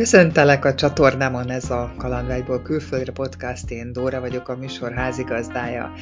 Köszöntelek 0.00 0.64
a 0.64 0.74
csatornámon, 0.74 1.50
ez 1.50 1.70
a 1.70 1.92
Kalandvágyból 1.96 2.62
külföldre 2.62 3.12
podcast, 3.12 3.70
én 3.70 3.92
Dóra 3.92 4.20
vagyok 4.20 4.48
a 4.48 4.56
műsor 4.56 4.92
házigazdája. 4.92 5.92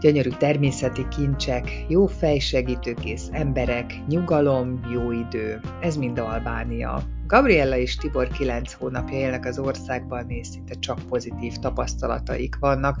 Gyönyörű 0.00 0.28
természeti 0.28 1.08
kincsek, 1.08 1.84
jó 1.88 2.06
fejsegítőkész 2.06 3.28
emberek, 3.32 3.92
nyugalom, 4.08 4.80
jó 4.92 5.12
idő, 5.12 5.60
ez 5.80 5.96
mind 5.96 6.18
Albánia. 6.18 7.02
Gabriella 7.26 7.76
és 7.76 7.96
Tibor 7.96 8.28
9 8.28 8.72
hónapja 8.72 9.18
élnek 9.18 9.44
az 9.44 9.58
országban, 9.58 10.30
és 10.30 10.46
szinte 10.46 10.74
csak 10.74 10.98
pozitív 11.08 11.52
tapasztalataik 11.56 12.56
vannak. 12.60 12.96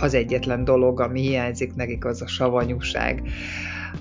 Az 0.00 0.14
egyetlen 0.14 0.64
dolog, 0.64 1.00
ami 1.00 1.20
hiányzik 1.20 1.74
nekik, 1.74 2.04
az 2.04 2.22
a 2.22 2.26
savanyúság. 2.26 3.22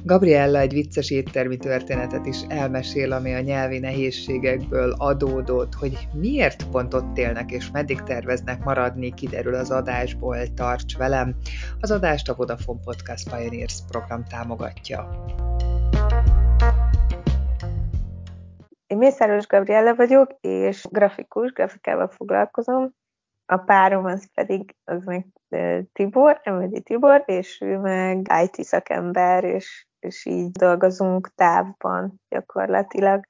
Gabriella 0.03 0.59
egy 0.59 0.73
vicces 0.73 1.11
éttermi 1.11 1.57
történetet 1.57 2.25
is 2.25 2.37
elmesél, 2.47 3.11
ami 3.11 3.33
a 3.33 3.39
nyelvi 3.39 3.79
nehézségekből 3.79 4.91
adódott, 4.97 5.73
hogy 5.73 6.07
miért 6.13 6.69
pont 6.69 6.93
ott 6.93 7.17
élnek 7.17 7.51
és 7.51 7.71
meddig 7.71 8.01
terveznek 8.01 8.63
maradni, 8.63 9.13
kiderül 9.13 9.55
az 9.55 9.71
adásból, 9.71 10.53
tarts 10.53 10.97
velem. 10.97 11.35
Az 11.79 11.91
adást 11.91 12.29
a 12.29 12.35
Vodafone 12.35 12.79
Podcast 12.83 13.35
Pioneers 13.35 13.79
program 13.87 14.23
támogatja. 14.23 15.25
Én 18.87 18.97
Mészáros 18.97 19.47
Gabriella 19.47 19.95
vagyok, 19.95 20.31
és 20.41 20.85
grafikus, 20.89 21.51
grafikával 21.51 22.07
foglalkozom. 22.07 22.93
A 23.45 23.57
párom 23.57 24.05
az 24.05 24.29
pedig 24.33 24.75
az 24.83 25.03
meg 25.03 25.25
Tibor, 25.93 26.39
Emedi 26.43 26.81
Tibor, 26.81 27.23
és 27.25 27.61
ő 27.61 27.77
meg 27.77 28.27
IT 28.43 28.63
szakember, 28.63 29.43
és, 29.43 29.87
és 29.99 30.25
így 30.25 30.51
dolgozunk 30.51 31.33
távban 31.35 32.21
gyakorlatilag. 32.29 33.27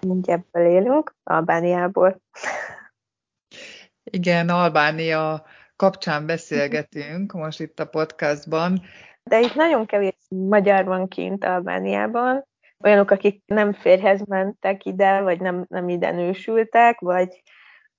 Úgy 0.00 0.30
ebből 0.30 0.66
élünk, 0.66 1.14
Albániából. 1.22 2.20
Igen, 4.04 4.48
Albánia 4.48 5.44
kapcsán 5.76 6.26
beszélgetünk 6.26 7.32
most 7.32 7.60
itt 7.60 7.80
a 7.80 7.86
podcastban. 7.86 8.80
De 9.22 9.40
itt 9.40 9.54
nagyon 9.54 9.86
kevés 9.86 10.16
magyar 10.28 10.84
van 10.84 11.08
kint 11.08 11.44
Albániában, 11.44 12.46
olyanok, 12.84 13.10
akik 13.10 13.42
nem 13.46 13.72
férhez 13.72 14.20
mentek 14.26 14.84
ide, 14.84 15.20
vagy 15.20 15.40
nem, 15.40 15.64
nem 15.68 15.88
ide 15.88 16.10
nősültek, 16.10 17.00
vagy 17.00 17.42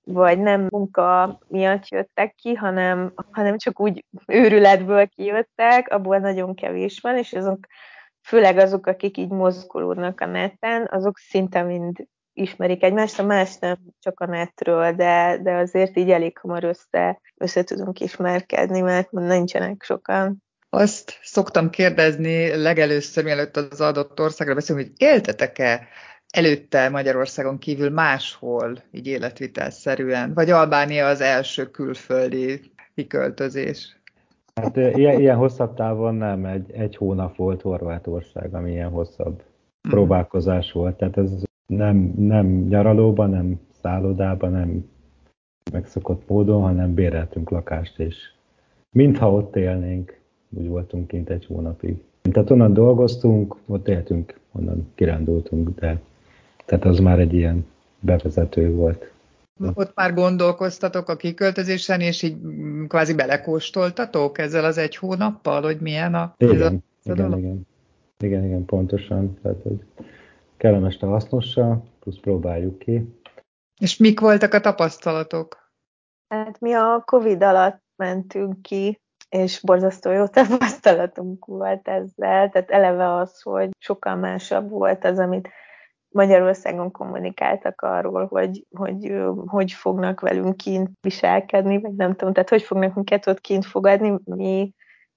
vagy 0.04 0.38
nem 0.38 0.66
munka 0.70 1.38
miatt 1.48 1.88
jöttek 1.88 2.34
ki, 2.34 2.54
hanem, 2.54 3.12
hanem 3.30 3.58
csak 3.58 3.80
úgy 3.80 4.04
őrületből 4.26 5.06
kijöttek, 5.06 5.88
abból 5.88 6.18
nagyon 6.18 6.54
kevés 6.54 6.98
van, 7.00 7.16
és 7.16 7.32
azok, 7.32 7.66
főleg 8.22 8.58
azok, 8.58 8.86
akik 8.86 9.16
így 9.16 9.30
mozgolódnak 9.30 10.20
a 10.20 10.26
neten, 10.26 10.88
azok 10.90 11.18
szinte 11.18 11.62
mind 11.62 11.96
ismerik 12.32 12.82
egymást, 12.82 13.18
a 13.18 13.24
más 13.24 13.58
nem 13.58 13.76
csak 13.98 14.20
a 14.20 14.26
netről, 14.26 14.92
de, 14.92 15.38
de 15.42 15.52
azért 15.52 15.96
így 15.96 16.10
elég 16.10 16.38
hamar 16.38 16.64
össze, 16.64 17.20
össze 17.36 17.64
tudunk 17.64 18.00
ismerkedni, 18.00 18.80
mert 18.80 19.10
nincsenek 19.10 19.82
sokan. 19.82 20.42
Azt 20.68 21.18
szoktam 21.22 21.70
kérdezni 21.70 22.56
legelőször, 22.56 23.24
mielőtt 23.24 23.56
az 23.56 23.80
adott 23.80 24.20
országra 24.20 24.54
beszélünk, 24.54 24.86
hogy 24.86 24.94
éltetek-e 24.96 25.88
előtte 26.30 26.88
Magyarországon 26.88 27.58
kívül 27.58 27.90
máshol, 27.90 28.78
így 28.90 29.06
életvitelszerűen? 29.06 30.34
Vagy 30.34 30.50
Albánia 30.50 31.06
az 31.06 31.20
első 31.20 31.70
külföldi 31.70 32.60
kiköltözés? 32.94 34.00
Hát 34.54 34.76
ilyen, 34.76 35.20
ilyen 35.20 35.36
hosszabb 35.36 35.74
távon 35.74 36.14
nem, 36.14 36.44
egy, 36.44 36.70
egy 36.72 36.96
hónap 36.96 37.36
volt 37.36 37.62
Horvátország, 37.62 38.54
ami 38.54 38.70
ilyen 38.70 38.90
hosszabb 38.90 39.42
mm. 39.88 39.90
próbálkozás 39.90 40.72
volt. 40.72 40.96
Tehát 40.96 41.16
ez 41.16 41.30
nem, 41.66 42.12
nem 42.16 42.46
nyaralóban, 42.46 43.30
nem 43.30 43.60
szállodában, 43.82 44.50
nem 44.50 44.88
megszokott 45.72 46.28
módon, 46.28 46.62
hanem 46.62 46.94
béreltünk 46.94 47.50
lakást, 47.50 47.98
és 47.98 48.16
mintha 48.90 49.32
ott 49.32 49.56
élnénk, 49.56 50.18
úgy 50.50 50.68
voltunk 50.68 51.06
kint 51.06 51.30
egy 51.30 51.46
hónapig. 51.46 52.02
Tehát 52.22 52.50
onnan 52.50 52.72
dolgoztunk, 52.72 53.56
ott 53.66 53.88
éltünk, 53.88 54.38
onnan 54.52 54.92
kirándultunk, 54.94 55.80
de 55.80 56.00
tehát 56.70 56.84
az 56.84 56.98
már 56.98 57.18
egy 57.18 57.34
ilyen 57.34 57.66
bevezető 58.00 58.74
volt. 58.74 59.12
Ott 59.74 59.94
már 59.94 60.14
gondolkoztatok 60.14 61.08
a 61.08 61.16
kiköltözésen, 61.16 62.00
és 62.00 62.22
így 62.22 62.36
kvázi 62.88 63.14
belekóstoltatok 63.14 64.38
ezzel 64.38 64.64
az 64.64 64.78
egy 64.78 64.96
hónappal, 64.96 65.62
hogy 65.62 65.80
milyen 65.80 66.14
a... 66.14 66.34
Igen, 66.36 66.54
ez 66.54 66.60
a, 66.60 66.72
ez 67.04 67.14
igen, 67.14 67.32
a 67.32 67.36
igen. 67.36 67.66
Igen, 68.18 68.44
igen, 68.44 68.64
pontosan. 68.64 69.38
Tehát, 69.42 69.62
hogy 69.62 69.84
kellemes 70.56 70.98
a 71.00 71.06
hasznossal, 71.06 71.84
plusz 72.00 72.18
próbáljuk 72.20 72.78
ki. 72.78 73.14
És 73.80 73.96
mik 73.96 74.20
voltak 74.20 74.54
a 74.54 74.60
tapasztalatok? 74.60 75.70
Hát 76.28 76.60
mi 76.60 76.72
a 76.72 77.02
Covid 77.06 77.42
alatt 77.42 77.82
mentünk 77.96 78.62
ki, 78.62 79.00
és 79.28 79.60
borzasztó 79.60 80.10
jó 80.10 80.26
tapasztalatunk 80.40 81.44
volt 81.44 81.88
ezzel. 81.88 82.50
Tehát 82.50 82.70
eleve 82.70 83.14
az, 83.14 83.40
hogy 83.40 83.68
sokkal 83.78 84.16
másabb 84.16 84.68
volt 84.68 85.04
az, 85.04 85.18
amit 85.18 85.48
Magyarországon 86.12 86.90
kommunikáltak 86.90 87.80
arról, 87.80 88.26
hogy, 88.26 88.66
hogy 88.76 89.12
hogy 89.46 89.72
fognak 89.72 90.20
velünk 90.20 90.56
kint 90.56 90.90
viselkedni, 91.00 91.80
vagy 91.80 91.94
nem 91.94 92.14
tudom, 92.14 92.32
tehát 92.32 92.48
hogy 92.48 92.62
fognak 92.62 92.94
minket 92.94 93.26
ott 93.26 93.40
kint 93.40 93.66
fogadni, 93.66 94.18
mi, 94.24 94.72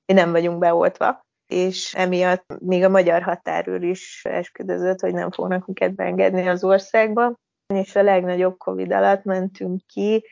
mi 0.06 0.14
nem 0.14 0.32
vagyunk 0.32 0.60
beoltva, 0.60 1.26
és 1.48 1.94
emiatt 1.94 2.46
még 2.60 2.84
a 2.84 2.90
magyar 2.90 3.22
határőr 3.22 3.84
is 3.84 4.26
esküdözött, 4.30 5.00
hogy 5.00 5.14
nem 5.14 5.32
fognak 5.32 5.66
minket 5.66 5.96
beengedni 5.96 6.48
az 6.48 6.64
országba, 6.64 7.34
és 7.74 7.96
a 7.96 8.04
legnagyobb 8.04 8.58
Covid 8.58 8.92
alatt 8.92 9.24
mentünk 9.24 9.82
ki, 9.88 10.26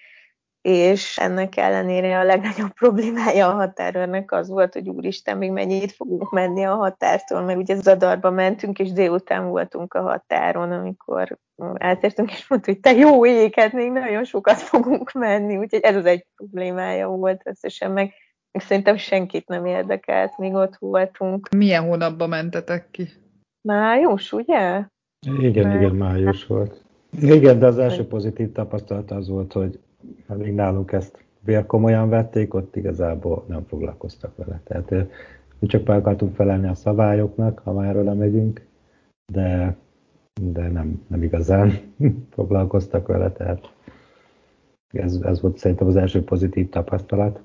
és 0.61 1.17
ennek 1.17 1.57
ellenére 1.57 2.19
a 2.19 2.23
legnagyobb 2.23 2.73
problémája 2.73 3.47
a 3.47 3.53
határőrnek 3.53 4.31
az 4.31 4.49
volt, 4.49 4.73
hogy 4.73 4.89
úristen, 4.89 5.38
még 5.38 5.51
mennyit 5.51 5.91
fogunk 5.91 6.31
menni 6.31 6.63
a 6.63 6.75
határtól, 6.75 7.41
mert 7.41 7.57
ugye 7.57 7.75
Zadarba 7.75 8.31
mentünk, 8.31 8.79
és 8.79 8.91
délután 8.91 9.47
voltunk 9.47 9.94
a 9.94 10.01
határon, 10.01 10.72
amikor 10.72 11.38
átértünk, 11.73 12.31
és 12.31 12.47
mondta, 12.47 12.72
hogy 12.72 12.79
te 12.79 12.91
jó 12.91 13.25
ég, 13.25 13.55
hát 13.55 13.73
még 13.73 13.91
nagyon 13.91 14.23
sokat 14.23 14.57
fogunk 14.57 15.11
menni, 15.11 15.57
úgyhogy 15.57 15.81
ez 15.81 15.95
az 15.95 16.05
egy 16.05 16.25
problémája 16.35 17.07
volt 17.07 17.41
összesen, 17.45 17.91
meg, 17.91 18.13
meg 18.51 18.63
szerintem 18.63 18.97
senkit 18.97 19.47
nem 19.47 19.66
érdekelt, 19.66 20.38
míg 20.38 20.53
ott 20.53 20.75
voltunk. 20.79 21.49
Milyen 21.49 21.83
hónapban 21.83 22.29
mentetek 22.29 22.88
ki? 22.91 23.09
Május, 23.61 24.31
ugye? 24.31 24.83
Igen, 25.39 25.67
Május. 25.67 25.81
igen, 25.81 25.95
május 25.95 26.45
volt. 26.45 26.83
Igen, 27.19 27.59
de 27.59 27.66
az 27.66 27.78
első 27.78 28.07
pozitív 28.07 28.51
tapasztalat 28.51 29.11
az 29.11 29.29
volt, 29.29 29.53
hogy 29.53 29.79
amíg 30.28 30.53
nálunk 30.53 30.91
ezt 30.91 31.23
komolyan 31.67 32.09
vették, 32.09 32.53
ott 32.53 32.75
igazából 32.75 33.45
nem 33.47 33.66
foglalkoztak 33.67 34.35
vele. 34.35 34.62
Tehát 34.63 35.09
mi 35.59 35.67
csak 35.67 35.84
be 35.84 35.94
akartunk 35.94 36.35
felelni 36.35 36.67
a 36.67 36.75
szabályoknak, 36.75 37.62
ha 37.63 37.73
már 37.73 37.97
oda 37.97 38.13
megyünk, 38.13 38.66
de, 39.34 39.75
de 40.41 40.67
nem, 40.67 41.01
nem 41.07 41.23
igazán 41.23 41.79
foglalkoztak 42.35 43.07
vele, 43.07 43.31
tehát 43.31 43.72
ez, 44.91 45.19
ez 45.23 45.41
volt 45.41 45.57
szerintem 45.57 45.88
az 45.88 45.95
első 45.95 46.23
pozitív 46.23 46.69
tapasztalat. 46.69 47.40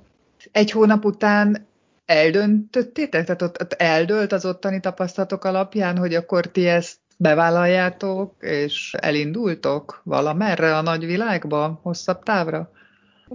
Egy 0.53 0.71
hónap 0.71 1.05
után 1.05 1.66
eldöntöttétek? 2.05 3.25
Tehát 3.25 3.43
ott, 3.43 3.61
ott 3.61 3.72
eldőlt 3.72 4.33
az 4.33 4.47
ottani 4.47 4.81
tapasztalatok 4.81 5.45
alapján, 5.45 5.97
hogy 5.97 6.15
akkor 6.15 6.47
ti 6.47 6.66
ezt 6.66 6.99
bevállaljátok, 7.16 8.34
és 8.41 8.94
elindultok 8.99 10.00
valamerre 10.04 10.77
a 10.77 10.82
nagyvilágba, 10.82 11.78
hosszabb 11.82 12.22
távra? 12.22 12.71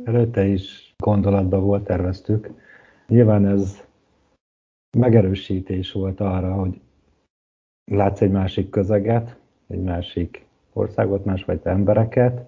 Előtte 0.03 0.45
is 0.45 0.93
gondolatban 0.97 1.61
volt, 1.63 1.83
terveztük. 1.83 2.49
Nyilván 3.07 3.45
ez 3.45 3.83
megerősítés 4.97 5.91
volt 5.91 6.19
arra, 6.19 6.53
hogy 6.53 6.79
látsz 7.91 8.21
egy 8.21 8.31
másik 8.31 8.69
közeget, 8.69 9.37
egy 9.67 9.81
másik 9.81 10.45
országot, 10.73 11.25
másfajta 11.25 11.69
embereket, 11.69 12.45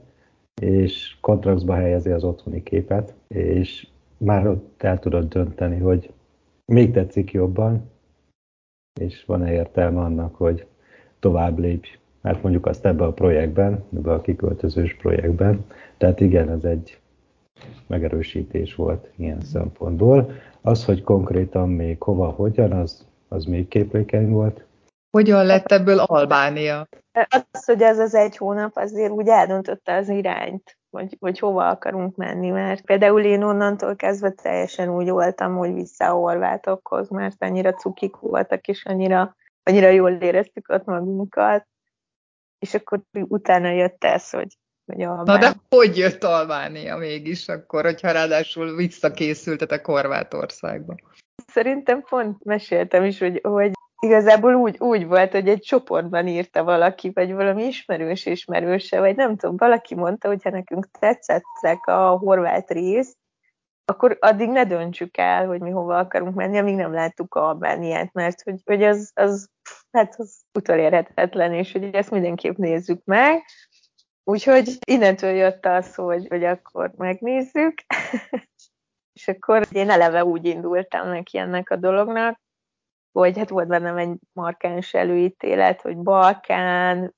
és 0.61 1.17
kontrasztba 1.21 1.73
helyezi 1.73 2.09
az 2.09 2.23
otthoni 2.23 2.63
képet, 2.63 3.13
és 3.27 3.87
már 4.17 4.47
ott 4.47 4.83
el 4.83 4.99
tudod 4.99 5.27
dönteni, 5.27 5.79
hogy 5.79 6.13
még 6.65 6.91
tetszik 6.91 7.31
jobban, 7.31 7.91
és 8.99 9.25
van-e 9.25 9.53
értelme 9.53 9.99
annak, 9.99 10.35
hogy 10.35 10.67
tovább 11.23 11.59
lépj, 11.59 11.89
mert 12.21 12.41
mondjuk 12.41 12.65
azt 12.65 12.85
ebben 12.85 13.07
a 13.07 13.11
projektben, 13.11 13.83
ebben 13.95 14.13
a 14.13 14.21
kiköltözős 14.21 14.95
projektben. 14.95 15.65
Tehát 15.97 16.19
igen, 16.19 16.49
ez 16.49 16.63
egy 16.63 16.99
megerősítés 17.87 18.75
volt 18.75 19.09
ilyen 19.15 19.41
szempontból. 19.41 20.31
Az, 20.61 20.85
hogy 20.85 21.03
konkrétan 21.03 21.69
még 21.69 22.01
hova, 22.01 22.29
hogyan, 22.29 22.71
az, 22.71 23.07
az 23.27 23.45
még 23.45 23.67
képlékeny 23.67 24.29
volt. 24.29 24.65
Hogyan 25.11 25.45
lett 25.45 25.71
ebből 25.71 25.99
Albánia? 25.99 26.87
Az, 27.51 27.65
hogy 27.65 27.81
ez 27.81 27.99
az 27.99 28.15
egy 28.15 28.37
hónap 28.37 28.71
azért 28.75 29.11
úgy 29.11 29.27
eldöntötte 29.27 29.95
az 29.95 30.09
irányt, 30.09 30.77
hogy, 30.91 31.17
hogy 31.19 31.39
hova 31.39 31.67
akarunk 31.69 32.15
menni, 32.15 32.49
mert 32.49 32.81
például 32.81 33.21
én 33.21 33.43
onnantól 33.43 33.95
kezdve 33.95 34.29
teljesen 34.29 34.95
úgy 34.95 35.09
voltam, 35.09 35.57
hogy 35.57 35.73
vissza 35.73 36.05
a 36.05 36.13
horvátokhoz, 36.13 37.09
mert 37.09 37.43
annyira 37.43 37.73
cukik 37.73 38.15
voltak, 38.15 38.67
és 38.67 38.85
annyira 38.85 39.35
annyira 39.63 39.89
jól 39.89 40.11
éreztük 40.11 40.69
ott 40.69 40.85
magunkat, 40.85 41.67
és 42.59 42.73
akkor 42.73 43.01
utána 43.11 43.69
jött 43.69 44.03
ez, 44.03 44.29
hogy 44.29 44.57
vagy 44.85 45.01
Albán. 45.01 45.25
Na 45.25 45.37
de 45.37 45.53
hogy 45.69 45.97
jött 45.97 46.23
Albánia 46.23 46.97
mégis 46.97 47.47
akkor, 47.47 47.83
hogyha 47.83 48.11
ráadásul 48.11 48.75
visszakészültetek 48.75 49.85
Horvátországba? 49.85 50.95
Szerintem 51.47 52.01
pont 52.01 52.43
meséltem 52.43 53.03
is, 53.03 53.19
hogy, 53.19 53.39
hogy 53.43 53.71
igazából 53.99 54.53
úgy, 54.53 54.75
úgy 54.79 55.07
volt, 55.07 55.31
hogy 55.31 55.47
egy 55.47 55.61
csoportban 55.61 56.27
írta 56.27 56.63
valaki, 56.63 57.11
vagy 57.13 57.33
valami 57.33 57.63
ismerős 57.63 58.25
ismerőse, 58.25 58.99
vagy 58.99 59.15
nem 59.15 59.35
tudom, 59.35 59.57
valaki 59.57 59.95
mondta, 59.95 60.27
hogy 60.27 60.43
ha 60.43 60.49
nekünk 60.49 60.87
tetszettek 60.99 61.85
a 61.85 62.07
horvát 62.07 62.71
rész, 62.71 63.17
akkor 63.85 64.17
addig 64.19 64.49
ne 64.49 64.63
döntsük 64.65 65.17
el, 65.17 65.47
hogy 65.47 65.61
mi 65.61 65.69
hova 65.69 65.97
akarunk 65.97 66.35
menni, 66.35 66.57
amíg 66.57 66.75
nem 66.75 66.93
láttuk 66.93 67.35
Albániát, 67.35 68.13
mert 68.13 68.41
hogy, 68.41 68.61
hogy 68.65 68.83
az, 68.83 69.11
az, 69.13 69.49
hát 69.91 70.15
az 70.17 70.41
utolérhetetlen, 70.53 71.53
és 71.53 71.71
hogy 71.71 71.83
ezt 71.83 72.11
mindenképp 72.11 72.57
nézzük 72.57 73.03
meg. 73.03 73.43
Úgyhogy 74.23 74.77
innentől 74.87 75.31
jött 75.31 75.65
az, 75.65 75.95
hogy, 75.95 76.27
hogy 76.27 76.43
akkor 76.43 76.91
megnézzük, 76.97 77.73
és 79.19 79.27
akkor 79.27 79.67
én 79.71 79.89
eleve 79.89 80.25
úgy 80.25 80.45
indultam 80.45 81.07
neki 81.07 81.37
ennek 81.37 81.69
a 81.69 81.75
dolognak, 81.75 82.41
hogy 83.11 83.37
hát 83.37 83.49
volt 83.49 83.67
bennem 83.67 83.97
egy 83.97 84.17
markáns 84.33 84.93
előítélet, 84.93 85.81
hogy 85.81 85.97
Balkán, 85.97 87.15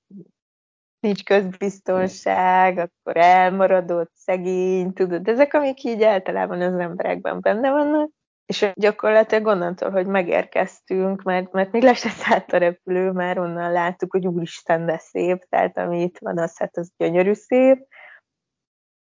nincs 1.06 1.24
közbiztonság, 1.24 2.78
akkor 2.78 3.18
elmaradott, 3.18 4.12
szegény, 4.16 4.94
tudod, 4.94 5.28
ezek, 5.28 5.54
amik 5.54 5.84
így 5.84 6.04
általában 6.04 6.62
az 6.62 6.80
emberekben 6.80 7.42
benne 7.42 7.72
vannak. 7.72 8.10
És 8.46 8.72
gyakorlatilag 8.74 9.46
onnantól, 9.46 9.90
hogy 9.90 10.08
megérkeztünk, 10.08 11.22
mert, 11.22 11.52
mert 11.52 11.72
még 11.72 11.84
le 11.84 11.94
se 11.94 12.10
szállt 12.10 12.54
a 12.54 12.58
repülő, 12.58 13.12
már 13.12 13.40
onnan 13.40 13.72
láttuk, 13.72 14.12
hogy 14.12 14.28
úristen, 14.28 14.86
de 14.86 14.98
szép, 14.98 15.46
tehát 15.50 15.78
ami 15.78 16.02
itt 16.02 16.18
van, 16.20 16.38
az 16.38 16.58
hát 16.58 16.78
az 16.78 16.92
gyönyörű 16.98 17.34
szép. 17.34 17.88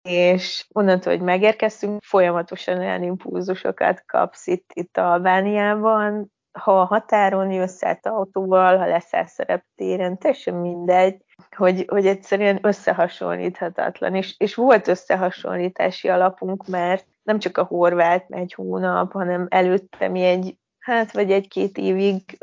És 0.09 0.67
onnantól, 0.73 1.13
hogy 1.13 1.23
megérkeztünk, 1.23 2.03
folyamatosan 2.03 2.79
olyan 2.79 3.03
impulzusokat 3.03 4.05
kapsz 4.07 4.47
itt, 4.47 4.71
itt 4.75 4.97
Albániában, 4.97 6.33
ha 6.59 6.81
a 6.81 6.85
határon 6.85 7.51
jössz 7.51 7.83
át 7.83 8.07
autóval, 8.07 8.79
ha 8.79 8.87
leszállsz 8.87 9.39
a 9.39 9.45
reptéren, 9.47 10.19
teljesen 10.19 10.55
mindegy, 10.55 11.25
hogy, 11.57 11.85
hogy 11.89 12.07
egyszerűen 12.07 12.59
összehasonlíthatatlan. 12.63 14.15
És, 14.15 14.35
és 14.39 14.55
volt 14.55 14.89
összehasonlítási 14.89 16.09
alapunk, 16.09 16.67
mert 16.67 17.07
nem 17.23 17.39
csak 17.39 17.59
a 17.59 17.65
horvát 17.65 18.27
egy 18.29 18.53
hónap, 18.53 19.13
hanem 19.13 19.47
előtte 19.51 20.09
mi 20.09 20.23
egy, 20.23 20.57
hát 20.79 21.13
vagy 21.13 21.31
egy-két 21.31 21.79
évig 21.79 22.39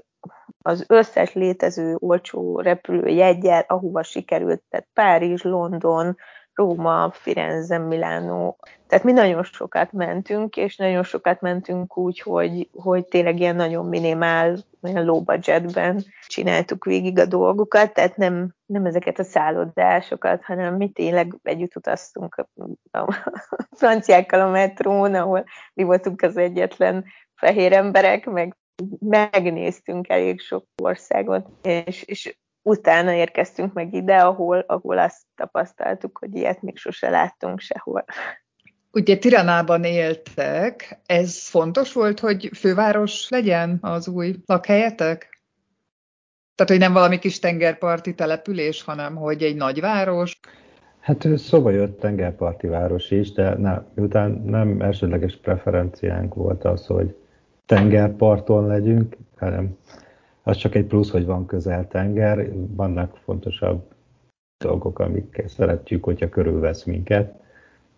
az 0.61 0.85
összes 0.87 1.33
létező 1.33 1.95
olcsó 1.99 2.59
repülőjeggyel, 2.59 3.65
ahova 3.67 4.03
sikerült, 4.03 4.61
tehát 4.69 4.87
Párizs, 4.93 5.41
London, 5.41 6.17
Róma, 6.59 7.11
Firenze, 7.11 7.77
Milánó. 7.77 8.57
Tehát 8.87 9.03
mi 9.03 9.11
nagyon 9.11 9.43
sokat 9.43 9.91
mentünk, 9.91 10.57
és 10.57 10.75
nagyon 10.75 11.03
sokat 11.03 11.41
mentünk 11.41 11.97
úgy, 11.97 12.19
hogy, 12.19 12.69
hogy 12.73 13.05
tényleg 13.05 13.39
ilyen 13.39 13.55
nagyon 13.55 13.85
minimál, 13.85 14.57
olyan 14.81 15.05
low 15.05 15.21
budgetben 15.21 16.03
csináltuk 16.27 16.85
végig 16.85 17.19
a 17.19 17.25
dolgokat, 17.25 17.93
tehát 17.93 18.17
nem, 18.17 18.53
nem 18.65 18.85
ezeket 18.85 19.19
a 19.19 19.23
szállodásokat, 19.23 20.43
hanem 20.43 20.75
mi 20.75 20.89
tényleg 20.89 21.35
együtt 21.43 21.75
utaztunk 21.75 22.35
a, 22.35 22.97
a 22.97 23.13
franciákkal 23.71 24.41
a 24.41 24.49
metrón, 24.49 25.15
ahol 25.15 25.45
mi 25.73 25.83
voltunk 25.83 26.21
az 26.21 26.37
egyetlen 26.37 27.05
fehér 27.35 27.73
emberek, 27.73 28.25
meg 28.25 28.57
megnéztünk 28.99 30.09
elég 30.09 30.39
sok 30.39 30.65
országot, 30.81 31.47
és, 31.61 32.03
és 32.03 32.37
utána 32.61 33.13
érkeztünk 33.13 33.73
meg 33.73 33.93
ide, 33.93 34.17
ahol, 34.17 34.59
ahol 34.67 34.97
azt 34.97 35.21
tapasztaltuk, 35.35 36.17
hogy 36.17 36.35
ilyet 36.35 36.61
még 36.61 36.77
sose 36.77 37.09
láttunk 37.09 37.59
sehol. 37.59 38.05
Ugye 38.91 39.17
Tiranában 39.17 39.83
éltek, 39.83 40.99
ez 41.05 41.47
fontos 41.47 41.93
volt, 41.93 42.19
hogy 42.19 42.49
főváros 42.53 43.29
legyen 43.29 43.77
az 43.81 44.07
új 44.07 44.35
lakhelyetek? 44.45 45.43
Tehát, 46.55 46.71
hogy 46.71 46.79
nem 46.81 46.93
valami 46.93 47.19
kis 47.19 47.39
tengerparti 47.39 48.13
település, 48.13 48.83
hanem 48.83 49.15
hogy 49.15 49.43
egy 49.43 49.55
nagyváros? 49.55 50.39
Hát 50.99 51.27
szóba 51.37 51.69
jött 51.69 51.99
tengerparti 51.99 52.67
város 52.67 53.11
is, 53.11 53.31
de 53.31 53.57
ne, 53.57 53.81
miután 53.93 54.31
nem 54.31 54.81
elsődleges 54.81 55.37
preferenciánk 55.37 56.33
volt 56.33 56.63
az, 56.63 56.85
hogy 56.85 57.15
tengerparton 57.65 58.67
legyünk, 58.67 59.15
hanem 59.37 59.77
az 60.49 60.57
csak 60.57 60.75
egy 60.75 60.85
plusz, 60.85 61.09
hogy 61.09 61.25
van 61.25 61.45
közel 61.45 61.87
tenger, 61.87 62.49
vannak 62.75 63.17
fontosabb 63.23 63.81
dolgok, 64.63 64.99
amikkel 64.99 65.47
szeretjük, 65.47 66.03
hogyha 66.03 66.29
körülvesz 66.29 66.83
minket, 66.83 67.33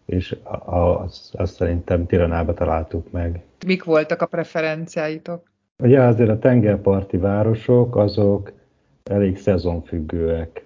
és 0.06 0.38
azt, 0.66 1.36
azt 1.36 1.54
szerintem 1.56 2.06
Tiranába 2.06 2.54
találtuk 2.54 3.12
meg. 3.12 3.44
Mik 3.66 3.84
voltak 3.84 4.22
a 4.22 4.26
preferenciáitok? 4.26 5.52
Ugye 5.84 6.02
azért 6.02 6.30
a 6.30 6.40
tengerparti 6.40 7.18
városok, 7.18 7.96
azok 7.96 8.52
elég 9.04 9.38
szezonfüggőek. 9.38 10.66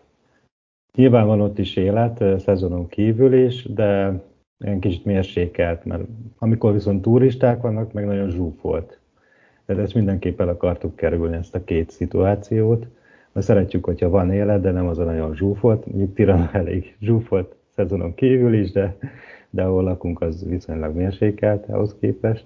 Nyilván 0.97 1.27
van 1.27 1.41
ott 1.41 1.59
is 1.59 1.75
élet, 1.75 2.39
szezonon 2.39 2.87
kívül 2.87 3.33
is, 3.33 3.63
de 3.63 4.21
ilyen 4.65 4.79
kicsit 4.79 5.05
mérsékelt, 5.05 5.85
mert 5.85 6.03
amikor 6.37 6.73
viszont 6.73 7.01
turisták 7.01 7.61
vannak, 7.61 7.93
meg 7.93 8.05
nagyon 8.05 8.29
zsúfolt. 8.29 8.99
Tehát 9.65 9.81
ezt 9.83 9.93
mindenképp 9.93 10.41
el 10.41 10.47
akartuk 10.47 10.95
kerülni, 10.95 11.35
ezt 11.35 11.55
a 11.55 11.63
két 11.63 11.89
szituációt, 11.89 12.87
mert 13.31 13.47
szeretjük, 13.47 13.85
hogyha 13.85 14.09
van 14.09 14.31
élet, 14.31 14.61
de 14.61 14.71
nem 14.71 14.87
az 14.87 14.99
a 14.99 15.03
nagyon 15.03 15.35
zsúfolt. 15.35 15.85
Mondjuk 15.85 16.13
Tirana 16.13 16.49
elég 16.53 16.95
zsúfolt 17.01 17.55
szezonon 17.75 18.15
kívül 18.15 18.53
is, 18.53 18.71
de, 18.71 18.97
de 19.49 19.63
ahol 19.63 19.83
lakunk, 19.83 20.21
az 20.21 20.45
viszonylag 20.45 20.95
mérsékelt 20.95 21.69
ahhoz 21.69 21.95
képest. 21.99 22.45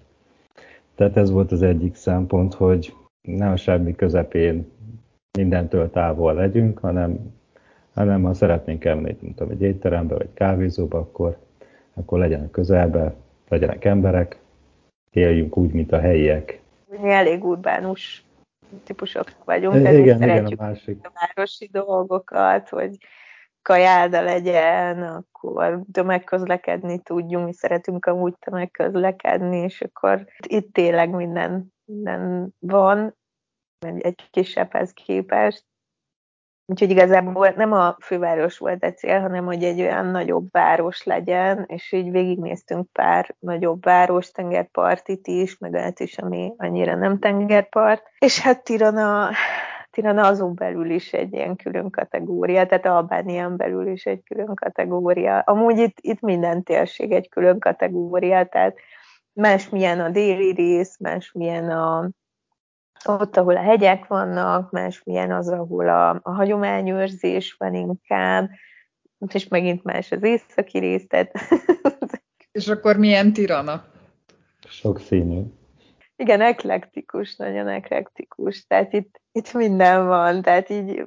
Tehát 0.96 1.18
ez 1.18 1.30
volt 1.30 1.52
az 1.52 1.62
egyik 1.62 1.96
szempont, 1.96 2.54
hogy 2.54 2.94
nem 3.22 3.52
a 3.52 3.56
semmi 3.56 3.96
közepén 3.96 4.68
mindentől 5.38 5.90
távol 5.90 6.34
legyünk, 6.34 6.80
hanem, 6.80 7.34
hanem 7.94 8.24
ha 8.24 8.34
szeretnénk 8.34 8.86
elmenni, 8.86 9.18
mint 9.22 9.42
egy 9.42 9.62
étterembe 9.62 10.16
vagy 10.16 10.30
kávézóba, 10.34 10.98
akkor, 10.98 11.38
akkor 11.94 12.20
legyenek 12.20 12.52
közelbe, 12.52 13.14
legyenek 13.50 13.86
emberek, 13.86 14.40
éljünk 15.12 15.58
úgy, 15.58 15.72
mint 15.72 15.92
a 15.92 16.00
helyiek, 16.00 16.62
mi 16.90 17.10
elég 17.10 17.44
urbánus 17.44 18.26
típusok 18.84 19.28
vagyunk, 19.46 19.82
tehát 19.82 19.98
igen, 19.98 20.18
szeretjük 20.18 20.48
igen, 20.48 20.66
a, 20.66 20.70
másik. 20.70 21.08
a 21.08 21.12
városi 21.14 21.70
dolgokat, 21.72 22.70
hogy 22.70 22.98
kajáda 23.62 24.22
legyen, 24.22 25.04
akkor 25.04 25.82
tömegközlekedni 25.92 27.00
tudjunk, 27.00 27.46
mi 27.46 27.54
szeretünk 27.54 28.06
amúgy 28.06 28.34
tömegközlekedni, 28.40 29.58
és 29.58 29.82
akkor 29.82 30.26
itt 30.48 30.74
tényleg 30.74 31.10
minden, 31.10 31.74
minden 31.86 32.54
van, 32.60 33.18
egy 33.80 34.28
kisebbhez 34.32 34.92
képest, 34.92 35.66
Úgyhogy 36.70 36.90
igazából 36.90 37.54
nem 37.56 37.72
a 37.72 37.96
főváros 38.00 38.58
volt 38.58 38.84
a 38.84 38.92
cél, 38.92 39.20
hanem 39.20 39.46
hogy 39.46 39.64
egy 39.64 39.82
olyan 39.82 40.06
nagyobb 40.06 40.48
város 40.52 41.04
legyen, 41.04 41.64
és 41.68 41.92
így 41.92 42.12
végignéztünk 42.12 42.92
pár 42.92 43.36
nagyobb 43.40 43.84
város, 43.84 44.32
tengerpartit 44.32 45.28
is, 45.28 45.58
meg 45.58 45.74
olyat 45.74 46.00
is, 46.00 46.18
ami 46.18 46.54
annyira 46.58 46.96
nem 46.96 47.20
tengerpart. 47.20 48.04
És 48.20 48.40
hát 48.40 48.64
Tirana, 48.64 49.30
Tirana 49.92 50.28
azon 50.28 50.56
belül 50.56 50.90
is 50.90 51.14
egy 51.14 51.34
ilyen 51.34 51.56
külön 51.56 51.90
kategória, 51.90 52.66
tehát 52.66 52.86
Albánián 52.86 53.58
belül 53.58 53.88
is 53.88 54.06
egy 54.06 54.24
külön 54.24 54.56
kategória. 54.56 55.40
Amúgy 55.40 55.78
itt, 55.78 55.98
itt 56.02 56.22
minden 56.22 56.64
térség 56.64 57.12
egy 57.12 57.30
külön 57.30 57.60
kategória, 57.60 58.46
tehát 58.46 58.76
más 59.34 59.70
milyen 59.70 60.00
a 60.00 60.10
déli 60.10 60.54
rész, 60.54 60.98
más 61.00 61.32
milyen 61.32 61.70
a 61.70 62.10
ott, 63.06 63.38
ahol 63.38 63.56
a 63.56 63.62
hegyek 63.62 64.08
vannak, 64.08 64.72
más 64.72 65.04
milyen 65.04 65.32
az, 65.32 65.48
ahol 65.48 65.90
a, 65.90 66.10
a 66.10 66.32
hagyományőrzés 66.32 67.54
van 67.54 67.74
inkább, 67.74 68.50
és 69.34 69.48
megint 69.48 69.84
más 69.84 70.12
az 70.12 70.24
északi 70.24 70.80
rész, 70.80 71.08
tehát... 71.08 71.32
és 72.52 72.68
akkor 72.68 72.98
milyen 72.98 73.34
tirana? 73.34 73.86
Sok 74.68 75.00
színű. 75.00 75.42
Igen, 76.16 76.42
eklektikus, 76.42 77.36
nagyon 77.36 77.68
eklektikus, 77.68 78.66
tehát 78.66 78.94
itt, 78.94 79.22
itt 79.32 79.54
minden 79.54 80.08
van, 80.08 80.42
tehát 80.42 80.70
így 80.70 81.04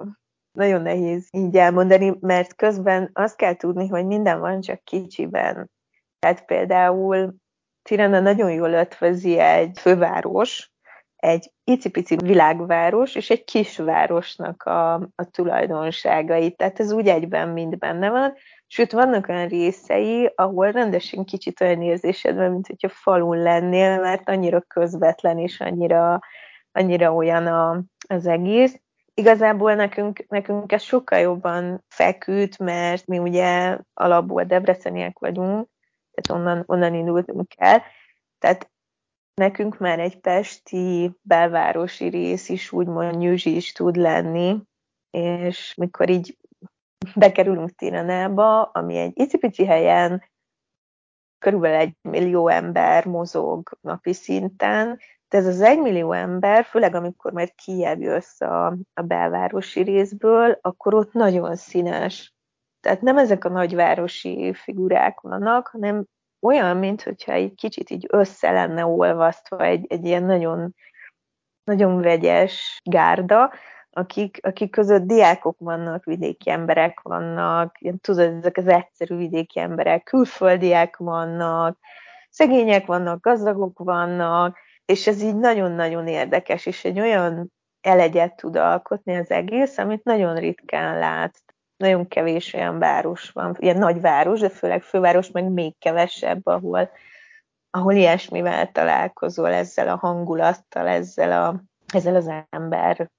nagyon 0.52 0.82
nehéz 0.82 1.28
így 1.30 1.56
elmondani, 1.56 2.16
mert 2.20 2.56
közben 2.56 3.10
azt 3.12 3.36
kell 3.36 3.54
tudni, 3.54 3.88
hogy 3.88 4.06
minden 4.06 4.40
van, 4.40 4.60
csak 4.60 4.84
kicsiben. 4.84 5.70
Tehát 6.18 6.44
például 6.44 7.34
Tirana 7.82 8.20
nagyon 8.20 8.52
jól 8.52 8.72
ötvözi 8.72 9.38
egy 9.38 9.78
főváros, 9.78 10.71
egy 11.22 11.52
icipici 11.64 12.16
világváros 12.16 13.14
és 13.14 13.30
egy 13.30 13.44
kisvárosnak 13.44 14.62
a, 14.62 14.94
a 14.94 15.24
tulajdonságait. 15.30 16.56
Tehát 16.56 16.80
ez 16.80 16.92
úgy 16.92 17.08
egyben 17.08 17.48
mind 17.48 17.78
benne 17.78 18.10
van, 18.10 18.34
sőt 18.66 18.92
vannak 18.92 19.28
olyan 19.28 19.48
részei, 19.48 20.32
ahol 20.34 20.70
rendesen 20.70 21.24
kicsit 21.24 21.60
olyan 21.60 21.82
érzésed 21.82 22.36
van, 22.36 22.50
mint 22.50 22.66
hogyha 22.66 22.88
falun 22.88 23.38
lennél, 23.38 24.00
mert 24.00 24.28
annyira 24.28 24.60
közvetlen 24.60 25.38
és 25.38 25.60
annyira, 25.60 26.20
annyira 26.72 27.12
olyan 27.12 27.46
a, 27.46 27.82
az 28.08 28.26
egész. 28.26 28.80
igazából 29.14 29.74
nekünk, 29.74 30.24
nekünk 30.28 30.72
ez 30.72 30.82
sokkal 30.82 31.18
jobban 31.18 31.84
feküdt, 31.88 32.58
mert 32.58 33.06
mi 33.06 33.18
ugye 33.18 33.78
alapból 33.94 34.44
debreceniek 34.44 35.18
vagyunk, 35.18 35.68
tehát 36.12 36.42
onnan, 36.42 36.62
onnan 36.66 36.94
indultunk 36.94 37.52
el, 37.56 37.82
tehát 38.38 38.71
nekünk 39.34 39.78
már 39.78 39.98
egy 39.98 40.20
pesti 40.20 41.12
belvárosi 41.22 42.08
rész 42.08 42.48
is 42.48 42.72
úgymond 42.72 43.16
nyűzsi 43.16 43.56
is 43.56 43.72
tud 43.72 43.96
lenni, 43.96 44.62
és 45.10 45.74
mikor 45.74 46.10
így 46.10 46.38
bekerülünk 47.14 47.70
Tirenába, 47.70 48.62
ami 48.62 48.96
egy 48.96 49.12
icipici 49.14 49.66
helyen 49.66 50.30
körülbelül 51.38 51.76
egy 51.76 51.96
millió 52.00 52.48
ember 52.48 53.06
mozog 53.06 53.78
napi 53.80 54.12
szinten, 54.12 54.98
de 55.28 55.38
ez 55.38 55.46
az 55.46 55.60
egymillió 55.60 56.12
ember, 56.12 56.64
főleg 56.64 56.94
amikor 56.94 57.32
majd 57.32 57.54
kijebb 57.54 58.00
jössz 58.00 58.40
a, 58.40 58.66
a 58.94 59.02
belvárosi 59.02 59.82
részből, 59.82 60.58
akkor 60.60 60.94
ott 60.94 61.12
nagyon 61.12 61.56
színes. 61.56 62.34
Tehát 62.80 63.00
nem 63.00 63.18
ezek 63.18 63.44
a 63.44 63.48
nagyvárosi 63.48 64.52
figurák 64.54 65.20
vannak, 65.20 65.66
hanem 65.66 66.04
olyan, 66.42 66.76
mintha 66.76 67.32
egy 67.32 67.54
kicsit 67.54 67.90
így 67.90 68.06
össze 68.08 68.50
lenne 68.50 68.86
olvasztva 68.86 69.64
egy, 69.64 69.86
egy 69.88 70.04
ilyen 70.04 70.22
nagyon, 70.22 70.74
nagyon 71.64 72.00
vegyes 72.00 72.80
gárda, 72.84 73.52
akik, 73.90 74.38
akik 74.42 74.70
között 74.70 75.02
diákok 75.02 75.58
vannak, 75.58 76.04
vidéki 76.04 76.50
emberek 76.50 77.00
vannak, 77.00 77.80
ilyen, 77.80 77.98
tudod, 78.00 78.34
ezek 78.36 78.56
az 78.56 78.66
egyszerű 78.66 79.16
vidéki 79.16 79.60
emberek, 79.60 80.02
külföldiek 80.02 80.96
vannak, 80.96 81.78
szegények 82.30 82.86
vannak, 82.86 83.20
gazdagok 83.20 83.78
vannak, 83.78 84.58
és 84.84 85.06
ez 85.06 85.22
így 85.22 85.36
nagyon-nagyon 85.36 86.06
érdekes, 86.06 86.66
és 86.66 86.84
egy 86.84 87.00
olyan 87.00 87.52
elegyet 87.80 88.36
tud 88.36 88.56
alkotni 88.56 89.16
az 89.16 89.30
egész, 89.30 89.78
amit 89.78 90.04
nagyon 90.04 90.34
ritkán 90.34 90.98
lát. 90.98 91.42
Nagyon 91.82 92.08
kevés 92.08 92.54
olyan 92.54 92.78
város 92.78 93.30
van, 93.30 93.56
ilyen 93.58 93.78
nagy 93.78 94.00
város, 94.00 94.40
de 94.40 94.48
főleg 94.48 94.82
főváros 94.82 95.30
meg 95.30 95.50
még 95.50 95.78
kevesebb, 95.78 96.46
ahol, 96.46 96.90
ahol 97.70 97.92
ilyesmivel 97.94 98.72
találkozol, 98.72 99.52
ezzel 99.52 99.88
a 99.88 99.96
hangulattal, 99.96 100.86
ezzel, 100.86 101.42
a, 101.42 101.62
ezzel 101.94 102.14
az 102.14 102.30
ember 102.50 103.10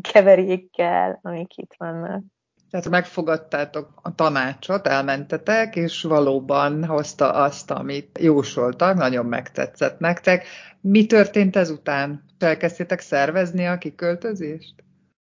keverékkel, 0.00 1.18
amik 1.22 1.56
itt 1.56 1.74
vannak. 1.78 2.22
Tehát 2.70 2.88
megfogadtátok 2.88 3.88
a 4.02 4.14
tanácsot, 4.14 4.86
elmentetek, 4.86 5.76
és 5.76 6.02
valóban 6.02 6.84
hozta 6.84 7.32
azt, 7.32 7.70
amit 7.70 8.18
jósoltak, 8.18 8.96
nagyon 8.96 9.26
megtetszett 9.26 9.98
nektek. 9.98 10.46
Mi 10.80 11.06
történt 11.06 11.56
ezután? 11.56 12.24
Elkezdtétek 12.38 13.00
szervezni 13.00 13.66
a 13.66 13.78
kiköltözést? 13.78 14.74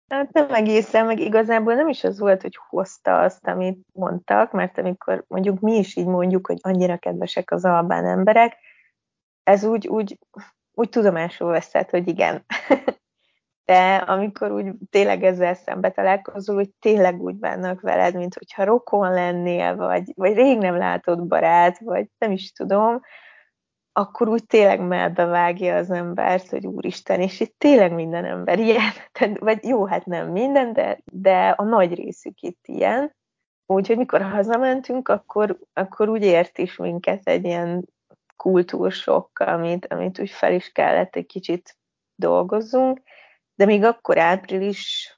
Hát 0.08 0.32
nem 0.32 0.54
egészen, 0.54 1.06
meg 1.06 1.20
igazából 1.20 1.74
nem 1.74 1.88
is 1.88 2.04
az 2.04 2.18
volt, 2.18 2.42
hogy 2.42 2.58
hozta 2.68 3.20
azt, 3.20 3.46
amit 3.46 3.78
mondtak, 3.92 4.52
mert 4.52 4.78
amikor 4.78 5.24
mondjuk 5.28 5.60
mi 5.60 5.76
is 5.76 5.96
így 5.96 6.06
mondjuk, 6.06 6.46
hogy 6.46 6.58
annyira 6.60 6.96
kedvesek 6.96 7.50
az 7.50 7.64
albán 7.64 8.06
emberek, 8.06 8.56
ez 9.42 9.64
úgy, 9.64 9.88
úgy, 9.88 10.18
úgy 10.72 10.88
tudomásul 10.88 11.50
veszed, 11.50 11.90
hogy 11.90 12.08
igen. 12.08 12.44
de 13.64 13.94
amikor 13.94 14.52
úgy 14.52 14.72
tényleg 14.90 15.22
ezzel 15.22 15.54
szembe 15.54 15.90
találkozol, 15.90 16.54
hogy 16.54 16.70
tényleg 16.80 17.20
úgy 17.20 17.34
bánnak 17.34 17.80
veled, 17.80 18.14
mint 18.14 18.34
hogyha 18.34 18.64
rokon 18.64 19.12
lennél, 19.12 19.76
vagy, 19.76 20.12
vagy 20.14 20.34
rég 20.34 20.58
nem 20.58 20.76
látott 20.76 21.26
barát, 21.26 21.78
vagy 21.78 22.08
nem 22.18 22.30
is 22.30 22.52
tudom, 22.52 23.00
akkor 23.98 24.28
úgy 24.28 24.46
tényleg 24.46 24.80
melbevágja 24.80 25.76
az 25.76 25.90
embert, 25.90 26.48
hogy 26.48 26.66
úristen, 26.66 27.20
és 27.20 27.40
itt 27.40 27.54
tényleg 27.58 27.92
minden 27.92 28.24
ember 28.24 28.58
ilyen, 28.58 28.92
vagy 29.38 29.64
jó, 29.64 29.84
hát 29.84 30.06
nem 30.06 30.30
minden, 30.30 30.72
de, 30.72 30.98
de 31.12 31.48
a 31.48 31.64
nagy 31.64 31.94
részük 31.94 32.40
itt 32.40 32.66
ilyen. 32.66 33.14
Úgyhogy 33.66 33.96
mikor 33.96 34.22
hazamentünk, 34.22 35.08
akkor, 35.08 35.58
akkor 35.72 36.08
úgy 36.08 36.22
ért 36.22 36.58
is 36.58 36.76
minket 36.76 37.26
egy 37.28 37.44
ilyen 37.44 37.88
kultúrsok, 38.36 39.38
amit, 39.38 39.86
amit 39.86 40.20
úgy 40.20 40.30
fel 40.30 40.52
is 40.52 40.72
kellett 40.72 41.16
egy 41.16 41.26
kicsit 41.26 41.76
dolgozzunk, 42.14 43.00
de 43.54 43.64
még 43.64 43.84
akkor 43.84 44.18
április 44.18 45.12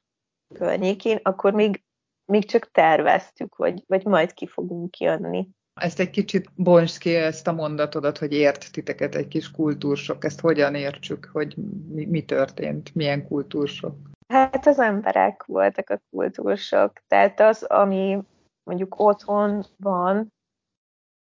környékén, 0.55 1.19
akkor 1.23 1.53
még, 1.53 1.83
még 2.25 2.45
csak 2.45 2.71
terveztük, 2.71 3.57
vagy, 3.57 3.83
vagy 3.87 4.05
majd 4.05 4.33
ki 4.33 4.47
fogunk 4.47 4.99
jönni. 4.99 5.49
Ezt 5.79 6.01
egy 6.01 6.11
kicsit 6.11 6.51
bonts 6.55 6.99
ki, 6.99 7.15
ezt 7.15 7.47
a 7.47 7.53
mondatodat, 7.53 8.19
hogy 8.19 8.33
ért 8.33 8.73
titeket 8.73 9.15
egy 9.15 9.29
kis 9.29 9.51
kultúrsok. 9.51 10.25
Ezt 10.25 10.41
hogyan 10.41 10.75
értsük, 10.75 11.31
hogy 11.33 11.55
mi, 11.89 12.05
mi 12.05 12.25
történt, 12.25 12.95
milyen 12.95 13.27
kultúrsok? 13.27 13.97
Hát 14.29 14.67
az 14.67 14.79
emberek 14.79 15.45
voltak 15.45 15.91
a 15.91 16.01
kultúrsok. 16.11 16.93
Tehát 17.07 17.41
az, 17.41 17.63
ami 17.63 18.19
mondjuk 18.63 19.01
otthon 19.01 19.65
van, 19.77 20.33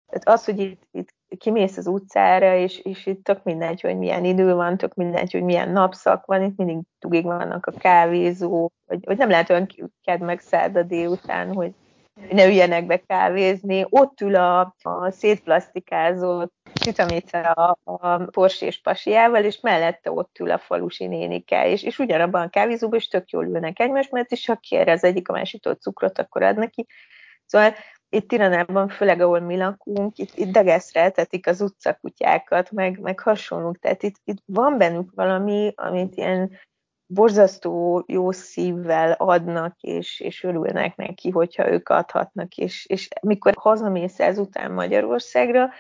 tehát 0.07 0.29
az, 0.29 0.45
hogy 0.45 0.59
itt, 0.59 0.83
itt 0.91 1.09
kimész 1.39 1.77
az 1.77 1.87
utcára, 1.87 2.55
és, 2.57 2.79
és 2.79 3.07
itt 3.07 3.25
tök 3.25 3.43
mindegy, 3.43 3.81
hogy 3.81 3.99
milyen 3.99 4.25
idő 4.25 4.55
van, 4.55 4.77
tök 4.77 4.95
mindegy, 4.95 5.33
hogy 5.33 5.43
milyen 5.43 5.71
napszak 5.71 6.27
van, 6.27 6.43
itt 6.43 6.57
mindig 6.57 6.79
dugig 6.99 7.25
vannak 7.25 7.67
a 7.67 7.73
kávézó, 7.79 8.71
vagy, 8.87 9.05
vagy 9.05 9.17
nem 9.17 9.29
lehet 9.29 9.51
olyan 9.51 9.67
ked 10.03 10.21
meg 10.21 10.41
szerda 10.41 10.83
délután, 10.83 11.55
hogy 11.55 11.75
ne 12.31 12.47
üljenek 12.47 12.87
be 12.87 13.03
kávézni. 13.07 13.87
Ott 13.89 14.21
ül 14.21 14.35
a, 14.35 14.75
a 14.83 15.11
szétplasztikázott 15.11 16.53
sütamice 16.75 17.41
a, 17.41 17.79
a 17.85 18.17
porsés 18.17 18.81
pasiával, 18.81 19.45
és 19.45 19.61
mellette 19.61 20.11
ott 20.11 20.39
ül 20.39 20.51
a 20.51 20.59
falusi 20.59 21.07
nénike, 21.07 21.69
és, 21.69 21.83
és 21.83 21.99
ugyanabban 21.99 22.43
a 22.43 22.51
kávézóban 22.51 22.99
is 22.99 23.09
tök 23.09 23.31
jól 23.31 23.47
ülnek 23.47 23.81
egymás, 23.81 24.09
mert 24.09 24.33
is 24.33 24.47
ha 24.47 24.57
kér 24.57 24.89
az 24.89 25.05
egyik 25.05 25.29
a 25.29 25.33
másiktól 25.33 25.75
cukrot, 25.75 26.19
akkor 26.19 26.43
ad 26.43 26.57
neki. 26.57 26.87
Szóval 27.47 27.75
itt 28.09 28.29
Tiranában, 28.29 28.89
főleg 28.89 29.21
ahol 29.21 29.41
mi 29.41 29.57
lakunk, 29.57 30.19
itt, 30.19 30.31
itt 30.35 30.53
degeszre 30.53 31.01
etetik 31.01 31.47
az 31.47 31.61
utcakutyákat, 31.61 32.71
meg, 32.71 33.01
meg 33.01 33.21
hasonlók. 33.21 33.79
Tehát 33.79 34.03
itt, 34.03 34.17
itt 34.25 34.43
van 34.45 34.79
bennük 34.79 35.11
valami, 35.15 35.73
amit 35.77 36.17
ilyen 36.17 36.59
borzasztó 37.07 38.05
jó 38.07 38.31
szívvel 38.31 39.13
adnak, 39.13 39.81
és, 39.81 40.21
és 40.21 40.45
örülnek 40.45 40.97
neki, 40.97 41.31
hogyha 41.31 41.71
ők 41.71 41.89
adhatnak. 41.89 42.57
És, 42.57 42.87
és 42.87 43.09
mikor 43.23 43.55
hazamész 43.57 44.21
ezután 44.21 44.73
Magyarországra, 44.73 45.71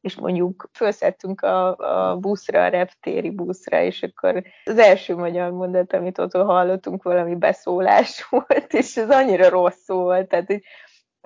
és 0.00 0.14
mondjuk 0.14 0.68
felszettünk 0.72 1.40
a, 1.40 1.76
a 1.76 2.16
buszra, 2.16 2.64
a 2.64 2.68
reptéri 2.68 3.30
buszra, 3.30 3.82
és 3.82 4.02
akkor 4.02 4.42
az 4.64 4.78
első 4.78 5.16
magyar 5.16 5.50
mondat, 5.50 5.92
amit 5.92 6.18
ott 6.18 6.32
hallottunk, 6.32 7.02
valami 7.02 7.34
beszólás 7.34 8.26
volt, 8.30 8.72
és 8.72 8.96
ez 8.96 9.10
annyira 9.10 9.48
rossz 9.48 9.86
volt, 9.86 10.28
tehát 10.28 10.46
hogy 10.46 10.62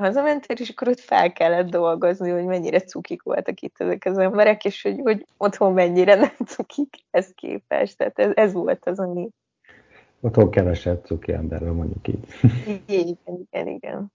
hazamentél, 0.01 0.57
és 0.57 0.69
akkor 0.69 0.89
ott 0.89 1.01
fel 1.01 1.33
kellett 1.33 1.71
dolgozni, 1.71 2.31
hogy 2.31 2.45
mennyire 2.45 2.81
cukik 2.81 3.23
voltak 3.23 3.61
itt 3.61 3.75
ezek 3.79 4.05
az 4.05 4.19
emberek, 4.19 4.65
és 4.65 4.83
hogy, 4.83 5.01
hogy 5.03 5.27
otthon 5.37 5.73
mennyire 5.73 6.15
nem 6.15 6.47
cukik 6.47 6.95
ez 7.11 7.31
képest. 7.35 7.97
Tehát 7.97 8.19
ez, 8.19 8.31
ez 8.35 8.53
volt 8.53 8.87
az, 8.87 8.99
ami... 8.99 9.29
Otthon 10.21 10.51
kevesebb 10.51 11.05
cuki 11.05 11.33
emberről 11.33 11.73
mondjuk 11.73 12.09
így. 12.09 12.27
Igen, 12.87 13.19
igen, 13.51 13.67
igen. 13.67 14.13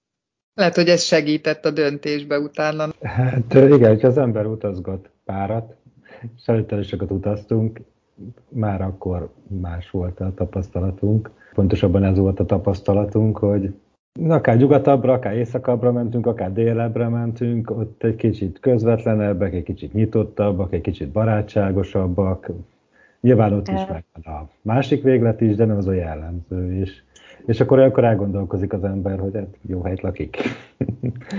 Lehet, 0.53 0.75
hogy 0.75 0.89
ez 0.89 1.03
segített 1.03 1.65
a 1.65 1.71
döntésbe 1.71 2.39
utána. 2.39 2.87
Hát 3.01 3.53
igen, 3.53 3.89
hogy 3.89 4.05
az 4.05 4.17
ember 4.17 4.45
utazgat 4.45 5.09
párat, 5.23 5.75
és 6.35 6.47
előtte 6.47 6.83
sokat 6.83 7.11
utaztunk, 7.11 7.79
már 8.49 8.81
akkor 8.81 9.33
más 9.47 9.89
volt 9.89 10.19
a 10.19 10.33
tapasztalatunk. 10.33 11.31
Pontosabban 11.53 12.03
ez 12.03 12.17
volt 12.17 12.39
a 12.39 12.45
tapasztalatunk, 12.45 13.37
hogy 13.37 13.73
Akár 14.23 14.57
nyugatabbra, 14.57 15.13
akár 15.13 15.35
északabbra 15.35 15.91
mentünk, 15.91 16.25
akár 16.25 16.53
délebbre 16.53 17.07
mentünk, 17.07 17.71
ott 17.71 18.03
egy 18.03 18.15
kicsit 18.15 18.59
közvetlenebbek, 18.59 19.53
egy 19.53 19.63
kicsit 19.63 19.93
nyitottabbak, 19.93 20.73
egy 20.73 20.81
kicsit 20.81 21.09
barátságosabbak. 21.09 22.51
Nyilván 23.21 23.53
ott 23.53 23.67
is 23.67 23.73
megvan 23.79 24.35
a 24.39 24.49
másik 24.61 25.03
véglet 25.03 25.41
is, 25.41 25.55
de 25.55 25.65
nem 25.65 25.77
az 25.77 25.87
a 25.87 25.93
jellemző 25.93 26.73
is. 26.73 27.03
És 27.45 27.59
akkor 27.59 27.77
olyankor 27.77 28.03
elgondolkozik 28.03 28.73
az 28.73 28.83
ember, 28.83 29.19
hogy 29.19 29.35
hát 29.35 29.57
jó 29.67 29.81
helyt 29.81 30.01
lakik. 30.01 30.37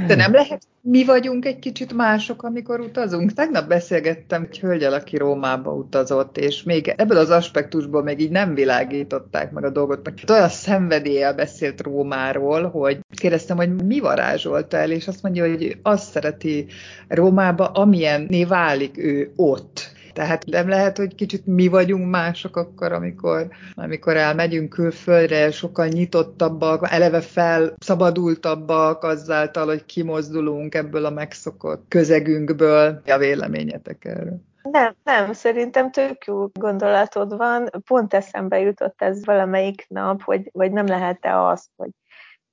De 0.06 0.14
nem 0.14 0.32
lehet, 0.32 0.62
mi 0.80 1.04
vagyunk 1.04 1.44
egy 1.44 1.58
kicsit 1.58 1.92
mások, 1.92 2.42
amikor 2.42 2.80
utazunk. 2.80 3.32
Tegnap 3.32 3.68
beszélgettem 3.68 4.46
egy 4.50 4.58
hölgyel, 4.58 4.92
aki 4.92 5.16
Rómába 5.16 5.72
utazott, 5.72 6.38
és 6.38 6.62
még 6.62 6.94
ebből 6.96 7.16
az 7.16 7.30
aspektusból 7.30 8.02
még 8.02 8.20
így 8.20 8.30
nem 8.30 8.54
világították 8.54 9.52
meg 9.52 9.64
a 9.64 9.70
dolgot. 9.70 10.04
Meg 10.04 10.14
olyan 10.30 10.48
szenvedéllyel 10.48 11.34
beszélt 11.34 11.82
Rómáról, 11.82 12.68
hogy 12.68 12.98
kérdeztem, 13.16 13.56
hogy 13.56 13.84
mi 13.84 14.00
varázsolta 14.00 14.76
el, 14.76 14.90
és 14.90 15.08
azt 15.08 15.22
mondja, 15.22 15.48
hogy 15.48 15.78
azt 15.82 16.10
szereti 16.10 16.66
Rómába, 17.08 17.66
amilyenné 17.66 18.44
válik 18.44 18.98
ő 18.98 19.32
ott 19.36 19.94
tehát 20.16 20.44
nem 20.44 20.68
lehet, 20.68 20.96
hogy 20.96 21.14
kicsit 21.14 21.46
mi 21.46 21.68
vagyunk 21.68 22.10
mások 22.10 22.56
akkor, 22.56 22.92
amikor, 22.92 23.48
amikor 23.74 24.16
elmegyünk 24.16 24.68
külföldre, 24.68 25.50
sokkal 25.50 25.86
nyitottabbak, 25.86 26.86
eleve 26.90 27.20
fel 27.20 27.74
szabadultabbak 27.78 29.02
azzáltal, 29.02 29.66
hogy 29.66 29.84
kimozdulunk 29.84 30.74
ebből 30.74 31.04
a 31.04 31.10
megszokott 31.10 31.84
közegünkből. 31.88 33.02
A 33.06 33.18
véleményetek 33.18 34.04
erről? 34.04 34.40
Nem, 34.70 34.94
nem, 35.04 35.32
szerintem 35.32 35.90
tök 35.90 36.24
jó 36.24 36.46
gondolatod 36.52 37.36
van. 37.36 37.70
Pont 37.86 38.14
eszembe 38.14 38.60
jutott 38.60 39.02
ez 39.02 39.24
valamelyik 39.24 39.84
nap, 39.88 40.22
hogy, 40.22 40.50
hogy 40.52 40.72
nem 40.72 40.86
lehet-e 40.86 41.40
az, 41.40 41.68
hogy 41.76 41.90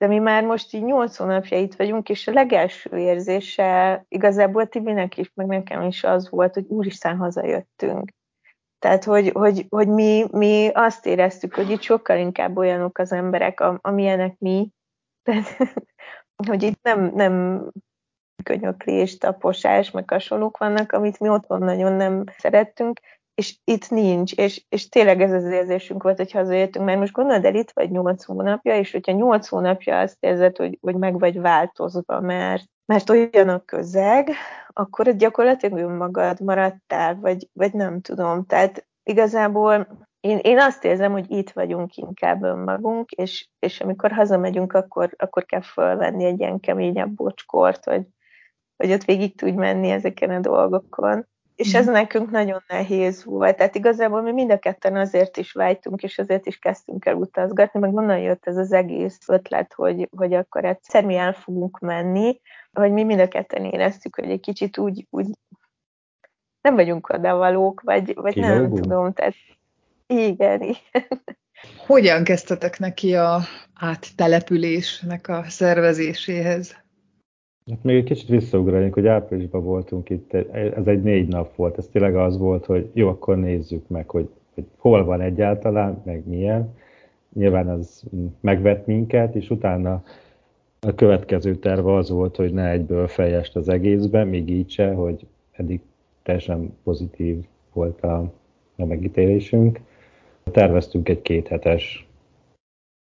de 0.04 0.10
mi 0.10 0.20
már 0.20 0.44
most 0.44 0.74
így 0.74 0.84
nyolc 0.84 1.16
hónapja 1.18 1.60
itt 1.60 1.76
vagyunk, 1.76 2.10
és 2.10 2.28
a 2.28 2.32
legelső 2.32 2.98
érzése 2.98 4.06
igazából 4.08 4.68
Tibinek 4.68 5.18
is, 5.18 5.32
meg 5.34 5.48
nekem 5.48 5.82
is 5.82 6.04
az 6.04 6.30
volt, 6.30 6.54
hogy 6.54 6.66
úristen, 6.68 7.18
hazajöttünk. 7.18 8.12
Tehát, 8.80 9.04
hogy, 9.04 9.30
hogy, 9.30 9.66
hogy 9.70 9.88
mi, 9.88 10.26
mi 10.32 10.70
azt 10.74 11.06
éreztük, 11.06 11.54
hogy 11.54 11.70
itt 11.70 11.82
sokkal 11.82 12.18
inkább 12.18 12.58
olyanok 12.58 12.98
az 12.98 13.12
emberek, 13.12 13.64
amilyenek 13.82 14.36
mi. 14.40 14.70
Tehát, 15.22 15.58
hogy 16.48 16.64
itt 16.64 16.80
nem, 16.82 17.12
nem 17.16 17.64
könyöklés, 18.44 19.18
taposás, 19.18 19.92
meg 19.92 20.10
hasonlók 20.10 20.58
vannak, 20.58 20.92
amit 20.92 21.20
mi 21.20 21.30
otthon 21.30 21.60
nagyon 21.60 21.94
nem 21.94 22.24
szerettünk, 22.38 23.00
és 23.36 23.58
itt 23.64 23.90
nincs, 23.90 24.34
és, 24.34 24.66
és 24.70 24.90
tényleg 24.90 25.22
ez 25.22 25.32
az 25.32 25.44
érzésünk 25.44 26.04
volt, 26.04 26.18
hogy 26.18 26.32
hazajöttünk, 26.32 26.86
mert 26.86 27.00
most 27.00 27.14
gondolod 27.14 27.46
el, 27.46 27.56
itt 27.56 27.72
vagy 27.72 27.92
nyolc 27.92 28.24
hónapja, 28.24 28.78
és 28.78 28.92
hogyha 28.92 29.12
nyolc 29.12 29.48
hónapja 29.48 30.00
azt 30.00 30.18
érzed, 30.20 30.58
hogy, 30.58 30.78
hogy 30.82 30.96
meg 30.96 31.20
vagy 31.20 31.40
változva, 31.40 32.20
mert, 32.20 32.64
mert 32.86 33.10
olyan 33.10 33.50
a 33.50 33.60
közeg, 33.66 34.30
akkor 34.68 35.16
gyakorlatilag 35.16 35.80
önmagad 35.80 36.40
maradtál, 36.40 37.16
vagy, 37.16 37.50
vagy 37.54 37.74
nem 37.74 38.02
tudom. 38.02 38.46
Tehát 38.46 38.88
igazából 39.04 39.88
én, 40.20 40.38
én 40.42 40.60
azt 40.60 40.84
érzem, 40.84 41.12
hogy 41.12 41.32
itt 41.32 41.52
vagyunk 41.52 41.96
inkább 41.96 42.44
önmagunk, 42.44 43.12
és, 43.12 43.50
és 43.60 43.82
amikor 43.82 44.12
hazamegyünk, 44.12 44.74
akkor, 44.74 45.14
akkor 45.18 45.46
kell 45.46 45.62
fölvenni 45.62 46.26
egy 46.26 46.40
ilyen 46.40 46.60
keményebb 46.60 47.10
bocskort, 47.10 47.86
hogy, 47.86 48.08
hogy 48.78 48.92
ott 48.92 49.04
végig 49.04 49.38
tudj 49.38 49.56
menni 49.56 49.90
ezeken 49.90 50.30
a 50.30 50.40
dolgokon. 50.40 51.28
És 51.56 51.74
ez 51.74 51.86
mhm. 51.86 51.94
nekünk 51.94 52.32
nagyon 52.32 52.64
nehéz 52.68 53.24
volt. 53.24 53.58
Tehát 53.58 53.76
igazából 53.76 54.22
mi 54.22 54.32
mind 54.32 54.52
a 54.52 54.60
ketten 54.60 54.96
azért 54.96 55.38
is 55.38 55.52
vágytunk, 55.52 56.04
és 56.04 56.18
azért 56.18 56.46
is 56.46 56.58
kezdtünk 56.58 57.06
el 57.06 57.16
utazgatni, 57.16 57.80
meg 57.80 57.96
onnan 57.96 58.20
jött 58.20 58.48
ez 58.48 58.58
az 58.58 58.72
egész 58.72 59.20
ötlet, 59.28 59.74
hogy, 59.74 60.10
hogy 60.18 60.34
akkor 60.34 60.66
egyszer 60.66 61.06
mi 61.06 61.16
el 61.16 61.34
fogunk 61.34 61.80
menni, 61.80 62.40
hogy 62.72 62.92
mi 62.92 63.04
mind 63.04 63.20
a 63.20 63.28
ketten 63.28 63.66
éreztük, 63.66 64.16
hogy 64.16 64.30
egy 64.30 64.40
kicsit 64.40 64.78
úgy, 64.78 65.08
úgy 65.10 65.28
nem 66.62 66.76
vagyunk 66.76 67.10
odavalók, 67.10 67.82
vagy, 67.82 68.14
vagy 68.16 68.36
nem 68.36 68.74
tudom, 68.74 69.14
tehát 69.14 69.34
igen, 70.08 70.62
igen. 70.62 71.08
Hogyan 71.86 72.24
kezdtetek 72.24 72.80
neki 72.80 73.16
a 73.16 73.40
áttelepülésnek 73.74 75.28
a 75.28 75.44
szervezéséhez? 75.48 76.83
Hát 77.70 77.84
még 77.84 77.96
egy 77.96 78.04
kicsit 78.04 78.28
visszaugranék, 78.28 78.94
hogy 78.94 79.08
áprilisban 79.08 79.64
voltunk 79.64 80.10
itt, 80.10 80.34
ez 80.54 80.88
egy 80.88 81.04
négy 81.04 81.28
nap 81.28 81.56
volt, 81.56 81.78
ez 81.78 81.88
tényleg 81.88 82.16
az 82.16 82.38
volt, 82.38 82.66
hogy 82.66 82.90
jó, 82.94 83.08
akkor 83.08 83.38
nézzük 83.38 83.88
meg, 83.88 84.10
hogy, 84.10 84.30
hogy 84.54 84.66
hol 84.78 85.04
van 85.04 85.22
egyáltalán, 85.22 86.02
meg 86.06 86.28
milyen. 86.28 86.74
Nyilván 87.34 87.68
az 87.68 88.04
megvett 88.40 88.86
minket, 88.86 89.36
és 89.36 89.50
utána 89.50 90.04
a 90.80 90.96
következő 90.96 91.56
terv 91.56 91.88
az 91.88 92.10
volt, 92.10 92.36
hogy 92.36 92.54
ne 92.54 92.70
egyből 92.70 93.08
fejest 93.08 93.56
az 93.56 93.70
egészbe, 93.70 94.24
még 94.24 94.50
így 94.50 94.70
se, 94.70 94.94
hogy 94.94 95.26
eddig 95.52 95.82
teljesen 96.24 96.78
pozitív 96.84 97.46
volt 97.74 98.02
a, 98.02 98.32
a 98.76 98.86
megítélésünk. 98.86 99.80
Terveztünk 100.44 101.10
egy 101.10 101.22
kéthetes 101.22 102.08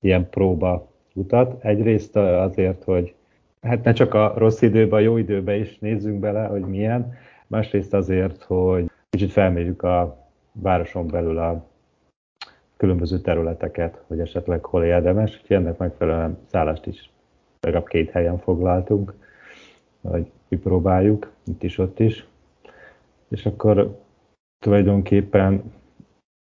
ilyen 0.01 0.29
próba 0.31 0.89
utat. 1.15 1.65
Egyrészt 1.65 2.17
azért, 2.17 2.85
hogy 2.85 3.15
hát 3.67 3.85
ne 3.85 3.93
csak 3.93 4.15
a 4.15 4.35
rossz 4.37 4.63
időben, 4.63 4.99
a 4.99 5.03
jó 5.03 5.17
időben 5.17 5.61
is 5.61 5.79
nézzünk 5.79 6.21
bele, 6.21 6.47
hogy 6.47 6.63
milyen. 6.63 7.15
Másrészt 7.47 7.95
azért, 7.95 8.43
hogy 8.43 8.91
kicsit 9.11 9.31
felmérjük 9.31 9.83
a 9.83 10.27
városon 10.53 11.07
belül 11.07 11.39
a 11.39 11.67
különböző 12.77 13.19
területeket, 13.19 14.03
hogy 14.07 14.21
esetleg 14.21 14.65
hol 14.65 14.85
érdemes, 14.85 15.39
úgyhogy 15.41 15.57
ennek 15.57 15.79
megfelelően 15.79 16.39
szállást 16.47 16.87
is 16.87 17.11
legalább 17.67 17.87
két 17.87 18.11
helyen 18.11 18.39
foglaltunk, 18.39 19.15
hogy 20.01 20.31
kipróbáljuk, 20.49 21.31
itt 21.45 21.63
is, 21.63 21.79
ott 21.79 22.01
is. 22.01 22.27
És 23.29 23.47
akkor 23.47 23.99
tulajdonképpen 24.59 25.73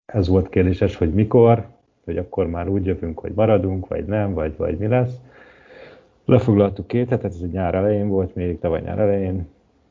ez 0.05 0.27
volt 0.27 0.49
kérdéses, 0.49 0.95
hogy 0.95 1.13
mikor, 1.13 1.67
hogy 2.03 2.17
akkor 2.17 2.47
már 2.47 2.67
úgy 2.67 2.85
jövünk, 2.85 3.19
hogy 3.19 3.31
maradunk, 3.35 3.87
vagy 3.87 4.05
nem, 4.05 4.33
vagy, 4.33 4.57
vagy 4.57 4.77
mi 4.77 4.87
lesz. 4.87 5.15
Lefoglaltuk 6.25 6.87
két 6.87 7.09
hetet, 7.09 7.31
ez 7.31 7.41
egy 7.43 7.51
nyár 7.51 7.75
elején 7.75 8.07
volt, 8.07 8.35
még 8.35 8.59
tavaly 8.59 8.81
nyár 8.81 8.99
elején, 8.99 9.47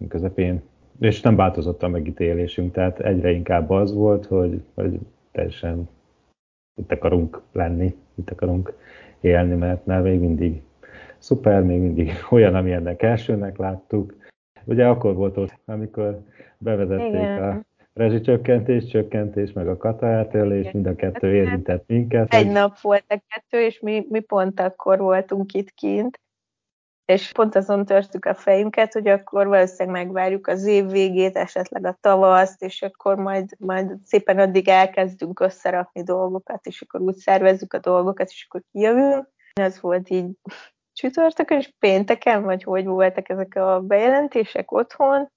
közepén, 0.08 0.62
és 1.00 1.20
nem 1.20 1.36
változott 1.36 1.82
a 1.82 1.88
megítélésünk, 1.88 2.72
tehát 2.72 3.00
egyre 3.00 3.30
inkább 3.30 3.70
az 3.70 3.94
volt, 3.94 4.26
hogy, 4.26 4.62
hogy 4.74 4.98
teljesen 5.32 5.88
itt 6.74 6.92
akarunk 6.92 7.42
lenni, 7.52 7.96
itt 8.14 8.30
akarunk 8.30 8.74
élni, 9.20 9.54
mert 9.54 9.86
már 9.86 10.02
még 10.02 10.20
mindig 10.20 10.62
szuper, 11.18 11.62
még 11.62 11.80
mindig 11.80 12.10
olyan, 12.30 12.54
amilyennek 12.54 13.02
elsőnek 13.02 13.56
láttuk. 13.56 14.14
Ugye 14.64 14.86
akkor 14.86 15.14
volt 15.14 15.36
ott, 15.36 15.54
amikor 15.64 16.20
bevezették 16.58 17.08
Igen. 17.08 17.42
a 17.42 17.64
rezsicsökkentés, 17.92 18.86
csökkentés, 18.86 19.52
meg 19.52 19.68
a 19.68 19.76
katártörlés, 19.76 20.70
mind 20.70 20.86
a 20.86 20.94
kettő 20.94 21.34
érintett 21.34 21.84
minket. 21.86 22.34
Egy 22.34 22.44
hogy... 22.44 22.52
nap 22.52 22.80
volt 22.80 23.04
a 23.08 23.22
kettő, 23.28 23.64
és 23.64 23.80
mi, 23.80 24.06
mi 24.08 24.20
pont 24.20 24.60
akkor 24.60 24.98
voltunk 24.98 25.52
itt 25.52 25.70
kint, 25.70 26.20
és 27.04 27.32
pont 27.32 27.54
azon 27.54 27.84
törtük 27.84 28.24
a 28.24 28.34
fejünket, 28.34 28.92
hogy 28.92 29.08
akkor 29.08 29.46
valószínűleg 29.46 30.04
megvárjuk 30.04 30.46
az 30.46 30.64
év 30.64 30.90
végét, 30.90 31.36
esetleg 31.36 31.84
a 31.86 31.98
tavaszt, 32.00 32.62
és 32.62 32.82
akkor 32.82 33.16
majd, 33.16 33.50
majd 33.58 33.96
szépen 34.04 34.38
addig 34.38 34.68
elkezdünk 34.68 35.40
összerakni 35.40 36.02
dolgokat, 36.02 36.66
és 36.66 36.82
akkor 36.82 37.00
úgy 37.00 37.16
szervezzük 37.16 37.72
a 37.72 37.78
dolgokat, 37.78 38.28
és 38.28 38.46
akkor 38.48 38.62
kijövünk. 38.72 39.28
Ez 39.52 39.80
volt 39.80 40.10
így 40.10 40.26
csütörtökön, 40.92 41.58
és 41.58 41.72
pénteken, 41.78 42.42
vagy 42.42 42.62
hogy 42.62 42.84
voltak 42.84 43.28
ezek 43.28 43.54
a 43.54 43.80
bejelentések 43.80 44.72
otthon, 44.72 45.32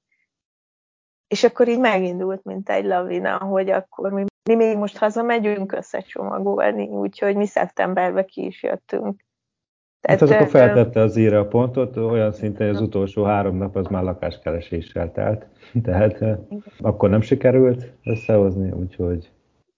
és 1.28 1.44
akkor 1.44 1.68
így 1.68 1.80
megindult, 1.80 2.44
mint 2.44 2.70
egy 2.70 2.86
lavina, 2.86 3.38
hogy 3.38 3.70
akkor 3.70 4.12
mi, 4.12 4.26
mi 4.50 4.56
még 4.56 4.78
most 4.78 4.98
hazamegyünk 4.98 5.72
összecsomagolni, 5.72 6.88
úgyhogy 6.88 7.36
mi 7.36 7.48
szeptemberbe 7.48 8.26
ki 8.26 8.46
is 8.46 8.64
jöttünk. 8.64 9.26
Tehát, 10.02 10.20
hát 10.20 10.30
az 10.30 10.36
akkor 10.36 10.48
feltette 10.48 11.02
az 11.02 11.18
íra 11.18 11.40
a 11.40 11.48
pontot, 11.48 11.98
olyan 11.98 12.32
szinten, 12.32 12.68
hogy 12.68 12.76
az 12.76 12.82
utolsó 12.82 13.24
három 13.24 13.58
nap 13.58 13.76
az 13.76 13.88
már 13.88 14.04
lakáskereséssel 14.04 15.12
telt. 15.12 15.46
Tehát 15.84 16.24
akkor 16.80 17.10
nem 17.10 17.22
sikerült 17.22 17.94
összehozni, 18.04 18.72
úgyhogy... 18.72 19.32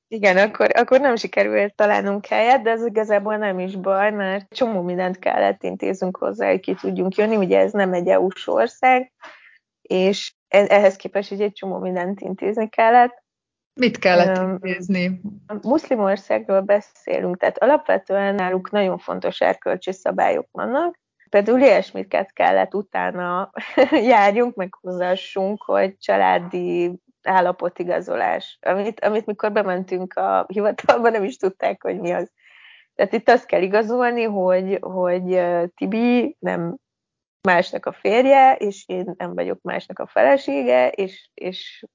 Igen, 0.07 0.37
akkor, 0.37 0.67
akkor 0.73 0.99
nem 0.99 1.15
sikerült 1.15 1.75
találnunk 1.75 2.25
helyet, 2.25 2.61
de 2.61 2.69
ez 2.69 2.85
igazából 2.85 3.37
nem 3.37 3.59
is 3.59 3.75
baj, 3.75 4.11
mert 4.11 4.53
csomó 4.55 4.81
mindent 4.81 5.19
kellett 5.19 5.63
intézünk 5.63 6.17
hozzá, 6.17 6.49
hogy 6.49 6.59
ki 6.59 6.73
tudjunk 6.73 7.15
jönni. 7.15 7.35
Ugye 7.35 7.59
ez 7.59 7.71
nem 7.71 7.93
egy 7.93 8.07
EU-s 8.07 8.47
ország, 8.47 9.11
és 9.81 10.33
e-, 10.47 10.65
ehhez 10.69 10.95
képest 10.95 11.31
egy 11.31 11.53
csomó 11.53 11.77
mindent 11.77 12.21
intézni 12.21 12.69
kellett. 12.69 13.23
Mit 13.79 13.99
kellett 13.99 14.37
intézni? 14.37 15.21
Muszlim 15.61 15.99
országról 15.99 16.61
beszélünk, 16.61 17.37
tehát 17.37 17.57
alapvetően 17.57 18.35
náluk 18.35 18.71
nagyon 18.71 18.97
fontos 18.97 19.41
erkölcsi 19.41 19.91
szabályok 19.91 20.47
vannak. 20.51 20.99
Például 21.29 21.59
ilyesmiket 21.59 22.33
kellett 22.33 22.73
utána 22.73 23.51
járjunk, 24.13 24.55
meg 24.55 24.73
hozzassunk, 24.81 25.63
hogy 25.63 25.97
családi 25.97 26.99
állapotigazolás, 27.23 28.57
amit, 28.61 28.99
amit 28.99 29.25
mikor 29.25 29.51
bementünk 29.51 30.13
a 30.13 30.45
hivatalba, 30.47 31.09
nem 31.09 31.23
is 31.23 31.37
tudták, 31.37 31.83
hogy 31.83 31.99
mi 31.99 32.11
az. 32.11 32.31
Tehát 32.95 33.13
itt 33.13 33.29
azt 33.29 33.45
kell 33.45 33.61
igazolni, 33.61 34.23
hogy, 34.23 34.77
hogy 34.81 35.41
Tibi 35.75 36.35
nem 36.39 36.77
másnak 37.41 37.85
a 37.85 37.91
férje, 37.91 38.55
és 38.55 38.83
én 38.87 39.13
nem 39.17 39.33
vagyok 39.33 39.61
másnak 39.61 39.99
a 39.99 40.07
felesége, 40.07 40.89
és, 40.89 41.29
és 41.33 41.85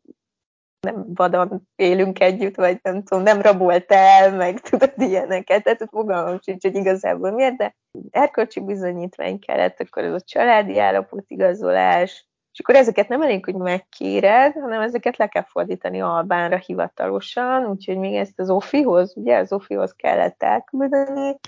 nem 0.84 1.04
vadon 1.14 1.68
élünk 1.76 2.20
együtt, 2.20 2.56
vagy 2.56 2.78
nem 2.82 3.02
tudom, 3.02 3.22
nem 3.22 3.40
rabolt 3.40 3.92
el, 3.92 4.36
meg 4.36 4.60
tudod 4.70 4.92
ilyeneket, 4.96 5.62
tehát 5.62 5.88
fogalmam 5.90 6.40
sincs, 6.40 6.62
hogy 6.62 6.74
igazából 6.74 7.30
miért, 7.30 7.56
de 7.56 7.76
erkölcsi 8.10 8.60
bizonyítvány 8.60 9.38
kellett, 9.38 9.80
akkor 9.80 10.02
ez 10.02 10.12
a 10.12 10.20
családi 10.20 10.78
állapot 10.78 11.24
igazolás, 11.26 12.28
és 12.52 12.60
akkor 12.60 12.74
ezeket 12.74 13.08
nem 13.08 13.22
elég, 13.22 13.44
hogy 13.44 13.54
megkéred, 13.54 14.52
hanem 14.52 14.80
ezeket 14.80 15.16
le 15.16 15.26
kell 15.26 15.44
fordítani 15.48 16.00
Albánra 16.00 16.56
hivatalosan, 16.56 17.64
úgyhogy 17.64 17.98
még 17.98 18.14
ezt 18.14 18.40
az 18.40 18.50
Ofihoz, 18.50 19.16
ugye 19.16 19.36
az 19.36 19.52
Ofihoz 19.52 19.92
kellett 19.92 20.42
elküldeni, 20.42 21.38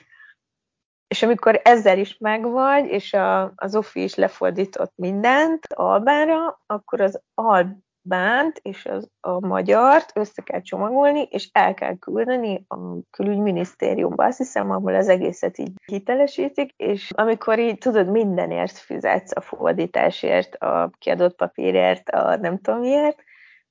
és 1.08 1.22
amikor 1.22 1.60
ezzel 1.64 1.98
is 1.98 2.18
megvagy, 2.18 2.86
és 2.86 3.12
a, 3.12 3.52
az 3.56 3.76
Ofi 3.76 4.02
is 4.02 4.14
lefordított 4.14 4.92
mindent 4.94 5.66
Albánra, 5.74 6.60
akkor 6.66 7.00
az 7.00 7.20
Alb 7.34 7.84
bánt 8.06 8.58
és 8.62 8.86
az, 8.86 9.10
a 9.20 9.46
magyart 9.46 10.10
össze 10.14 10.42
kell 10.42 10.60
csomagolni, 10.60 11.28
és 11.30 11.48
el 11.52 11.74
kell 11.74 11.96
küldeni 11.98 12.64
a 12.68 12.76
külügyminisztériumba. 13.10 14.24
Azt 14.24 14.38
hiszem, 14.38 14.70
ahol 14.70 14.94
az 14.94 15.08
egészet 15.08 15.58
így 15.58 15.72
hitelesítik, 15.84 16.72
és 16.76 17.10
amikor 17.14 17.58
így 17.58 17.78
tudod, 17.78 18.10
mindenért 18.10 18.78
fizetsz 18.78 19.36
a 19.36 19.40
fordításért, 19.40 20.54
a 20.54 20.90
kiadott 20.98 21.36
papírért, 21.36 22.08
a 22.08 22.36
nem 22.36 22.58
tudom 22.58 22.80
miért, 22.80 23.22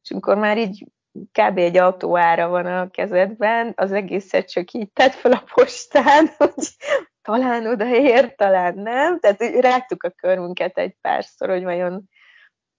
és 0.01 0.11
amikor 0.11 0.37
már 0.37 0.57
így 0.57 0.85
kb. 1.31 1.57
egy 1.57 1.77
autóára 1.77 2.47
van 2.47 2.65
a 2.65 2.89
kezedben, 2.89 3.73
az 3.75 3.91
egészet 3.91 4.51
csak 4.51 4.71
így 4.71 4.91
tett 4.91 5.13
fel 5.13 5.31
a 5.31 5.43
postán, 5.53 6.29
hogy 6.37 6.75
talán 7.21 7.67
odaér, 7.67 8.35
talán 8.35 8.73
nem. 8.77 9.19
Tehát 9.19 9.41
rágtuk 9.41 10.03
a 10.03 10.09
körünket 10.09 10.77
egy 10.77 10.95
párszor, 11.01 11.49
hogy 11.49 11.63
vajon 11.63 12.09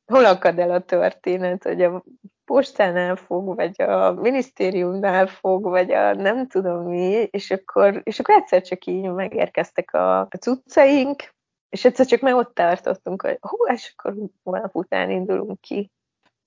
hol 0.06 0.24
akad 0.24 0.58
el 0.58 0.70
a 0.70 0.80
történet, 0.80 1.62
hogy 1.62 1.82
a 1.82 2.04
postánál 2.44 3.16
fog, 3.16 3.54
vagy 3.54 3.82
a 3.82 4.12
minisztériumnál 4.12 5.26
fog, 5.26 5.62
vagy 5.62 5.92
a 5.92 6.14
nem 6.14 6.48
tudom 6.48 6.84
mi, 6.84 7.28
és 7.30 7.50
akkor, 7.50 8.00
és 8.04 8.18
akkor 8.18 8.34
egyszer 8.34 8.62
csak 8.62 8.86
így 8.86 9.10
megérkeztek 9.10 9.94
a, 9.94 10.20
a 10.20 10.28
cuccaink, 10.40 11.34
és 11.68 11.84
egyszer 11.84 12.06
csak 12.06 12.20
már 12.20 12.34
ott 12.34 12.54
tartottunk, 12.54 13.22
hogy 13.22 13.38
hú, 13.40 13.66
és 13.66 13.94
akkor 13.96 14.14
holnap 14.42 14.74
után 14.74 15.10
indulunk 15.10 15.60
ki. 15.60 15.90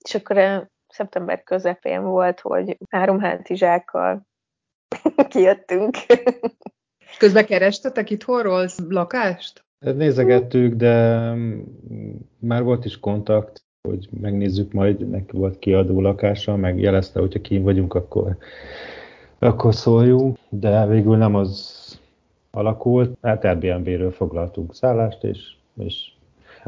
És 0.06 0.15
akkor 0.15 0.38
a 0.38 0.69
szeptember 0.88 1.43
közepén 1.43 2.04
volt, 2.04 2.39
hogy 2.39 2.78
három 2.89 3.19
hátizsákkal 3.19 4.28
kijöttünk. 5.30 5.98
Közben 7.17 7.45
kerestetek 7.45 8.10
itthonról 8.10 8.67
lakást? 8.88 9.67
Nézegettük, 9.80 10.74
de 10.74 11.34
már 12.39 12.63
volt 12.63 12.86
is 12.86 13.00
kontakt, 13.00 13.63
hogy 13.88 14.10
megnézzük 14.22 14.74
majd, 14.74 15.10
neki 15.10 15.38
volt 15.38 15.60
kiadó 15.60 16.02
lakása, 16.02 16.56
meg 16.56 16.80
jelezte, 16.80 17.20
hogyha 17.20 17.42
kín 17.42 17.63
vagyunk, 17.63 17.94
akkor, 17.94 18.38
akkor 19.39 19.76
szóljunk, 19.76 20.38
de 20.50 20.86
végül 20.86 21.18
nem 21.18 21.36
az 21.36 21.78
alakult, 22.52 23.18
hát 23.22 23.46
Airbnb-ről 23.46 24.12
foglaltunk 24.12 24.76
szállást, 24.76 25.24
és, 25.24 25.39
és 25.78 26.12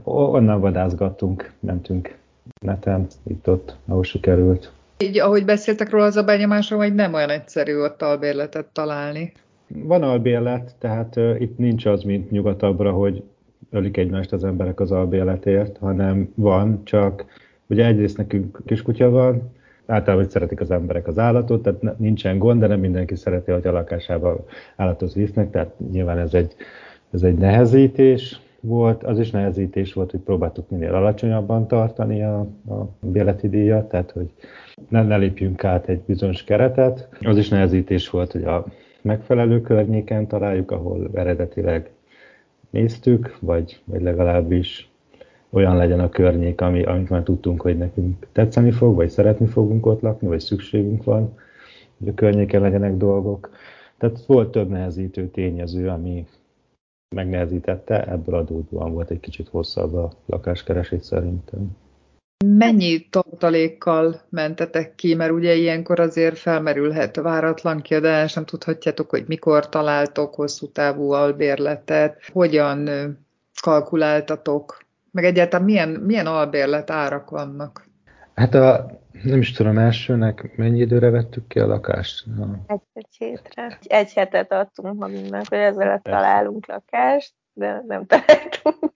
onnan 0.03 0.59
vadászgattunk, 0.59 1.51
mentünk 1.59 2.17
neten, 2.61 3.07
itt-ott, 3.23 3.75
ahol 3.85 4.03
sikerült. 4.03 4.71
Így, 4.97 5.19
ahogy 5.19 5.45
beszéltek 5.45 5.89
róla, 5.89 6.05
az 6.05 6.15
a 6.15 6.23
benyomásom, 6.23 6.77
hogy 6.77 6.95
nem 6.95 7.13
olyan 7.13 7.29
egyszerű 7.29 7.77
ott 7.77 8.01
albérletet 8.01 8.65
találni. 8.65 9.33
Van 9.73 10.03
albérlet, 10.03 10.75
tehát 10.77 11.15
uh, 11.15 11.35
itt 11.39 11.57
nincs 11.57 11.85
az, 11.85 12.03
mint 12.03 12.31
nyugatabbra, 12.31 12.91
hogy 12.91 13.23
ölik 13.69 13.97
egymást 13.97 14.33
az 14.33 14.43
emberek 14.43 14.79
az 14.79 14.91
albérletért, 14.91 15.77
hanem 15.77 16.31
van, 16.35 16.83
csak 16.83 17.25
ugye 17.67 17.85
egyrészt 17.85 18.17
nekünk 18.17 18.59
kiskutya 18.65 19.09
van, 19.09 19.51
általában 19.85 20.29
szeretik 20.29 20.61
az 20.61 20.71
emberek 20.71 21.07
az 21.07 21.19
állatot, 21.19 21.61
tehát 21.61 21.97
nincsen 21.97 22.37
gond, 22.37 22.59
de 22.59 22.67
nem 22.67 22.79
mindenki 22.79 23.15
szereti, 23.15 23.51
hogy 23.51 23.67
a 23.67 23.71
lakásába 23.71 24.45
állatot 24.75 25.13
visznek, 25.13 25.51
tehát 25.51 25.73
nyilván 25.91 26.17
ez 26.17 26.33
egy, 26.33 26.55
ez 27.11 27.23
egy 27.23 27.37
nehezítés 27.37 28.41
volt, 28.59 29.03
az 29.03 29.19
is 29.19 29.31
nehezítés 29.31 29.93
volt, 29.93 30.11
hogy 30.11 30.19
próbáltuk 30.19 30.69
minél 30.69 30.93
alacsonyabban 30.93 31.67
tartani 31.67 32.23
a, 32.23 32.39
a 32.69 32.89
béleti 32.99 33.49
díjat, 33.49 33.89
tehát 33.89 34.11
hogy 34.11 34.31
ne, 34.89 35.03
ne 35.03 35.17
lépjünk 35.17 35.63
át 35.63 35.87
egy 35.87 35.99
bizonyos 35.99 36.43
keretet. 36.43 37.09
Az 37.21 37.37
is 37.37 37.49
nehezítés 37.49 38.09
volt, 38.09 38.31
hogy 38.31 38.43
a 38.43 38.65
megfelelő 39.01 39.61
környéken 39.61 40.27
találjuk, 40.27 40.71
ahol 40.71 41.09
eredetileg 41.13 41.89
néztük, 42.69 43.37
vagy, 43.39 43.81
vagy 43.85 44.01
legalábbis 44.01 44.89
olyan 45.49 45.75
legyen 45.75 45.99
a 45.99 46.09
környék, 46.09 46.61
ami, 46.61 46.83
amit 46.83 47.09
már 47.09 47.23
tudtunk, 47.23 47.61
hogy 47.61 47.77
nekünk 47.77 48.27
tetszeni 48.31 48.71
fog, 48.71 48.95
vagy 48.95 49.09
szeretni 49.09 49.45
fogunk 49.45 49.85
ott 49.85 50.01
lakni, 50.01 50.27
vagy 50.27 50.39
szükségünk 50.39 51.03
van, 51.03 51.37
hogy 51.97 52.07
a 52.07 52.13
környéken 52.13 52.61
legyenek 52.61 52.97
dolgok. 52.97 53.49
Tehát 53.97 54.25
volt 54.25 54.51
több 54.51 54.69
nehezítő 54.69 55.27
tényező, 55.27 55.87
ami 55.87 56.27
megnehezítette, 57.15 58.03
ebből 58.07 58.35
adódóan 58.35 58.93
volt 58.93 59.09
egy 59.09 59.19
kicsit 59.19 59.47
hosszabb 59.47 59.93
a 59.93 60.11
lakáskeresés 60.25 61.01
szerintem. 61.01 61.75
Mennyi 62.45 63.07
tartalékkal 63.09 64.21
mentetek 64.29 64.95
ki, 64.95 65.15
mert 65.15 65.31
ugye 65.31 65.53
ilyenkor 65.53 65.99
azért 65.99 66.37
felmerülhet 66.37 67.15
váratlan 67.15 67.81
kiadás, 67.81 68.33
nem 68.33 68.45
tudhatjátok, 68.45 69.09
hogy 69.09 69.23
mikor 69.27 69.69
találtok 69.69 70.35
hosszú 70.35 70.71
távú 70.71 71.11
albérletet, 71.11 72.21
hogyan 72.31 72.89
kalkuláltatok, 73.61 74.85
meg 75.11 75.25
egyáltalán 75.25 75.65
milyen, 75.65 75.89
milyen 75.89 76.25
albérlet 76.25 76.89
árak 76.89 77.29
vannak? 77.29 77.87
Hát 78.33 78.53
a, 78.53 78.99
nem 79.23 79.39
is 79.39 79.51
tudom, 79.51 79.77
elsőnek 79.77 80.53
mennyi 80.55 80.79
időre 80.79 81.09
vettük 81.09 81.47
ki 81.47 81.59
a 81.59 81.67
lakást? 81.67 82.25
Egy, 82.67 82.79
egy 82.93 83.15
hétre. 83.17 83.77
Egy 83.81 84.13
hetet 84.13 84.51
adtunk 84.51 84.99
magunknak, 84.99 85.47
hogy 85.47 85.57
ezzel 85.57 85.99
találunk 86.03 86.67
lakást, 86.67 87.33
de 87.53 87.83
nem 87.87 88.05
találtunk 88.05 88.93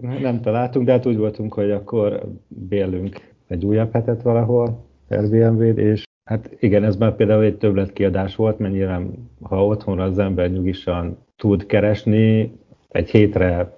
nem 0.00 0.40
találtunk, 0.40 0.86
de 0.86 0.92
hát 0.92 1.06
úgy 1.06 1.16
voltunk, 1.16 1.54
hogy 1.54 1.70
akkor 1.70 2.22
bérlünk 2.48 3.34
egy 3.46 3.64
újabb 3.64 3.92
hetet 3.92 4.22
valahol, 4.22 4.84
Airbnb-t, 5.08 5.78
és 5.78 6.04
hát 6.24 6.50
igen, 6.58 6.84
ez 6.84 6.96
már 6.96 7.16
például 7.16 7.44
egy 7.44 7.56
többletkiadás 7.56 8.36
volt, 8.36 8.58
mert 8.58 8.72
nyilván, 8.72 9.30
ha 9.42 9.66
otthonra 9.66 10.02
az 10.02 10.18
ember 10.18 10.50
nyugisan 10.50 11.18
tud 11.36 11.66
keresni, 11.66 12.52
egy 12.88 13.10
hétre 13.10 13.76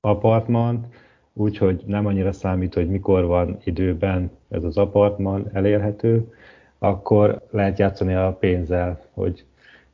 apartman, 0.00 0.86
úgyhogy 1.32 1.82
nem 1.86 2.06
annyira 2.06 2.32
számít, 2.32 2.74
hogy 2.74 2.88
mikor 2.88 3.24
van 3.24 3.58
időben 3.64 4.30
ez 4.48 4.64
az 4.64 4.76
apartman 4.76 5.50
elérhető, 5.52 6.32
akkor 6.78 7.42
lehet 7.50 7.78
játszani 7.78 8.14
a 8.14 8.36
pénzzel, 8.40 9.00
hogy 9.10 9.44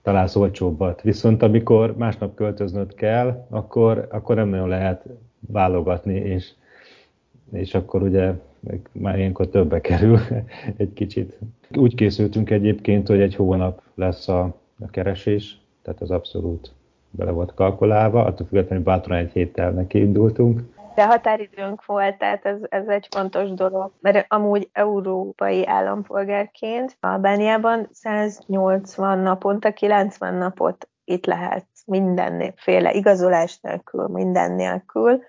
találsz 0.03 0.37
olcsóbbat. 0.37 1.03
Viszont 1.03 1.43
amikor 1.43 1.97
másnap 1.97 2.35
költöznöd 2.35 2.95
kell, 2.95 3.47
akkor, 3.51 4.07
akkor 4.11 4.37
nem 4.37 4.49
nagyon 4.49 4.69
lehet 4.69 5.05
válogatni, 5.47 6.15
és, 6.15 6.51
és 7.53 7.75
akkor 7.75 8.03
ugye 8.03 8.33
már 8.93 9.19
ilyenkor 9.19 9.49
többe 9.49 9.81
kerül 9.81 10.19
egy 10.77 10.93
kicsit. 10.93 11.39
Úgy 11.77 11.95
készültünk 11.95 12.51
egyébként, 12.51 13.09
hogy 13.09 13.21
egy 13.21 13.35
hónap 13.35 13.83
lesz 13.95 14.29
a, 14.29 14.43
a 14.81 14.91
keresés, 14.91 15.59
tehát 15.83 16.01
az 16.01 16.11
abszolút 16.11 16.73
bele 17.11 17.31
volt 17.31 17.55
kalkulálva, 17.55 18.25
attól 18.25 18.47
függetlenül 18.47 18.85
bátran 18.85 19.19
egy 19.19 19.33
héttel 19.33 19.71
neki 19.71 19.99
indultunk. 19.99 20.61
De 20.95 21.07
határidőnk 21.07 21.85
volt, 21.87 22.19
tehát 22.19 22.47
ez, 22.47 22.59
ez 22.69 22.89
egy 22.89 23.09
fontos 23.11 23.51
dolog, 23.51 23.93
mert 24.01 24.27
amúgy 24.29 24.69
európai 24.73 25.67
állampolgárként 25.67 26.97
Albániában 27.01 27.89
180 27.93 29.19
naponta 29.19 29.73
90 29.73 30.35
napot 30.35 30.89
itt 31.05 31.27
lehet 31.27 31.67
mindenféle 31.87 32.93
igazolás 32.93 33.61
nélkül, 33.61 34.07
minden 34.07 34.53
nélkül, 34.53 35.23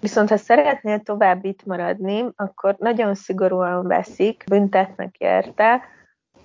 Viszont 0.00 0.28
ha 0.28 0.36
szeretnél 0.36 1.00
tovább 1.00 1.44
itt 1.44 1.64
maradni, 1.64 2.24
akkor 2.36 2.76
nagyon 2.78 3.14
szigorúan 3.14 3.86
veszik, 3.86 4.44
büntetnek 4.46 5.16
érte, 5.18 5.80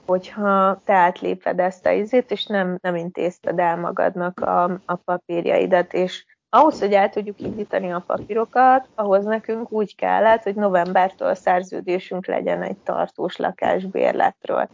hogyha 0.05 0.81
te 0.85 0.93
átléped 0.93 1.59
ezt 1.59 1.85
a 1.85 1.91
izét, 1.91 2.31
és 2.31 2.45
nem, 2.45 2.77
nem 2.81 2.95
intézted 2.95 3.59
el 3.59 3.77
magadnak 3.77 4.39
a, 4.39 4.63
a 4.85 4.95
papírjaidat, 4.95 5.93
és 5.93 6.25
ahhoz, 6.49 6.79
hogy 6.79 6.93
el 6.93 7.09
tudjuk 7.09 7.39
indítani 7.39 7.91
a 7.91 8.03
papírokat, 8.07 8.87
ahhoz 8.95 9.25
nekünk 9.25 9.71
úgy 9.71 9.95
kellett, 9.95 10.43
hogy 10.43 10.55
novembertől 10.55 11.35
szerződésünk 11.35 12.25
legyen 12.25 12.61
egy 12.61 12.77
tartós 12.77 13.35
lakásbérletről. 13.37 14.67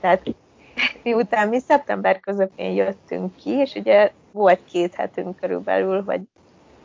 Tehát 0.00 0.22
miután 1.02 1.48
mi 1.48 1.58
szeptember 1.58 2.20
közepén 2.20 2.72
jöttünk 2.72 3.36
ki, 3.36 3.50
és 3.50 3.74
ugye 3.74 4.12
volt 4.30 4.60
két 4.64 4.94
hetünk 4.94 5.36
körülbelül, 5.36 6.04
vagy 6.04 6.20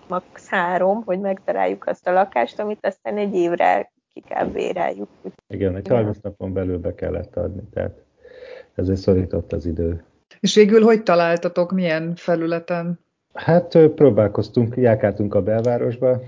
max. 0.07 0.47
három, 0.47 1.03
hogy 1.05 1.19
megtaláljuk 1.19 1.87
azt 1.87 2.07
a 2.07 2.11
lakást, 2.11 2.59
amit 2.59 2.85
aztán 2.85 3.17
egy 3.17 3.35
évre 3.35 3.91
ki 4.13 4.23
kell 4.27 4.45
béreljük. 4.45 5.07
Igen, 5.47 5.75
egy 5.75 5.87
30 5.87 6.17
napon 6.21 6.53
belül 6.53 6.77
be 6.77 6.95
kellett 6.95 7.35
adni, 7.35 7.61
tehát 7.73 8.03
ezért 8.75 8.99
szorított 8.99 9.53
az 9.53 9.65
idő. 9.65 10.03
És 10.39 10.55
végül 10.55 10.81
hogy 10.81 11.03
találtatok, 11.03 11.71
milyen 11.71 12.15
felületen? 12.15 12.99
Hát 13.33 13.77
próbálkoztunk, 13.77 14.75
járkáltunk 14.75 15.35
a 15.35 15.41
belvárosba, 15.41 16.21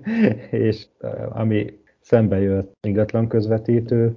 és 0.50 0.86
ami 1.28 1.80
szembe 2.00 2.40
jött 2.40 2.72
ingatlan 2.86 3.28
közvetítő, 3.28 4.16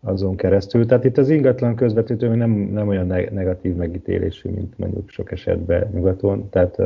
azon 0.00 0.36
keresztül. 0.36 0.86
Tehát 0.86 1.04
itt 1.04 1.18
az 1.18 1.28
ingatlan 1.28 1.76
közvetítő 1.76 2.34
nem, 2.34 2.50
nem 2.50 2.88
olyan 2.88 3.06
negatív 3.06 3.74
megítélésű, 3.74 4.50
mint 4.50 4.78
mondjuk 4.78 5.08
sok 5.10 5.32
esetben 5.32 5.90
nyugaton. 5.92 6.48
Tehát 6.50 6.78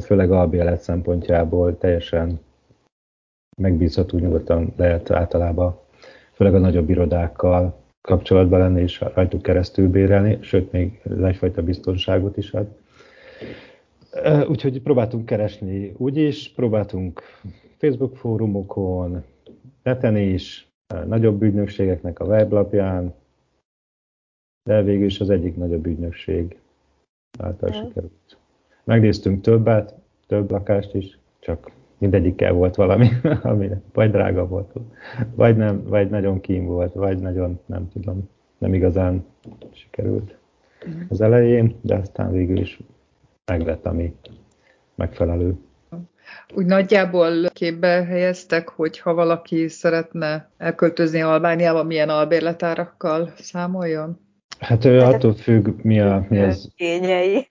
főleg 0.00 0.30
albélet 0.30 0.80
szempontjából 0.80 1.78
teljesen 1.78 2.40
megbízható 3.56 4.18
nyugodtan 4.18 4.72
lehet 4.76 5.10
általában, 5.10 5.78
főleg 6.32 6.54
a 6.54 6.58
nagyobb 6.58 6.90
irodákkal 6.90 7.84
kapcsolatban 8.00 8.58
lenni 8.58 8.80
és 8.80 9.04
rajtuk 9.14 9.42
keresztül 9.42 9.88
bérelni, 9.88 10.38
sőt, 10.40 10.72
még 10.72 11.00
egyfajta 11.22 11.62
biztonságot 11.62 12.36
is 12.36 12.52
ad. 12.52 12.66
Úgyhogy 14.48 14.82
próbáltunk 14.82 15.26
keresni 15.26 15.94
úgy 15.96 16.16
is, 16.16 16.52
próbáltunk 16.52 17.22
Facebook 17.76 18.16
fórumokon, 18.16 19.24
neten 19.82 20.16
is, 20.16 20.68
nagyobb 21.06 21.42
ügynökségeknek 21.42 22.20
a 22.20 22.24
weblapján, 22.24 23.14
de 24.62 24.82
végül 24.82 25.04
is 25.04 25.20
az 25.20 25.30
egyik 25.30 25.56
nagyobb 25.56 25.86
ügynökség 25.86 26.58
által 27.38 27.72
sikerült. 27.72 28.35
Megnéztünk 28.86 29.40
többet, 29.40 29.94
több 30.26 30.50
lakást 30.50 30.94
is, 30.94 31.18
csak 31.38 31.70
mindegyikkel 31.98 32.52
volt 32.52 32.74
valami, 32.74 33.08
ami 33.42 33.70
vagy 33.92 34.10
drága 34.10 34.46
volt, 34.46 34.72
vagy, 35.34 35.56
nem, 35.56 35.82
vagy 35.84 36.10
nagyon 36.10 36.40
kín 36.40 36.66
volt, 36.66 36.94
vagy 36.94 37.18
nagyon, 37.18 37.60
nem 37.66 37.88
tudom, 37.92 38.28
nem 38.58 38.74
igazán 38.74 39.24
sikerült 39.72 40.36
az 41.08 41.20
elején, 41.20 41.76
de 41.80 41.94
aztán 41.94 42.32
végül 42.32 42.58
is 42.58 42.80
meglett, 43.44 43.86
ami 43.86 44.14
megfelelő. 44.94 45.54
Úgy 46.54 46.66
nagyjából 46.66 47.48
képbe 47.48 47.88
helyeztek, 47.88 48.68
hogy 48.68 48.98
ha 48.98 49.14
valaki 49.14 49.68
szeretne 49.68 50.50
elköltözni 50.56 51.20
Albániába, 51.20 51.82
milyen 51.82 52.08
albérletárakkal 52.08 53.32
számoljon? 53.36 54.18
Hát 54.58 54.84
ő 54.84 55.00
attól 55.00 55.34
függ, 55.34 55.68
mi, 55.82 56.00
a, 56.00 56.26
mi 56.28 56.38
az 56.38 56.72
igényei. 56.76 57.46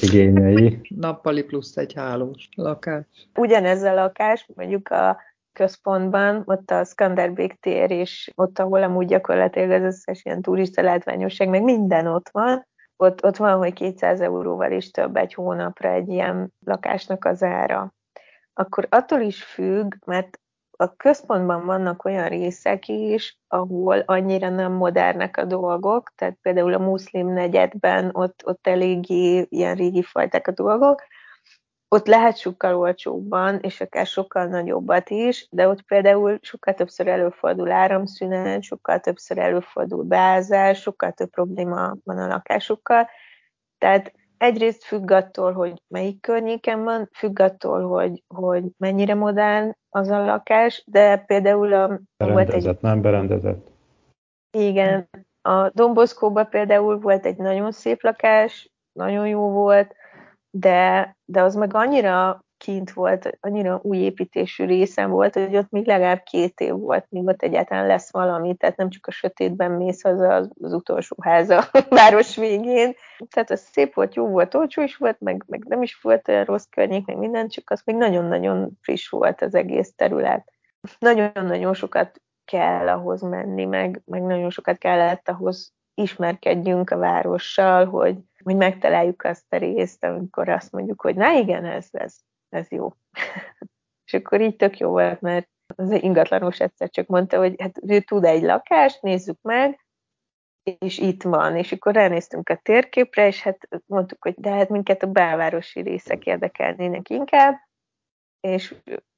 Igényei. 0.00 0.80
Nappali 1.00 1.42
plusz 1.42 1.76
egy 1.76 1.92
hálós 1.92 2.48
lakás. 2.56 3.04
Ugyanez 3.34 3.82
a 3.82 3.94
lakás, 3.94 4.48
mondjuk 4.54 4.88
a 4.88 5.18
központban, 5.52 6.42
ott 6.44 6.70
a 6.70 6.84
Skanderbék 6.84 7.60
tér, 7.60 7.90
és 7.90 8.30
ott, 8.34 8.58
ahol 8.58 8.82
amúgy 8.82 9.06
gyakorlatilag 9.06 9.70
az 9.70 9.82
összes 9.82 10.24
ilyen 10.24 10.42
turista 10.42 10.82
látványosság, 10.82 11.48
meg 11.48 11.62
minden 11.62 12.06
ott 12.06 12.28
van, 12.32 12.66
ott, 12.96 13.24
ott 13.24 13.36
van, 13.36 13.56
hogy 13.56 13.72
200 13.72 14.20
euróval 14.20 14.72
is 14.72 14.90
több 14.90 15.16
egy 15.16 15.34
hónapra 15.34 15.88
egy 15.88 16.08
ilyen 16.08 16.52
lakásnak 16.64 17.24
az 17.24 17.42
ára. 17.42 17.94
Akkor 18.54 18.86
attól 18.90 19.20
is 19.20 19.42
függ, 19.42 19.94
mert 20.06 20.40
a 20.80 20.96
központban 20.96 21.64
vannak 21.64 22.04
olyan 22.04 22.28
részek 22.28 22.88
is, 22.88 23.38
ahol 23.48 23.98
annyira 23.98 24.48
nem 24.48 24.72
modernek 24.72 25.36
a 25.36 25.44
dolgok, 25.44 26.12
tehát 26.14 26.38
például 26.42 26.74
a 26.74 26.78
muszlim 26.78 27.32
negyedben 27.32 28.10
ott, 28.12 28.42
ott 28.46 28.66
eléggé 28.66 29.46
ilyen 29.48 29.74
régi 29.74 30.02
fajták 30.02 30.46
a 30.46 30.52
dolgok, 30.52 31.02
ott 31.88 32.06
lehet 32.06 32.36
sokkal 32.36 32.76
olcsóbban, 32.76 33.58
és 33.60 33.80
akár 33.80 34.06
sokkal 34.06 34.46
nagyobbat 34.46 35.10
is, 35.10 35.46
de 35.50 35.68
ott 35.68 35.82
például 35.82 36.38
sokkal 36.42 36.74
többször 36.74 37.08
előfordul 37.08 37.70
áramszünet, 37.70 38.62
sokkal 38.62 39.00
többször 39.00 39.38
előfordul 39.38 40.04
beázás, 40.04 40.80
sokkal 40.80 41.12
több 41.12 41.30
probléma 41.30 41.96
van 42.04 42.18
a 42.18 42.26
lakásokkal. 42.26 43.08
Tehát 43.78 44.12
egyrészt 44.38 44.84
függ 44.84 45.10
attól, 45.10 45.52
hogy 45.52 45.82
melyik 45.88 46.20
környéken 46.20 46.84
van, 46.84 47.08
függ 47.12 47.40
attól, 47.40 47.88
hogy, 47.88 48.22
hogy 48.34 48.64
mennyire 48.76 49.14
modern 49.14 49.76
az 49.88 50.08
a 50.08 50.24
lakás, 50.24 50.84
de 50.86 51.16
például 51.16 51.72
a... 51.72 52.00
Berendezett, 52.16 52.52
volt 52.52 52.76
egy, 52.76 52.76
nem 52.80 53.00
berendezett. 53.00 53.70
Igen, 54.50 55.08
a 55.42 55.70
Domboszkóban 55.70 56.48
például 56.48 56.98
volt 56.98 57.26
egy 57.26 57.36
nagyon 57.36 57.72
szép 57.72 58.02
lakás, 58.02 58.70
nagyon 58.92 59.28
jó 59.28 59.50
volt, 59.50 59.94
de, 60.50 61.16
de 61.24 61.42
az 61.42 61.54
meg 61.54 61.74
annyira 61.74 62.44
kint 62.68 62.92
volt, 62.92 63.38
annyira 63.40 63.80
új 63.82 63.98
építésű 63.98 64.64
részem 64.64 65.10
volt, 65.10 65.34
hogy 65.34 65.56
ott 65.56 65.70
még 65.70 65.86
legalább 65.86 66.22
két 66.22 66.60
év 66.60 66.72
volt, 66.72 67.06
míg 67.08 67.26
ott 67.26 67.42
egyáltalán 67.42 67.86
lesz 67.86 68.12
valami, 68.12 68.54
tehát 68.54 68.76
nem 68.76 68.90
csak 68.90 69.06
a 69.06 69.10
sötétben 69.10 69.70
mész 69.70 70.04
az 70.04 70.20
az, 70.20 70.72
utolsó 70.72 71.16
ház 71.20 71.50
a 71.50 71.64
város 71.88 72.36
végén. 72.36 72.94
Tehát 73.30 73.50
az 73.50 73.60
szép 73.60 73.94
volt, 73.94 74.14
jó 74.14 74.26
volt, 74.26 74.54
olcsó 74.54 74.82
is 74.82 74.96
volt, 74.96 75.20
meg, 75.20 75.44
meg 75.46 75.64
nem 75.64 75.82
is 75.82 76.00
volt 76.00 76.28
olyan 76.28 76.44
rossz 76.44 76.66
környék, 76.70 77.06
meg 77.06 77.16
minden, 77.16 77.48
csak 77.48 77.70
az 77.70 77.82
még 77.84 77.96
nagyon-nagyon 77.96 78.70
friss 78.80 79.08
volt 79.08 79.42
az 79.42 79.54
egész 79.54 79.92
terület. 79.96 80.52
Nagyon-nagyon 80.98 81.74
sokat 81.74 82.20
kell 82.44 82.88
ahhoz 82.88 83.22
menni, 83.22 83.64
meg, 83.64 84.02
meg 84.04 84.22
nagyon 84.22 84.50
sokat 84.50 84.78
kellett 84.78 85.28
ahhoz 85.28 85.72
ismerkedjünk 85.94 86.90
a 86.90 86.96
várossal, 86.96 87.86
hogy, 87.86 88.16
hogy 88.44 88.56
megtaláljuk 88.56 89.24
azt 89.24 89.52
a 89.52 89.56
részt, 89.56 90.04
amikor 90.04 90.48
azt 90.48 90.72
mondjuk, 90.72 91.00
hogy 91.00 91.14
na 91.14 91.32
igen, 91.32 91.64
ez, 91.64 91.88
ez, 91.90 92.16
ez 92.48 92.70
jó. 92.70 92.92
és 94.06 94.14
akkor 94.14 94.40
így 94.40 94.56
tök 94.56 94.78
jó 94.78 94.88
volt, 94.88 95.20
mert 95.20 95.48
az 95.76 95.90
ingatlanos 95.90 96.60
egyszer 96.60 96.90
csak 96.90 97.06
mondta, 97.06 97.38
hogy 97.38 97.54
hát 97.58 97.78
ő 97.86 98.00
tud 98.00 98.24
egy 98.24 98.42
lakást, 98.42 99.02
nézzük 99.02 99.38
meg, 99.42 99.86
és 100.78 100.98
itt 100.98 101.22
van. 101.22 101.56
És 101.56 101.72
akkor 101.72 101.94
ránéztünk 101.94 102.48
a 102.48 102.60
térképre, 102.62 103.26
és 103.26 103.42
hát 103.42 103.68
mondtuk, 103.86 104.22
hogy 104.22 104.34
de 104.34 104.50
hát 104.50 104.68
minket 104.68 105.02
a 105.02 105.06
belvárosi 105.06 105.80
részek 105.80 106.26
érdekelnének 106.26 107.08
inkább, 107.08 107.54
és 108.40 108.74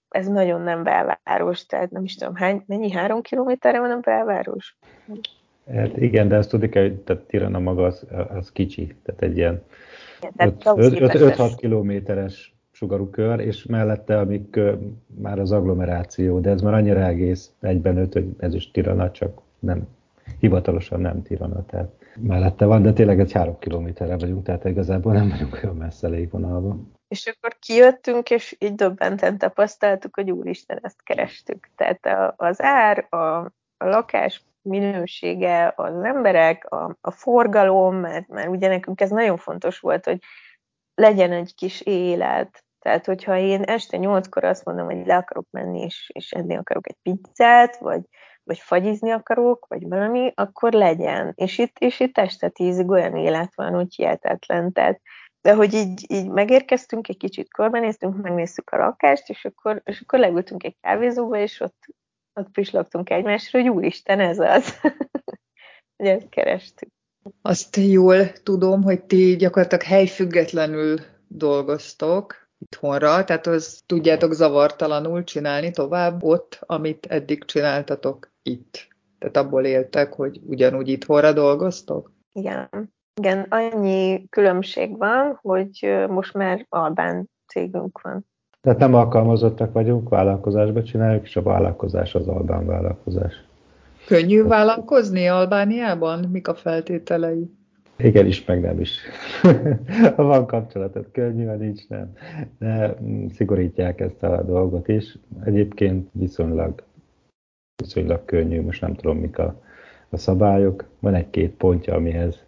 ez 0.09 0.27
nagyon 0.27 0.61
nem 0.61 0.83
belváros, 0.83 1.67
tehát 1.67 1.91
nem 1.91 2.05
is 2.05 2.15
tudom, 2.15 2.35
hány, 2.35 2.63
mennyi 2.67 2.91
három 2.91 3.21
kilométerre 3.21 3.81
van 3.81 3.91
a 3.91 4.01
belváros? 4.01 4.79
Hát 5.73 5.97
igen, 5.97 6.29
de 6.29 6.37
ezt 6.37 6.51
tudni 6.51 6.69
kell, 6.69 6.83
hogy 6.83 7.01
tehát 7.01 7.23
Tirana 7.23 7.59
maga 7.59 7.85
az, 7.85 8.07
az 8.29 8.53
kicsi, 8.53 8.97
tehát 9.03 9.23
egy 9.23 9.37
ilyen 9.37 9.65
5-6 10.21 11.53
kilométeres 11.57 12.55
sugarú 12.81 13.11
kör, 13.11 13.41
és 13.41 13.65
mellette, 13.65 14.19
amik 14.19 14.61
már 15.21 15.39
az 15.39 15.53
agglomeráció, 15.53 16.41
de 16.41 16.51
ez 16.51 16.61
már 16.61 16.75
annyira 16.75 17.05
egész 17.05 17.51
egyben 17.61 17.97
öt, 17.97 18.13
hogy 18.13 18.29
ez 18.39 18.55
is 18.55 18.71
Tirana, 18.71 19.11
csak 19.11 19.41
nem, 19.59 19.89
hivatalosan 20.39 21.01
nem 21.01 21.23
Tirana, 21.23 21.65
tehát 21.67 21.91
mellette 22.21 22.65
van, 22.65 22.83
de 22.83 22.93
tényleg 22.93 23.21
egy 23.21 23.33
három 23.33 23.59
kilométerre 23.59 24.17
vagyunk, 24.17 24.45
tehát 24.45 24.65
igazából 24.65 25.13
nem 25.13 25.29
vagyunk 25.29 25.61
olyan 25.63 25.77
messze 25.77 26.09
légvonalban. 26.09 26.93
És 27.09 27.27
akkor 27.27 27.57
kijöttünk, 27.59 28.31
és 28.31 28.57
így 28.59 28.75
döbbenten 28.75 29.39
tapasztaltuk, 29.39 30.15
hogy 30.15 30.31
úristen, 30.31 30.79
ezt 30.83 31.03
kerestük. 31.03 31.69
Tehát 31.77 32.35
az 32.37 32.63
ár, 32.63 33.07
a, 33.11 33.17
a 33.77 33.85
lakás 33.85 34.45
minősége, 34.63 35.73
az 35.77 36.03
emberek, 36.03 36.71
a, 36.73 36.97
a 37.01 37.11
forgalom, 37.11 37.97
mert, 37.97 38.29
mert 38.29 38.49
ugye 38.49 38.69
nekünk 38.69 39.01
ez 39.01 39.11
nagyon 39.11 39.37
fontos 39.37 39.79
volt, 39.79 40.05
hogy 40.05 40.19
legyen 40.95 41.33
egy 41.33 41.55
kis 41.55 41.81
élet. 41.81 42.65
Tehát, 42.81 43.07
hogyha 43.07 43.37
én 43.37 43.63
este 43.63 43.97
nyolckor 43.97 44.45
azt 44.45 44.65
mondom, 44.65 44.85
hogy 44.87 45.07
le 45.07 45.17
akarok 45.17 45.47
menni, 45.51 45.81
és, 45.81 46.11
és 46.15 46.31
enni 46.31 46.57
akarok 46.57 46.89
egy 46.89 46.97
pizzát, 47.03 47.79
vagy, 47.79 48.01
vagy 48.43 48.59
fagyizni 48.59 49.11
akarok, 49.11 49.67
vagy 49.69 49.89
valami, 49.89 50.33
akkor 50.35 50.73
legyen. 50.73 51.33
És 51.35 51.59
itt, 51.59 51.79
és 51.79 52.01
itt 52.01 52.19
este 52.19 52.49
tízig 52.49 52.89
olyan 52.89 53.17
élet 53.17 53.55
van, 53.55 53.75
hogy 53.75 53.95
hihetetlen. 53.95 54.73
Tehát, 54.73 55.01
de 55.41 55.55
hogy 55.55 55.75
így, 55.75 56.05
így 56.09 56.29
megérkeztünk, 56.29 57.09
egy 57.09 57.17
kicsit 57.17 57.53
körbenéztünk, 57.53 58.23
megnéztük 58.23 58.71
a 58.71 58.77
lakást, 58.77 59.29
és 59.29 59.45
akkor, 59.45 59.83
és 59.85 60.01
akkor 60.01 60.19
leültünk 60.19 60.65
egy 60.65 60.77
kávézóba, 60.81 61.37
és 61.37 61.61
ott 61.61 61.77
ott 62.35 62.51
pislogtunk 62.51 63.11
egymásra, 63.11 63.61
hogy 63.61 63.69
úristen, 63.69 64.21
ez 64.21 64.39
az. 64.39 64.81
hogy 65.97 66.07
ezt 66.07 66.29
kerestük. 66.29 66.89
Azt 67.43 67.77
jól 67.77 68.33
tudom, 68.33 68.83
hogy 68.83 69.05
ti 69.05 69.37
gyakorlatilag 69.37 69.85
helyfüggetlenül 69.85 70.99
dolgoztok 71.29 72.50
itthonra, 72.61 73.25
tehát 73.25 73.47
az 73.47 73.83
tudjátok 73.87 74.33
zavartalanul 74.33 75.25
csinálni 75.25 75.71
tovább 75.71 76.23
ott, 76.23 76.59
amit 76.61 77.07
eddig 77.07 77.45
csináltatok 77.45 78.31
itt. 78.43 78.89
Tehát 79.19 79.37
abból 79.37 79.65
éltek, 79.65 80.13
hogy 80.13 80.41
ugyanúgy 80.47 80.89
itthonra 80.89 81.33
dolgoztok? 81.33 82.13
Igen. 82.33 82.69
Igen, 83.15 83.47
annyi 83.49 84.29
különbség 84.29 84.99
van, 84.99 85.39
hogy 85.43 86.05
most 86.09 86.35
már 86.35 86.67
albán 86.69 87.31
cégünk 87.47 88.01
van. 88.01 88.27
Tehát 88.61 88.79
nem 88.79 88.95
alkalmazottak 88.95 89.73
vagyunk, 89.73 90.09
vállalkozásba 90.09 90.83
csináljuk, 90.83 91.25
és 91.25 91.37
a 91.37 91.43
vállalkozás 91.43 92.15
az 92.15 92.29
albán 92.29 92.67
vállalkozás. 92.67 93.45
Könnyű 94.07 94.43
vállalkozni 94.43 95.29
Albániában? 95.29 96.29
Mik 96.33 96.49
a 96.49 96.55
feltételei? 96.55 97.51
Igen 98.03 98.27
is, 98.27 98.45
meg 98.45 98.61
nem 98.61 98.81
is. 98.81 98.99
ha 100.17 100.23
van 100.23 100.47
kapcsolatot, 100.47 101.09
könnyű, 101.13 101.45
ha 101.45 101.55
nincs, 101.55 101.89
nem. 101.89 102.13
De 102.59 102.97
mm, 103.03 103.27
szigorítják 103.27 104.01
ezt 104.01 104.23
a 104.23 104.43
dolgot 104.43 104.89
is. 104.89 105.19
Egyébként 105.45 106.09
viszonylag, 106.13 106.83
viszonylag 107.83 108.25
könnyű, 108.25 108.63
most 108.63 108.81
nem 108.81 108.95
tudom, 108.95 109.19
mik 109.19 109.39
a, 109.39 109.61
a 110.09 110.17
szabályok. 110.17 110.89
Van 110.99 111.15
egy-két 111.15 111.51
pontja, 111.51 111.95
amihez, 111.95 112.45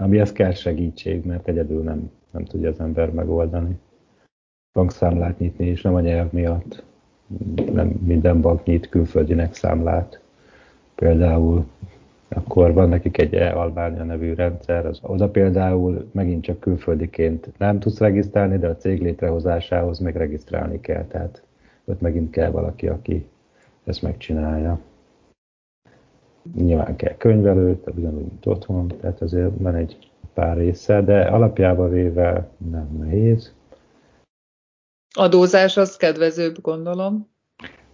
amihez 0.00 0.32
kell 0.32 0.52
segítség, 0.52 1.24
mert 1.24 1.48
egyedül 1.48 1.82
nem, 1.82 2.10
nem 2.30 2.44
tudja 2.44 2.68
az 2.68 2.80
ember 2.80 3.10
megoldani 3.10 3.78
bankszámlát 4.78 5.38
nyitni, 5.38 5.66
és 5.66 5.82
nem 5.82 5.94
a 5.94 6.00
nyelv 6.00 6.32
miatt. 6.32 6.82
Nem 7.72 7.88
minden 7.88 8.40
bank 8.40 8.64
nyit 8.64 8.88
külföldinek 8.88 9.54
számlát. 9.54 10.20
Például 10.94 11.66
akkor 12.28 12.72
van 12.72 12.88
nekik 12.88 13.18
egy 13.18 13.34
e-Albánia 13.34 14.04
nevű 14.04 14.34
rendszer, 14.34 14.86
az, 14.86 14.98
oda 15.02 15.28
például 15.28 16.08
megint 16.12 16.44
csak 16.44 16.60
külföldiként 16.60 17.58
nem 17.58 17.78
tudsz 17.78 17.98
regisztrálni, 17.98 18.58
de 18.58 18.68
a 18.68 18.76
cég 18.76 19.02
létrehozásához 19.02 19.98
meg 19.98 20.16
regisztrálni 20.16 20.80
kell, 20.80 21.04
tehát 21.04 21.42
ott 21.84 22.00
megint 22.00 22.30
kell 22.30 22.50
valaki, 22.50 22.88
aki 22.88 23.28
ezt 23.84 24.02
megcsinálja. 24.02 24.80
Nyilván 26.54 26.96
kell 26.96 27.16
könyvelő, 27.16 27.80
ugyanúgy, 27.96 28.24
mint 28.24 28.46
otthon, 28.46 28.88
tehát 29.00 29.20
azért 29.20 29.50
van 29.58 29.74
egy 29.74 30.10
pár 30.34 30.56
része, 30.56 31.02
de 31.02 31.20
alapjában 31.20 31.90
véve 31.90 32.48
nem 32.70 32.96
nehéz. 32.98 33.52
Adózás 35.14 35.76
az 35.76 35.96
kedvezőbb, 35.96 36.60
gondolom. 36.60 37.28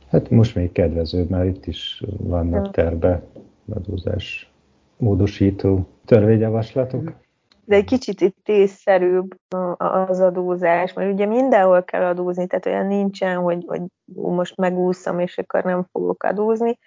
Hát 0.08 0.30
most 0.30 0.54
még 0.54 0.72
kedvezőbb, 0.72 1.28
mert 1.28 1.56
itt 1.56 1.66
is 1.66 2.02
vannak 2.16 2.70
terve 2.70 3.22
adózás 3.70 4.52
módosító 4.96 5.86
törvényjavaslatok. 6.04 7.12
de 7.64 7.76
egy 7.76 7.84
kicsit 7.84 8.20
itt 8.20 8.48
észszerűbb 8.48 9.36
az 9.76 10.20
adózás, 10.20 10.92
mert 10.92 11.12
ugye 11.12 11.26
mindenhol 11.26 11.84
kell 11.84 12.04
adózni, 12.04 12.46
tehát 12.46 12.66
olyan 12.66 12.86
nincsen, 12.86 13.36
hogy, 13.36 13.64
hogy 13.66 13.82
most 14.14 14.56
megúszom, 14.56 15.18
és 15.18 15.38
akkor 15.38 15.64
nem 15.64 15.86
fogok 15.92 16.22
adózni, 16.22 16.78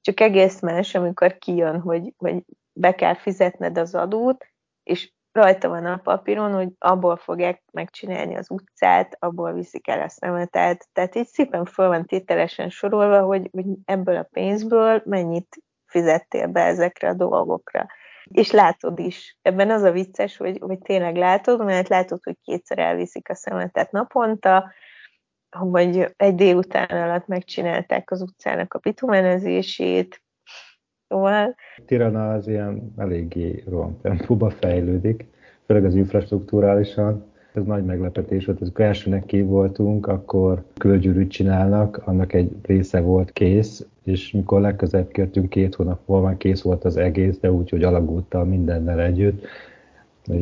csak 0.00 0.20
egész 0.20 0.60
más, 0.60 0.94
amikor 0.94 1.38
kijön, 1.38 1.80
hogy, 1.80 2.12
hogy 2.16 2.44
be 2.72 2.94
kell 2.94 3.14
fizetned 3.14 3.78
az 3.78 3.94
adót, 3.94 4.46
és 4.82 5.12
rajta 5.32 5.68
van 5.68 5.86
a 5.86 5.96
papíron, 5.96 6.52
hogy 6.52 6.68
abból 6.78 7.16
fogják 7.16 7.62
megcsinálni 7.72 8.36
az 8.36 8.50
utcát, 8.50 9.16
abból 9.18 9.52
viszik 9.52 9.88
el 9.88 10.00
a 10.00 10.08
szemetet. 10.08 10.88
Tehát 10.92 11.14
így 11.14 11.26
szépen 11.26 11.64
föl 11.64 11.88
van 11.88 12.04
tételesen 12.04 12.68
sorolva, 12.68 13.22
hogy, 13.22 13.48
hogy 13.52 13.64
ebből 13.84 14.16
a 14.16 14.28
pénzből 14.32 15.02
mennyit 15.04 15.56
fizettél 15.96 16.46
be 16.46 16.60
ezekre 16.60 17.08
a 17.08 17.14
dolgokra. 17.14 17.86
És 18.24 18.50
látod 18.50 18.98
is. 18.98 19.38
Ebben 19.42 19.70
az 19.70 19.82
a 19.82 19.90
vicces, 19.90 20.36
hogy, 20.36 20.58
hogy 20.60 20.78
tényleg 20.78 21.16
látod, 21.16 21.64
mert 21.64 21.88
látod, 21.88 22.18
hogy 22.22 22.36
kétszer 22.42 22.78
elviszik 22.78 23.28
a 23.28 23.34
szemetet 23.34 23.90
naponta, 23.90 24.72
hogy 25.58 26.14
egy 26.16 26.34
délután 26.34 27.02
alatt 27.02 27.26
megcsinálták 27.26 28.10
az 28.10 28.22
utcának 28.22 28.74
a 28.74 28.78
bitumenezését, 28.78 30.20
Szóval... 31.08 31.54
Tirana 31.86 32.32
az 32.32 32.48
ilyen 32.48 32.92
eléggé 32.96 33.64
tempóba 34.02 34.50
fejlődik, 34.50 35.26
főleg 35.66 35.84
az 35.84 35.94
infrastruktúrálisan. 35.94 37.32
Ez 37.56 37.64
nagy 37.64 37.84
meglepetés 37.84 38.44
volt, 38.44 38.60
az 38.60 38.70
elsőnek 38.74 39.26
ki 39.26 39.42
voltunk, 39.42 40.06
akkor 40.06 40.62
kölgyűrűt 40.78 41.30
csinálnak, 41.30 42.00
annak 42.04 42.32
egy 42.32 42.50
része 42.62 43.00
volt 43.00 43.32
kész, 43.32 43.86
és 44.04 44.30
mikor 44.30 44.60
legközelebb 44.60 45.10
kértünk 45.10 45.48
két 45.48 45.74
hónap 45.74 46.00
múlva, 46.06 46.36
kész 46.36 46.62
volt 46.62 46.84
az 46.84 46.96
egész, 46.96 47.38
de 47.40 47.52
úgy, 47.52 47.70
hogy 47.70 47.82
alagúttal 47.82 48.44
mindennel 48.44 49.00
együtt. 49.00 49.46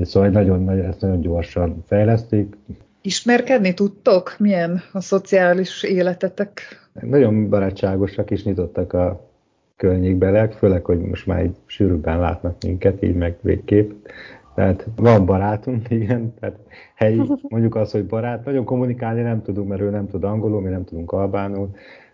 Szóval 0.02 0.28
nagyon, 0.28 0.64
nagyon, 0.64 0.84
ezt 0.84 1.00
nagyon 1.00 1.20
gyorsan 1.20 1.84
fejlesztik. 1.86 2.56
Ismerkedni 3.00 3.74
tudtok? 3.74 4.34
Milyen 4.38 4.80
a 4.92 5.00
szociális 5.00 5.82
életetek? 5.82 6.60
Nagyon 7.00 7.48
barátságosak 7.48 8.30
is 8.30 8.44
nyitottak 8.44 8.92
a 8.92 9.30
környékbelek, 9.76 10.52
főleg, 10.52 10.84
hogy 10.84 10.98
most 10.98 11.26
már 11.26 11.40
egy 11.40 11.56
sűrűbben 11.66 12.18
látnak 12.18 12.56
minket, 12.62 13.02
így 13.02 13.14
meg 13.14 13.36
végképp. 13.40 13.90
Tehát 14.54 14.86
van 14.96 15.26
barátunk, 15.26 15.90
igen, 16.00 16.34
tehát 16.40 16.58
helyi, 16.94 17.22
mondjuk 17.48 17.74
az, 17.74 17.90
hogy 17.90 18.06
barát, 18.06 18.44
nagyon 18.44 18.64
kommunikálni 18.64 19.20
nem 19.22 19.42
tudunk, 19.42 19.68
mert 19.68 19.80
ő 19.80 19.90
nem 19.90 20.08
tud 20.08 20.24
angolul, 20.24 20.60
mi 20.60 20.68
nem 20.68 20.84
tudunk 20.84 21.12
albánul, 21.12 21.70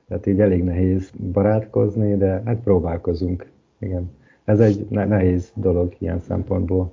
tehát 0.09 0.26
így 0.26 0.40
elég 0.40 0.64
nehéz 0.64 1.11
barátkozni, 1.33 2.16
de 2.16 2.42
hát 2.44 2.57
próbálkozunk, 2.57 3.46
igen. 3.79 4.11
Ez 4.44 4.61
egy 4.61 4.87
nehéz 4.88 5.53
dolog 5.55 5.94
ilyen 5.98 6.20
szempontból. 6.20 6.92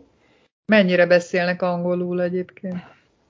Mennyire 0.71 1.05
beszélnek 1.05 1.61
angolul 1.61 2.21
egyébként? 2.21 2.75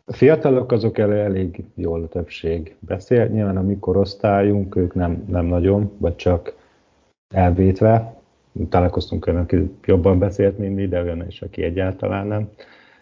A 0.05 0.13
fiatalok 0.13 0.71
azok 0.71 0.97
elő 0.97 1.19
elég 1.19 1.63
jól 1.75 2.03
a 2.03 2.07
többség 2.07 2.75
beszél. 2.79 3.25
Nyilván 3.25 3.57
a 3.57 3.61
mi 3.61 3.77
korosztályunk, 3.79 4.75
ők 4.75 4.93
nem, 4.93 5.23
nem 5.27 5.45
nagyon, 5.45 5.91
vagy 5.97 6.15
csak 6.15 6.55
elvétve. 7.35 8.16
Találkoztunk 8.69 9.27
olyan, 9.27 9.39
aki 9.39 9.69
jobban 9.85 10.19
beszélt, 10.19 10.57
mint 10.57 10.75
mi, 10.75 10.87
de 10.87 11.01
olyan 11.01 11.25
is, 11.27 11.41
aki 11.41 11.63
egyáltalán 11.63 12.27
nem. 12.27 12.49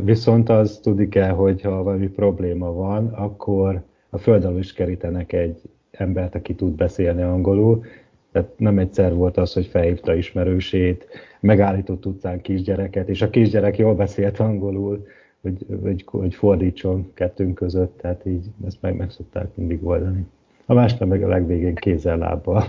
Viszont 0.03 0.49
az 0.49 0.79
tudni 0.83 1.09
kell, 1.09 1.29
hogy 1.29 1.61
ha 1.61 1.83
valami 1.83 2.07
probléma 2.07 2.73
van, 2.73 3.07
akkor 3.07 3.81
a 4.09 4.17
föld 4.17 4.57
is 4.57 4.73
kerítenek 4.73 5.33
egy 5.33 5.61
embert, 5.91 6.35
aki 6.35 6.55
tud 6.55 6.75
beszélni 6.75 7.21
angolul. 7.21 7.85
Tehát 8.31 8.49
nem 8.57 8.79
egyszer 8.79 9.13
volt 9.13 9.37
az, 9.37 9.53
hogy 9.53 9.65
felhívta 9.65 10.15
ismerősét, 10.15 11.07
megállított 11.39 12.05
utcán 12.05 12.41
kisgyereket, 12.41 13.09
és 13.09 13.21
a 13.21 13.29
kisgyerek 13.29 13.77
jól 13.77 13.95
beszélt 13.95 14.39
angolul, 14.39 15.05
hogy, 15.41 15.65
hogy, 15.81 16.03
hogy 16.07 16.35
fordítson 16.35 17.11
kettőnk 17.13 17.55
között, 17.55 17.97
tehát 17.97 18.25
így 18.25 18.45
ezt 18.65 18.81
meg, 18.81 18.95
meg 18.95 19.09
szokták 19.11 19.55
mindig 19.55 19.85
oldani. 19.85 20.25
A 20.65 20.73
másnap 20.73 21.09
meg 21.09 21.23
a 21.23 21.27
legvégén 21.27 21.75
kézzel 21.75 22.17
lábbal. 22.17 22.63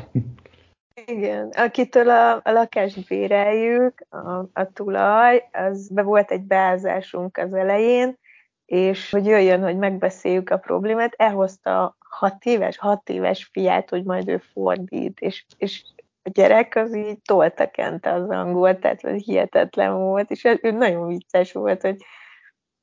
Igen, 1.06 1.48
akitől 1.48 2.10
a, 2.10 2.34
a 2.34 2.50
lakást 2.50 3.08
béreljük, 3.08 4.06
a, 4.08 4.38
a 4.52 4.72
tulaj, 4.72 5.48
az 5.52 5.88
be 5.88 6.02
volt 6.02 6.30
egy 6.30 6.42
beázásunk 6.42 7.36
az 7.36 7.54
elején, 7.54 8.18
és 8.64 9.10
hogy 9.10 9.26
jöjjön, 9.26 9.62
hogy 9.62 9.76
megbeszéljük 9.76 10.50
a 10.50 10.56
problémát, 10.56 11.14
elhozta 11.16 11.96
hat 11.98 12.44
éves, 12.44 12.78
hat 12.78 13.08
éves 13.08 13.48
fiát, 13.52 13.90
hogy 13.90 14.04
majd 14.04 14.28
ő 14.28 14.38
fordít, 14.38 15.20
és, 15.20 15.44
és 15.56 15.82
a 16.22 16.30
gyerek 16.32 16.74
az 16.76 16.96
így 16.96 17.20
tolta 17.22 17.70
kente 17.70 18.12
az 18.12 18.28
angol, 18.28 18.78
tehát 18.78 19.00
hogy 19.00 19.22
hihetetlen 19.22 19.96
volt, 19.96 20.30
és 20.30 20.44
ő 20.44 20.70
nagyon 20.70 21.06
vicces 21.06 21.52
volt, 21.52 21.82
hogy, 21.82 22.04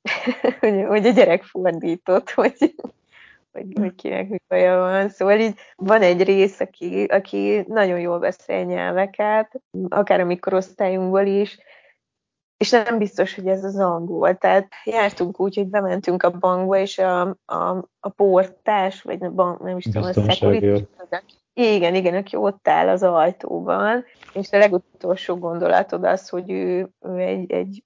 hogy, 0.59 0.83
hogy 0.88 1.05
a 1.05 1.12
gyerek 1.12 1.43
fordított, 1.43 2.29
hogy 2.29 2.75
hogy, 3.53 3.65
hogy 3.79 3.95
kinek 3.95 4.29
mi 4.29 4.37
baja 4.47 4.77
van. 4.77 5.09
Szóval 5.09 5.39
így 5.39 5.59
van 5.75 6.01
egy 6.01 6.23
rész, 6.23 6.59
aki, 6.59 7.03
aki 7.03 7.65
nagyon 7.67 7.99
jól 7.99 8.19
beszél 8.19 8.63
nyelveket, 8.63 9.61
akár 9.89 10.19
a 10.19 10.25
mikorosztályunkból 10.25 11.25
is, 11.25 11.57
és 12.57 12.69
nem 12.69 12.97
biztos, 12.97 13.35
hogy 13.35 13.47
ez 13.47 13.63
az 13.63 13.79
angol. 13.79 14.37
Tehát 14.37 14.67
jártunk 14.83 15.39
úgy, 15.39 15.55
hogy 15.55 15.67
bementünk 15.67 16.23
a 16.23 16.37
bankba, 16.37 16.77
és 16.77 16.97
a, 16.97 17.21
a, 17.45 17.87
a 17.99 18.09
portás, 18.09 19.01
vagy 19.01 19.23
a 19.23 19.29
bank, 19.29 19.59
nem 19.59 19.77
is 19.77 19.83
tudom, 19.83 20.03
a 20.03 20.13
security, 20.13 20.87
igen, 21.53 21.95
igen, 21.95 22.15
aki 22.15 22.35
ott 22.35 22.67
áll 22.67 22.87
az 22.87 23.03
ajtóban, 23.03 24.03
és 24.33 24.51
a 24.51 24.57
legutolsó 24.57 25.35
gondolatod 25.35 26.03
az, 26.03 26.29
hogy 26.29 26.51
ő, 26.51 26.89
ő 26.99 27.17
egy, 27.17 27.51
egy 27.51 27.83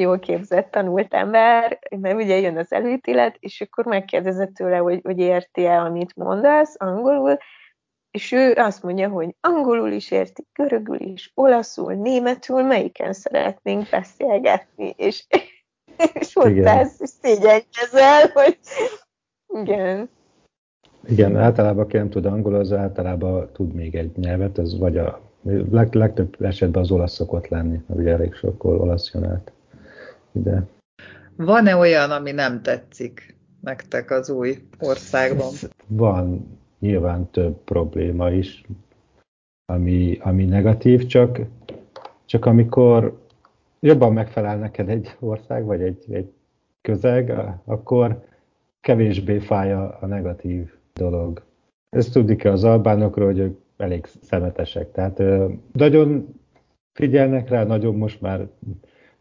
jól 0.00 0.18
képzett, 0.18 0.70
tanult 0.70 1.14
ember, 1.14 1.78
mert 2.00 2.22
ugye 2.22 2.38
jön 2.38 2.56
az 2.56 2.72
előítélet, 2.72 3.36
és 3.38 3.60
akkor 3.60 3.84
megkérdezett 3.84 4.54
tőle, 4.54 4.76
hogy, 4.76 5.00
hogy 5.02 5.18
érti-e, 5.18 5.80
amit 5.80 6.16
mondasz 6.16 6.74
angolul, 6.78 7.38
és 8.10 8.32
ő 8.32 8.52
azt 8.56 8.82
mondja, 8.82 9.08
hogy 9.08 9.34
angolul 9.40 9.90
is 9.90 10.10
érti, 10.10 10.46
görögül 10.52 11.00
is, 11.00 11.32
olaszul, 11.34 11.92
németül, 11.94 12.62
melyiken 12.62 13.12
szeretnénk 13.12 13.88
beszélgetni, 13.90 14.94
és, 14.96 15.26
és 16.20 16.36
ott 16.36 16.64
állsz, 16.64 17.00
és 17.00 17.08
szégyenkezel, 17.22 18.28
hogy 18.32 18.58
igen. 19.62 20.10
Igen, 21.08 21.36
általában 21.36 21.84
aki 21.84 21.96
nem 21.96 22.10
tud 22.10 22.26
angol, 22.26 22.54
az 22.54 22.72
általában 22.72 23.50
tud 23.52 23.74
még 23.74 23.94
egy 23.94 24.16
nyelvet, 24.16 24.58
az 24.58 24.78
vagy 24.78 24.98
a 24.98 25.20
leg, 25.70 25.94
legtöbb 25.94 26.42
esetben 26.42 26.82
az 26.82 26.90
olasz 26.90 27.12
szokott 27.12 27.48
lenni, 27.48 27.80
mert 27.86 28.00
ugye 28.00 28.12
elég 28.12 28.34
sokkor 28.34 28.80
olasz 28.80 29.10
jön 29.14 29.24
át 29.24 29.52
ide. 30.32 30.66
Van-e 31.36 31.76
olyan, 31.76 32.10
ami 32.10 32.32
nem 32.32 32.62
tetszik 32.62 33.36
nektek 33.60 34.10
az 34.10 34.30
új 34.30 34.58
országban? 34.78 35.52
Van 35.86 36.58
nyilván 36.78 37.30
több 37.30 37.56
probléma 37.64 38.30
is, 38.30 38.64
ami, 39.72 40.18
ami 40.20 40.44
negatív, 40.44 41.06
csak, 41.06 41.40
csak 42.24 42.46
amikor 42.46 43.26
jobban 43.80 44.12
megfelel 44.12 44.58
neked 44.58 44.88
egy 44.88 45.16
ország, 45.18 45.64
vagy 45.64 45.82
egy, 45.82 46.04
egy 46.10 46.32
közeg, 46.80 47.32
akkor 47.64 48.24
kevésbé 48.80 49.38
fáj 49.38 49.72
a, 49.72 49.98
a 50.00 50.06
negatív 50.06 50.72
dolog. 50.92 51.42
Ezt 51.88 52.12
tudni 52.12 52.36
kell 52.36 52.52
az 52.52 52.64
albánokról, 52.64 53.26
hogy 53.26 53.38
ők 53.38 53.58
elég 53.76 54.06
szemetesek. 54.22 54.92
Tehát 54.92 55.22
nagyon 55.72 56.34
figyelnek 56.92 57.48
rá, 57.48 57.64
nagyon 57.64 57.94
most 57.94 58.20
már 58.20 58.48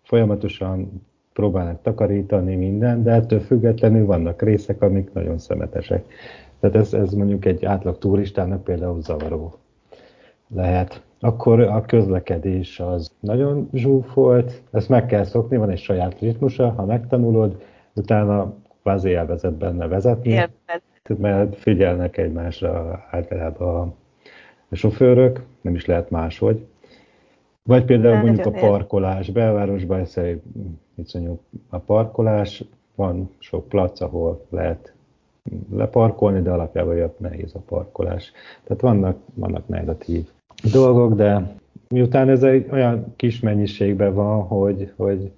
folyamatosan 0.09 1.05
próbálnak 1.33 1.81
takarítani 1.81 2.55
minden, 2.55 3.03
de 3.03 3.11
ettől 3.11 3.39
függetlenül 3.39 4.05
vannak 4.05 4.41
részek, 4.41 4.81
amik 4.81 5.13
nagyon 5.13 5.37
szemetesek. 5.37 6.05
Tehát 6.59 6.75
ez, 6.75 6.93
ez 6.93 7.13
mondjuk 7.13 7.45
egy 7.45 7.65
átlag 7.65 7.97
turistának 7.97 8.63
például 8.63 9.01
zavaró 9.01 9.53
lehet. 10.55 11.03
Akkor 11.19 11.59
a 11.59 11.81
közlekedés 11.81 12.79
az 12.79 13.11
nagyon 13.19 13.69
zsúfolt, 13.73 14.61
ezt 14.71 14.89
meg 14.89 15.05
kell 15.05 15.23
szokni, 15.23 15.57
van 15.57 15.69
egy 15.69 15.79
saját 15.79 16.19
ritmusa, 16.19 16.69
ha 16.69 16.85
megtanulod, 16.85 17.63
utána 17.95 18.53
kvázi 18.81 19.13
elvezet 19.13 19.53
benne 19.53 19.87
vezetni, 19.87 20.29
Érted. 20.29 20.81
mert 21.17 21.55
figyelnek 21.55 22.17
egymásra 22.17 23.05
általában 23.11 23.93
a 24.69 24.75
sofőrök, 24.75 25.43
nem 25.61 25.75
is 25.75 25.85
lehet 25.85 26.09
máshogy. 26.09 26.65
Vagy 27.69 27.85
például 27.85 28.15
De 28.15 28.21
mondjuk 28.21 28.45
a 28.45 28.59
parkolás, 28.59 29.29
belvárosban 29.29 29.99
ez 29.99 30.17
egy 30.17 30.41
iszonyú 30.95 31.39
a 31.69 31.77
parkolás, 31.77 32.63
van 32.95 33.29
sok 33.37 33.67
plac, 33.67 34.01
ahol 34.01 34.45
lehet 34.49 34.93
leparkolni, 35.71 36.41
de 36.41 36.51
alapjában 36.51 36.95
jött 36.95 37.19
nehéz 37.19 37.55
a 37.55 37.59
parkolás. 37.59 38.31
Tehát 38.63 38.81
vannak, 38.81 39.17
vannak 39.33 39.67
negatív 39.67 40.27
dolgok, 40.71 41.13
de 41.13 41.55
miután 41.89 42.29
ez 42.29 42.43
egy 42.43 42.67
olyan 42.71 43.13
kis 43.15 43.39
mennyiségben 43.39 44.13
van, 44.13 44.41
hogy, 44.41 44.93
hogy 44.95 45.31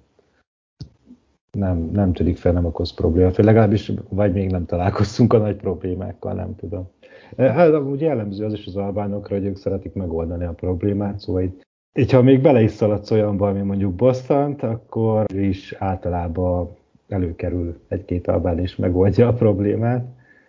nem, 1.58 1.90
nem 1.92 2.12
tűnik 2.12 2.36
fel, 2.36 2.52
nem 2.52 2.64
okoz 2.64 2.94
problémát, 2.94 3.36
vagy 3.36 3.44
legalábbis 3.44 3.92
vagy 4.08 4.32
még 4.32 4.50
nem 4.50 4.66
találkoztunk 4.66 5.32
a 5.32 5.38
nagy 5.38 5.56
problémákkal, 5.56 6.32
nem 6.32 6.56
tudom. 6.56 6.88
Hát, 7.36 7.80
ugye 7.80 8.06
jellemző 8.06 8.44
az 8.44 8.52
is 8.52 8.66
az 8.66 8.76
albánokra, 8.76 9.36
hogy 9.36 9.44
ők 9.44 9.56
szeretik 9.56 9.92
megoldani 9.92 10.44
a 10.44 10.52
problémát, 10.52 11.18
szóval 11.18 11.42
így 11.42 11.62
így 11.94 12.12
ha 12.12 12.22
még 12.22 12.40
bele 12.40 12.62
is 12.62 12.70
szaladsz 12.70 13.10
olyanba, 13.10 13.48
ami 13.48 13.60
mondjuk 13.60 13.92
bosszant, 13.92 14.62
akkor 14.62 15.24
is 15.34 15.74
általában 15.78 16.76
előkerül 17.08 17.80
egy-két 17.88 18.28
albán 18.28 18.58
és 18.58 18.76
megoldja 18.76 19.28
a 19.28 19.32
problémát. 19.32 20.04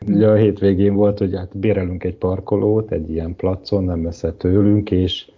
Ugye 0.08 0.28
a 0.28 0.36
hétvégén 0.36 0.94
volt, 0.94 1.18
hogy 1.18 1.36
hát 1.36 1.58
bérelünk 1.58 2.04
egy 2.04 2.16
parkolót, 2.16 2.92
egy 2.92 3.12
ilyen 3.12 3.36
placon, 3.36 3.84
nem 3.84 4.00
messze 4.00 4.34
tőlünk, 4.34 4.92
és 4.92 5.32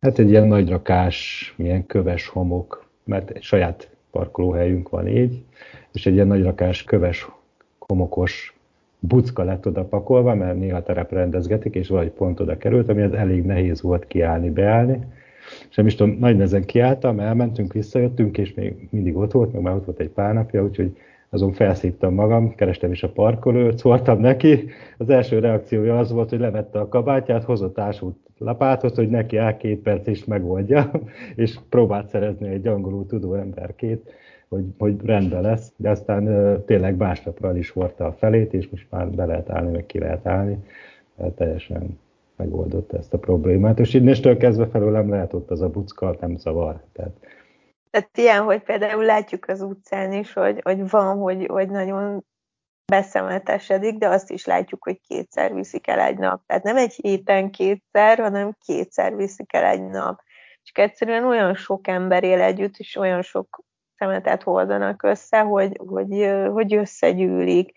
hát 0.00 0.18
egy 0.18 0.30
ilyen 0.30 0.46
nagy 0.46 0.68
rakás, 0.68 1.54
milyen 1.56 1.86
köves 1.86 2.28
homok, 2.28 2.84
mert 3.04 3.30
egy 3.30 3.42
saját 3.42 3.90
parkolóhelyünk 4.10 4.88
van 4.88 5.08
így, 5.08 5.42
és 5.92 6.06
egy 6.06 6.14
ilyen 6.14 6.26
nagy 6.26 6.42
rakás 6.42 6.84
köves 6.84 7.28
homokos 7.78 8.58
bucka 8.98 9.42
lett 9.42 9.66
oda 9.66 9.84
pakolva, 9.84 10.34
mert 10.34 10.58
néha 10.58 10.82
terep 10.82 11.12
rendezgetik, 11.12 11.74
és 11.74 11.88
valahogy 11.88 12.10
pont 12.10 12.40
oda 12.40 12.56
került, 12.56 12.88
ami 12.88 13.02
az 13.02 13.12
elég 13.12 13.44
nehéz 13.44 13.82
volt 13.82 14.06
kiállni, 14.06 14.50
beállni. 14.50 15.06
És 15.70 15.76
nem 15.76 15.86
is 15.86 15.94
tudom, 15.94 16.16
nagy 16.18 16.34
nehezen 16.34 16.64
kiálltam, 16.64 17.20
elmentünk, 17.20 17.72
visszajöttünk, 17.72 18.38
és 18.38 18.54
még 18.54 18.88
mindig 18.90 19.16
ott 19.16 19.32
volt, 19.32 19.52
meg 19.52 19.62
már 19.62 19.74
ott 19.74 19.84
volt 19.84 20.00
egy 20.00 20.10
pár 20.10 20.34
napja, 20.34 20.64
úgyhogy 20.64 20.96
azon 21.30 21.52
felszívtam 21.52 22.14
magam, 22.14 22.54
kerestem 22.54 22.92
is 22.92 23.02
a 23.02 23.08
parkolőt, 23.08 23.78
szóltam 23.78 24.20
neki. 24.20 24.64
Az 24.98 25.10
első 25.10 25.38
reakciója 25.38 25.98
az 25.98 26.12
volt, 26.12 26.30
hogy 26.30 26.38
levette 26.38 26.78
a 26.78 26.88
kabátját, 26.88 27.44
hozott 27.44 27.78
ásút 27.78 28.16
lapátot, 28.38 28.94
hogy 28.94 29.08
neki 29.08 29.36
el 29.36 29.56
két 29.56 29.78
perc 29.78 30.06
is 30.06 30.24
megoldja, 30.24 30.90
és 31.34 31.58
próbált 31.68 32.08
szerezni 32.08 32.48
egy 32.48 32.66
angolul 32.66 33.06
tudó 33.06 33.34
emberkét, 33.34 34.12
hogy, 34.48 34.64
hogy 34.78 34.96
rendben 35.04 35.42
lesz, 35.42 35.72
de 35.76 35.90
aztán 35.90 36.26
uh, 36.26 36.64
tényleg 36.64 36.96
másnapra 36.96 37.56
is 37.56 37.70
hordta 37.70 38.06
a 38.06 38.12
felét, 38.12 38.52
és 38.52 38.68
most 38.70 38.86
már 38.90 39.08
be 39.08 39.24
lehet 39.24 39.50
állni, 39.50 39.70
meg 39.70 39.86
ki 39.86 39.98
lehet 39.98 40.26
állni. 40.26 40.58
Tehát 41.16 41.32
teljesen 41.32 41.98
megoldotta 42.38 42.96
ezt 42.96 43.14
a 43.14 43.18
problémát, 43.18 43.78
és 43.78 43.94
innestől 43.94 44.36
kezdve 44.36 44.66
felőlem 44.66 45.08
lehet 45.10 45.32
ott 45.32 45.50
az 45.50 45.60
a 45.60 45.68
bucka, 45.68 46.16
nem 46.20 46.36
zavar. 46.36 46.82
Tehát 46.92 47.12
tehát 47.90 48.18
ilyen, 48.18 48.42
hogy 48.42 48.62
például 48.62 49.04
látjuk 49.04 49.48
az 49.48 49.60
utcán 49.60 50.12
is, 50.12 50.32
hogy, 50.32 50.60
hogy 50.62 50.90
van, 50.90 51.16
hogy, 51.16 51.46
hogy 51.46 51.68
nagyon 51.68 52.24
beszemeltesedik, 52.86 53.98
de 53.98 54.08
azt 54.08 54.30
is 54.30 54.44
látjuk, 54.44 54.84
hogy 54.84 55.00
kétszer 55.00 55.54
viszik 55.54 55.86
el 55.86 56.00
egy 56.00 56.18
nap. 56.18 56.42
Tehát 56.46 56.62
nem 56.62 56.76
egy 56.76 56.94
héten 56.94 57.50
kétszer, 57.50 58.18
hanem 58.18 58.56
kétszer 58.66 59.16
viszik 59.16 59.52
el 59.52 59.64
egy 59.64 59.82
nap. 59.82 60.20
És 60.62 60.70
egyszerűen 60.72 61.24
olyan 61.24 61.54
sok 61.54 61.88
ember 61.88 62.24
él 62.24 62.40
együtt, 62.40 62.76
és 62.76 62.96
olyan 62.96 63.22
sok 63.22 63.62
szemetet 63.96 64.42
hordanak 64.42 65.02
össze, 65.02 65.40
hogy, 65.40 65.80
hogy, 65.86 66.30
hogy 66.52 66.74
összegyűlik. 66.74 67.72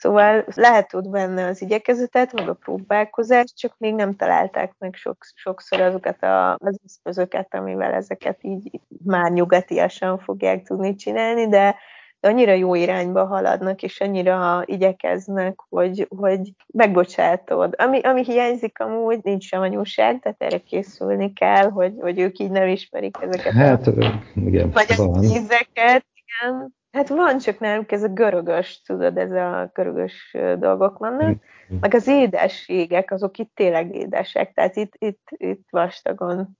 Szóval 0.00 0.44
lehet 0.54 0.94
ott 0.94 1.08
benne 1.08 1.46
az 1.46 1.62
igyekezetet, 1.62 2.32
meg 2.32 2.48
a 2.48 2.54
próbálkozást, 2.54 3.56
csak 3.56 3.74
még 3.78 3.94
nem 3.94 4.16
találták 4.16 4.74
meg 4.78 4.94
sok, 4.94 5.16
sokszor 5.34 5.80
azokat 5.80 6.22
a, 6.22 6.54
az 6.54 6.78
eszközöket, 6.84 7.54
amivel 7.54 7.92
ezeket 7.92 8.38
így 8.40 8.80
már 9.04 9.30
nyugatiasan 9.30 10.18
fogják 10.18 10.62
tudni 10.62 10.94
csinálni, 10.94 11.48
de, 11.48 11.76
de 12.20 12.28
annyira 12.28 12.52
jó 12.52 12.74
irányba 12.74 13.26
haladnak, 13.26 13.82
és 13.82 14.00
annyira 14.00 14.62
igyekeznek, 14.64 15.60
hogy, 15.68 16.06
hogy 16.16 16.52
megbocsátod. 16.66 17.74
Ami, 17.78 18.00
ami 18.00 18.24
hiányzik 18.24 18.78
amúgy, 18.78 19.18
nincs 19.22 19.44
sem 19.44 19.60
anyúság, 19.60 20.20
tehát 20.20 20.42
erre 20.42 20.58
készülni 20.58 21.32
kell, 21.32 21.70
hogy, 21.70 21.94
hogy 22.00 22.18
ők 22.18 22.38
így 22.38 22.50
nem 22.50 22.68
ismerik 22.68 23.16
ezeket 23.20 23.52
hát, 23.52 23.86
a 23.86 24.22
igen, 24.34 24.70
vagy 24.70 24.94
a 24.96 25.22
ízeket, 25.22 26.06
igen, 26.14 26.78
Hát 26.92 27.08
van, 27.08 27.38
csak 27.38 27.58
náluk 27.58 27.92
ez 27.92 28.02
a 28.02 28.08
görögös, 28.08 28.82
tudod, 28.82 29.16
ez 29.16 29.30
a 29.30 29.70
görögös 29.74 30.36
dolgok 30.58 30.98
vannak, 30.98 31.42
meg 31.80 31.94
az 31.94 32.06
édességek, 32.06 33.10
azok 33.10 33.38
itt 33.38 33.50
tényleg 33.54 33.94
édesek, 33.94 34.52
tehát 34.52 34.76
itt, 34.76 34.92
itt, 34.98 35.28
itt 35.28 35.66
vastagon. 35.70 36.58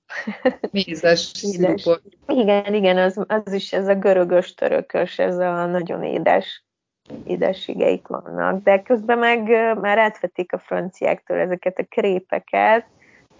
Mézes 0.71 1.21
szirupot. 1.35 2.03
Igen, 2.27 2.75
igen, 2.75 2.97
az, 2.97 3.25
az 3.27 3.53
is 3.53 3.73
ez 3.73 3.89
a 3.89 3.95
görögös, 3.95 4.55
törökös, 4.55 5.19
ez 5.19 5.39
a 5.39 5.67
nagyon 5.67 6.05
édes 6.05 6.65
édességeik 7.25 8.07
vannak, 8.07 8.63
de 8.63 8.83
közben 8.83 9.19
meg 9.19 9.49
már 9.81 9.99
átvették 9.99 10.53
a 10.53 10.59
franciáktól 10.59 11.37
ezeket 11.37 11.79
a 11.79 11.87
krépeket, 11.89 12.87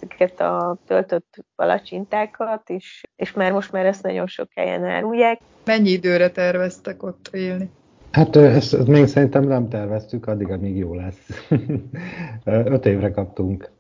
ezeket 0.01 0.41
a 0.41 0.77
töltött 0.87 1.45
palacsintákat, 1.57 2.71
és, 2.71 3.03
és 3.17 3.33
már 3.33 3.53
most 3.53 3.73
már 3.73 3.87
ezt 3.87 4.03
nagyon 4.03 4.27
sok 4.27 4.49
helyen 4.55 4.85
árulják. 4.85 5.41
Mennyi 5.65 5.91
időre 5.91 6.31
terveztek 6.31 7.03
ott 7.03 7.29
élni? 7.33 7.71
Hát 8.11 8.37
ezt, 8.37 8.75
ezt 8.75 8.87
még 8.87 9.07
szerintem 9.07 9.45
nem 9.45 9.69
terveztük, 9.69 10.27
addig, 10.27 10.51
amíg 10.51 10.77
jó 10.77 10.95
lesz. 10.95 11.49
Öt 12.45 12.87
évre 12.87 13.11
kaptunk 13.11 13.71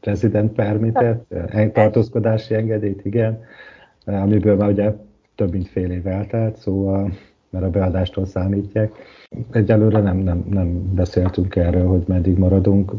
resident 0.00 0.52
permitet, 0.52 1.24
tartózkodási 1.72 2.54
engedélyt, 2.54 3.04
igen, 3.04 3.40
amiből 4.04 4.56
már 4.56 4.68
ugye 4.68 4.92
több 5.34 5.52
mint 5.52 5.68
fél 5.68 5.90
év 5.90 6.06
eltelt, 6.06 6.56
szóval 6.56 7.12
mert 7.50 7.64
a 7.64 7.70
beadástól 7.70 8.26
számítják. 8.26 8.92
Egyelőre 9.50 10.00
nem, 10.00 10.16
nem, 10.16 10.44
nem 10.48 10.94
beszéltünk 10.94 11.56
erről, 11.56 11.86
hogy 11.86 12.02
meddig 12.06 12.38
maradunk. 12.38 12.92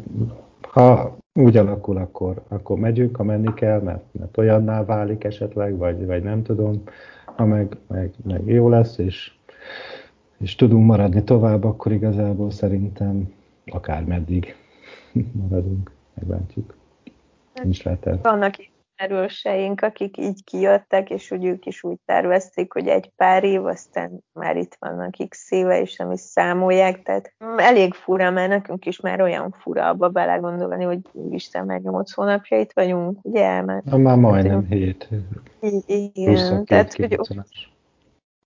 Ha 0.61 1.17
úgy 1.37 1.57
alakul, 1.57 1.97
akkor, 1.97 2.41
akkor 2.47 2.79
megyünk, 2.79 3.15
ha 3.15 3.23
menni 3.23 3.53
kell, 3.53 3.81
mert, 3.81 4.03
mert 4.11 4.37
olyanná 4.37 4.85
válik 4.85 5.23
esetleg, 5.23 5.77
vagy, 5.77 6.05
vagy 6.05 6.23
nem 6.23 6.43
tudom, 6.43 6.83
ha 7.25 7.45
meg, 7.45 7.77
meg, 7.87 8.11
meg 8.23 8.47
jó 8.47 8.69
lesz, 8.69 8.97
és, 8.97 9.31
és 10.37 10.55
tudunk 10.55 10.85
maradni 10.85 11.23
tovább, 11.23 11.63
akkor 11.63 11.91
igazából 11.91 12.51
szerintem 12.51 13.33
akár 13.65 14.03
meddig 14.03 14.55
maradunk, 15.49 15.91
meglátjuk. 16.13 16.75
Nincs 17.63 17.83
lehetett. 17.83 18.23
Vannak 18.23 18.55
erőseink, 18.97 19.81
akik 19.81 20.17
így 20.17 20.43
kijöttek, 20.43 21.09
és 21.09 21.29
hogy 21.29 21.45
ők 21.45 21.65
is 21.65 21.83
úgy 21.83 21.97
tervezték, 22.05 22.73
hogy 22.73 22.87
egy 22.87 23.11
pár 23.15 23.43
év, 23.43 23.65
aztán 23.65 24.23
már 24.33 24.57
itt 24.57 24.75
vannak 24.79 25.15
x 25.29 25.51
éve, 25.51 25.81
és 25.81 25.95
nem 25.95 26.11
is 26.11 26.19
számolják, 26.19 27.03
tehát 27.03 27.33
elég 27.57 27.93
fura, 27.93 28.31
mert 28.31 28.49
nekünk 28.49 28.85
is 28.85 28.99
már 28.99 29.21
olyan 29.21 29.55
fura 29.59 29.87
abba 29.87 30.09
belegondolni, 30.09 30.83
hogy 30.83 30.99
Isten 31.29 31.65
már 31.65 31.79
nyolc 31.79 32.13
hónapja 32.13 32.59
itt 32.59 32.71
vagyunk, 32.73 33.19
ugye? 33.21 33.61
Mert, 33.61 33.83
Na, 33.83 33.97
már 33.97 34.17
majdnem 34.17 34.65
hét. 34.65 35.09
Igen, 35.85 36.65
tehát 36.65 36.93
hogy 36.93 37.19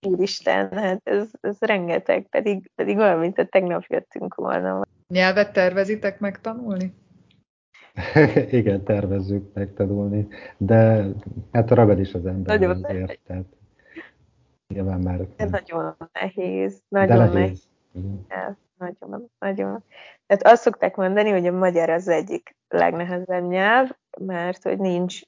Úristen, 0.06 0.72
hát 0.72 1.00
ez, 1.04 1.28
ez 1.40 1.56
rengeteg, 1.60 2.26
pedig, 2.30 2.70
pedig 2.74 2.98
olyan, 2.98 3.18
mint 3.18 3.38
a 3.38 3.44
tegnap 3.44 3.84
jöttünk 3.88 4.34
volna. 4.34 4.82
Nyelvet 5.08 5.52
tervezitek 5.52 6.20
megtanulni? 6.20 6.94
Igen, 8.50 8.84
tervezzük 8.84 9.54
megtanulni, 9.54 10.28
de 10.56 11.06
hát 11.52 11.70
ragad 11.70 11.98
is 11.98 12.14
az 12.14 12.26
ember 12.26 12.58
nagyon 12.58 12.84
azért, 12.84 13.20
tehát 13.26 13.44
nyilván 14.68 15.00
már... 15.00 15.20
Ez 15.36 15.50
nagyon 15.50 15.96
nehéz, 16.12 16.82
nagyon 16.88 17.16
de 17.16 17.24
nehéz. 17.24 17.68
nehéz. 17.92 18.56
nagyon, 18.78 19.30
nagyon. 19.38 19.84
Tehát 20.26 20.46
azt 20.46 20.62
szokták 20.62 20.96
mondani, 20.96 21.30
hogy 21.30 21.46
a 21.46 21.52
magyar 21.52 21.90
az 21.90 22.08
egyik 22.08 22.56
legnehezebb 22.68 23.48
nyelv, 23.48 23.90
mert 24.20 24.62
hogy 24.62 24.78
nincs 24.78 25.20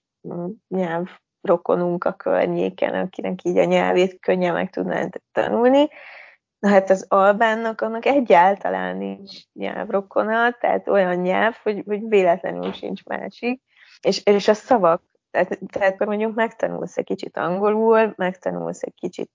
nyelv 0.68 1.08
rokonunk 1.40 2.04
a 2.04 2.12
környéken, 2.12 2.94
akinek 2.94 3.44
így 3.44 3.58
a 3.58 3.64
nyelvét 3.64 4.20
könnyen 4.20 4.52
meg 4.52 4.70
tudnánk 4.70 5.16
tanulni, 5.32 5.88
Na 6.64 6.70
hát 6.70 6.90
az 6.90 7.06
albánnak 7.08 7.80
annak 7.80 8.06
egyáltalán 8.06 8.96
nincs 8.96 9.32
nyelvrokona, 9.52 10.50
tehát 10.52 10.88
olyan 10.88 11.16
nyelv, 11.16 11.54
hogy, 11.62 11.82
hogy 11.86 12.08
véletlenül 12.08 12.72
sincs 12.72 13.04
másik. 13.04 13.62
És, 14.00 14.22
és 14.24 14.48
a 14.48 14.54
szavak, 14.54 15.02
tehát, 15.30 15.58
tehát 15.72 15.92
akkor 15.92 16.06
mondjuk 16.06 16.34
megtanulsz 16.34 16.96
egy 16.96 17.04
kicsit 17.04 17.36
angolul, 17.36 18.12
megtanulsz 18.16 18.82
egy 18.82 18.94
kicsit 18.94 19.30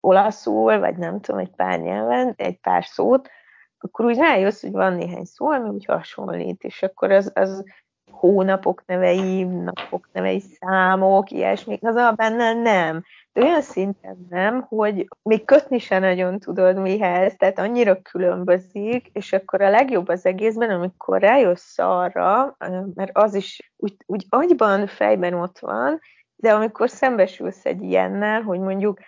olaszul, 0.00 0.78
vagy 0.78 0.96
nem 0.96 1.20
tudom, 1.20 1.40
egy 1.40 1.50
pár 1.56 1.80
nyelven, 1.80 2.34
egy 2.36 2.60
pár 2.60 2.84
szót, 2.84 3.30
akkor 3.78 4.04
úgy 4.04 4.16
rájössz, 4.16 4.62
hogy 4.62 4.72
van 4.72 4.92
néhány 4.92 5.24
szó, 5.24 5.50
ami 5.50 5.68
úgy 5.68 5.84
hasonlít, 5.84 6.62
és 6.62 6.82
akkor 6.82 7.10
az, 7.10 7.30
az 7.34 7.64
hónapok 8.10 8.82
nevei, 8.86 9.44
napok 9.44 10.08
nevei, 10.12 10.40
számok, 10.40 11.30
ilyesmik, 11.30 11.84
az 11.84 11.96
albánnál 11.96 12.54
nem 12.54 13.04
olyan 13.34 13.62
szinten 13.62 14.26
nem, 14.30 14.60
hogy 14.60 15.08
még 15.22 15.44
kötni 15.44 15.78
se 15.78 15.98
nagyon 15.98 16.38
tudod 16.38 16.76
mihez, 16.76 17.34
tehát 17.36 17.58
annyira 17.58 18.02
különbözik, 18.02 19.08
és 19.12 19.32
akkor 19.32 19.62
a 19.62 19.70
legjobb 19.70 20.08
az 20.08 20.26
egészben, 20.26 20.70
amikor 20.70 21.20
rájössz 21.20 21.78
arra, 21.78 22.56
mert 22.94 23.10
az 23.12 23.34
is 23.34 23.72
úgy, 23.76 23.96
úgy 24.06 24.26
agyban, 24.28 24.86
fejben 24.86 25.34
ott 25.34 25.58
van, 25.58 26.00
de 26.36 26.52
amikor 26.52 26.90
szembesülsz 26.90 27.64
egy 27.64 27.82
ilyennel, 27.82 28.42
hogy 28.42 28.60
mondjuk 28.60 28.98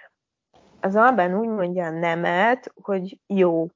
az 0.81 0.97
albán 0.97 1.39
úgy 1.39 1.49
mondja 1.49 1.85
a 1.85 1.91
nemet, 1.91 2.73
hogy 2.83 3.19
jó, 3.27 3.67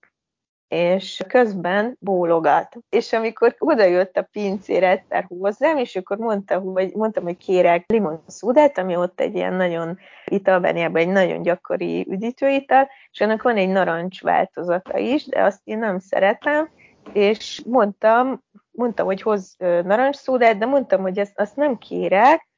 és 0.71 1.23
közben 1.29 1.97
bólogat. 2.01 2.77
És 2.89 3.13
amikor 3.13 3.55
oda 3.59 3.85
jött 3.85 4.17
a 4.17 4.29
pincér 4.33 4.83
egyszer 4.83 5.25
hozzám, 5.29 5.77
és 5.77 5.97
akkor 5.97 6.17
mondta, 6.17 6.59
hogy, 6.59 6.93
mondtam, 6.95 7.23
hogy 7.23 7.37
kérek 7.37 7.85
limonszúdát, 7.87 8.79
ami 8.79 8.97
ott 8.97 9.21
egy 9.21 9.35
ilyen 9.35 9.55
nagyon 9.55 9.99
italbányában 10.25 11.01
egy 11.01 11.09
nagyon 11.09 11.43
gyakori 11.43 12.07
üdítőital, 12.11 12.89
és 13.11 13.21
annak 13.21 13.43
van 13.43 13.57
egy 13.57 13.69
narancs 13.69 14.23
változata 14.23 14.99
is, 14.99 15.27
de 15.27 15.43
azt 15.43 15.61
én 15.65 15.79
nem 15.79 15.99
szeretem, 15.99 16.71
és 17.13 17.63
mondtam, 17.67 18.43
mondtam, 18.71 19.07
hogy 19.07 19.23
hoz 19.23 19.57
narancsszódát, 19.59 20.59
de 20.59 20.67
mondtam, 20.67 21.01
hogy 21.01 21.19
ezt, 21.19 21.39
azt 21.39 21.57
nem 21.57 21.79
kérek, 21.79 22.49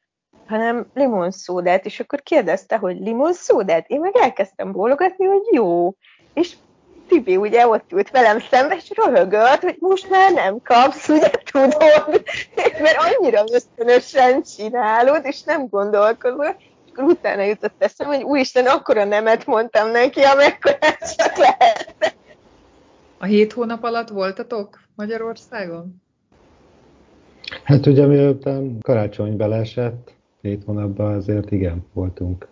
hanem 0.47 0.87
limonszódát, 0.95 1.85
és 1.85 2.01
akkor 2.01 2.23
kérdezte, 2.23 2.77
hogy 2.77 2.99
limonszódát? 3.01 3.89
Én 3.89 4.01
meg 4.01 4.17
elkezdtem 4.17 4.73
bólogatni, 4.73 5.25
hogy 5.25 5.43
jó. 5.53 5.95
És 6.35 6.57
Tibi 7.13 7.37
ugye 7.37 7.67
ott 7.67 7.93
ült 7.93 8.11
velem 8.11 8.39
szembe, 8.39 8.75
és 8.75 8.91
röhögött, 8.95 9.61
hogy 9.61 9.77
most 9.79 10.11
már 10.11 10.33
nem 10.33 10.63
kapsz, 10.63 11.09
ugye 11.09 11.31
tudod, 11.53 12.23
mert 12.83 12.97
annyira 12.99 13.45
ösztönösen 13.53 14.43
csinálod, 14.43 15.25
és 15.25 15.43
nem 15.43 15.69
gondolkozol, 15.69 16.57
és 16.59 16.93
akkor 16.93 17.05
utána 17.05 17.43
jutott 17.43 17.75
eszem, 17.79 18.07
hogy 18.07 18.23
úristen, 18.23 18.67
akkora 18.67 19.05
nemet 19.05 19.47
mondtam 19.47 19.91
neki, 19.91 20.21
amekkor 20.21 20.79
csak 21.17 21.37
lehet. 21.37 22.17
A 23.19 23.25
hét 23.25 23.53
hónap 23.53 23.83
alatt 23.83 24.09
voltatok 24.09 24.81
Magyarországon? 24.95 26.03
Hát 27.63 27.87
ugye 27.87 28.07
miután 28.07 28.79
karácsony 28.81 29.37
beleesett, 29.37 30.13
hét 30.41 30.65
hónapban 30.65 31.15
azért 31.15 31.51
igen, 31.51 31.87
voltunk. 31.93 32.49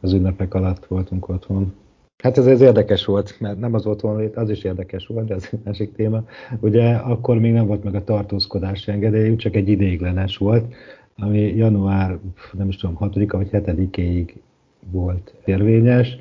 Az 0.00 0.12
ünnepek 0.12 0.54
alatt 0.54 0.86
voltunk 0.86 1.28
otthon. 1.28 1.79
Hát 2.22 2.38
ez, 2.38 2.46
ez 2.46 2.60
érdekes 2.60 3.04
volt, 3.04 3.36
mert 3.40 3.58
nem 3.58 3.74
az 3.74 3.86
otthonlét, 3.86 4.36
az 4.36 4.50
is 4.50 4.64
érdekes 4.64 5.06
volt, 5.06 5.26
de 5.26 5.34
ez 5.34 5.48
egy 5.52 5.58
másik 5.64 5.94
téma. 5.94 6.24
Ugye 6.60 6.94
akkor 6.94 7.38
még 7.38 7.52
nem 7.52 7.66
volt 7.66 7.84
meg 7.84 7.94
a 7.94 8.04
tartózkodási 8.04 8.90
engedélyünk, 8.90 9.38
csak 9.38 9.56
egy 9.56 9.68
ideiglenes 9.68 10.36
volt, 10.36 10.74
ami 11.16 11.56
január, 11.56 12.18
nem 12.52 12.68
is 12.68 12.76
tudom, 12.76 12.94
6 12.94 13.14
vagy 13.14 13.48
7-ig 13.52 14.32
volt 14.90 15.34
érvényes, 15.44 16.18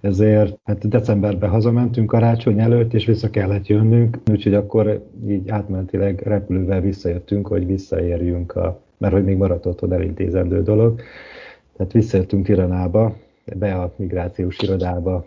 ezért 0.00 0.58
hát 0.64 0.88
decemberben 0.88 1.50
hazamentünk 1.50 2.06
karácsony 2.06 2.60
előtt, 2.60 2.94
és 2.94 3.06
vissza 3.06 3.30
kellett 3.30 3.66
jönnünk, 3.66 4.18
úgyhogy 4.30 4.54
akkor 4.54 5.06
így 5.28 5.48
átmentileg 5.48 6.20
repülővel 6.20 6.80
visszajöttünk, 6.80 7.46
hogy 7.46 7.66
visszaérjünk, 7.66 8.56
a, 8.56 8.80
mert 8.98 9.12
hogy 9.12 9.24
még 9.24 9.36
maradt 9.36 9.66
otthon 9.66 9.92
elintézendő 9.92 10.62
dolog. 10.62 11.00
Tehát 11.76 11.92
visszajöttünk 11.92 12.44
Tiranába, 12.44 13.16
be 13.58 13.74
a 13.74 13.92
migrációs 13.96 14.58
irodába 14.58 15.26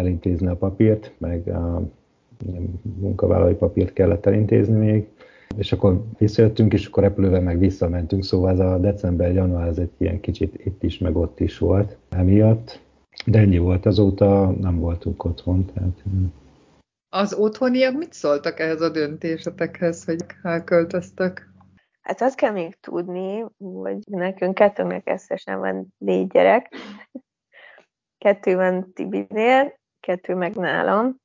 elintézni 0.00 0.46
a 0.46 0.56
papírt, 0.56 1.12
meg 1.18 1.48
a 1.48 1.82
munkavállalói 3.00 3.54
papírt 3.54 3.92
kellett 3.92 4.26
elintézni 4.26 4.76
még, 4.76 5.08
és 5.56 5.72
akkor 5.72 6.04
visszajöttünk, 6.18 6.72
és 6.72 6.86
akkor 6.86 7.02
repülővel 7.02 7.40
meg 7.40 7.58
visszamentünk, 7.58 8.24
szóval 8.24 8.50
ez 8.50 8.58
a 8.58 8.78
december-január 8.78 9.68
ez 9.68 9.78
egy 9.78 9.90
ilyen 9.96 10.20
kicsit 10.20 10.64
itt 10.64 10.82
is, 10.82 10.98
meg 10.98 11.16
ott 11.16 11.40
is 11.40 11.58
volt 11.58 11.96
emiatt. 12.08 12.80
De 13.26 13.38
ennyi 13.38 13.58
volt, 13.58 13.86
azóta 13.86 14.50
nem 14.50 14.78
voltunk 14.78 15.24
otthon. 15.24 15.64
Tehát... 15.64 16.02
Az 17.08 17.34
otthoniak 17.34 17.96
mit 17.96 18.12
szóltak 18.12 18.60
ehhez 18.60 18.80
a 18.80 18.90
döntésetekhez, 18.90 20.04
hogy 20.04 20.24
elköltöztek? 20.42 21.48
Hát 22.00 22.20
azt 22.20 22.36
kell 22.36 22.52
még 22.52 22.76
tudni, 22.80 23.44
hogy 23.58 23.98
nekünk 24.10 24.54
kettőnek 24.54 25.10
összesen 25.10 25.58
van 25.58 25.94
négy 25.98 26.26
gyerek. 26.26 26.74
Kettő 28.18 28.56
van 28.56 28.92
Tibinél, 28.92 29.79
kettő 30.00 30.34
meg 30.34 30.54
nálam. 30.54 31.16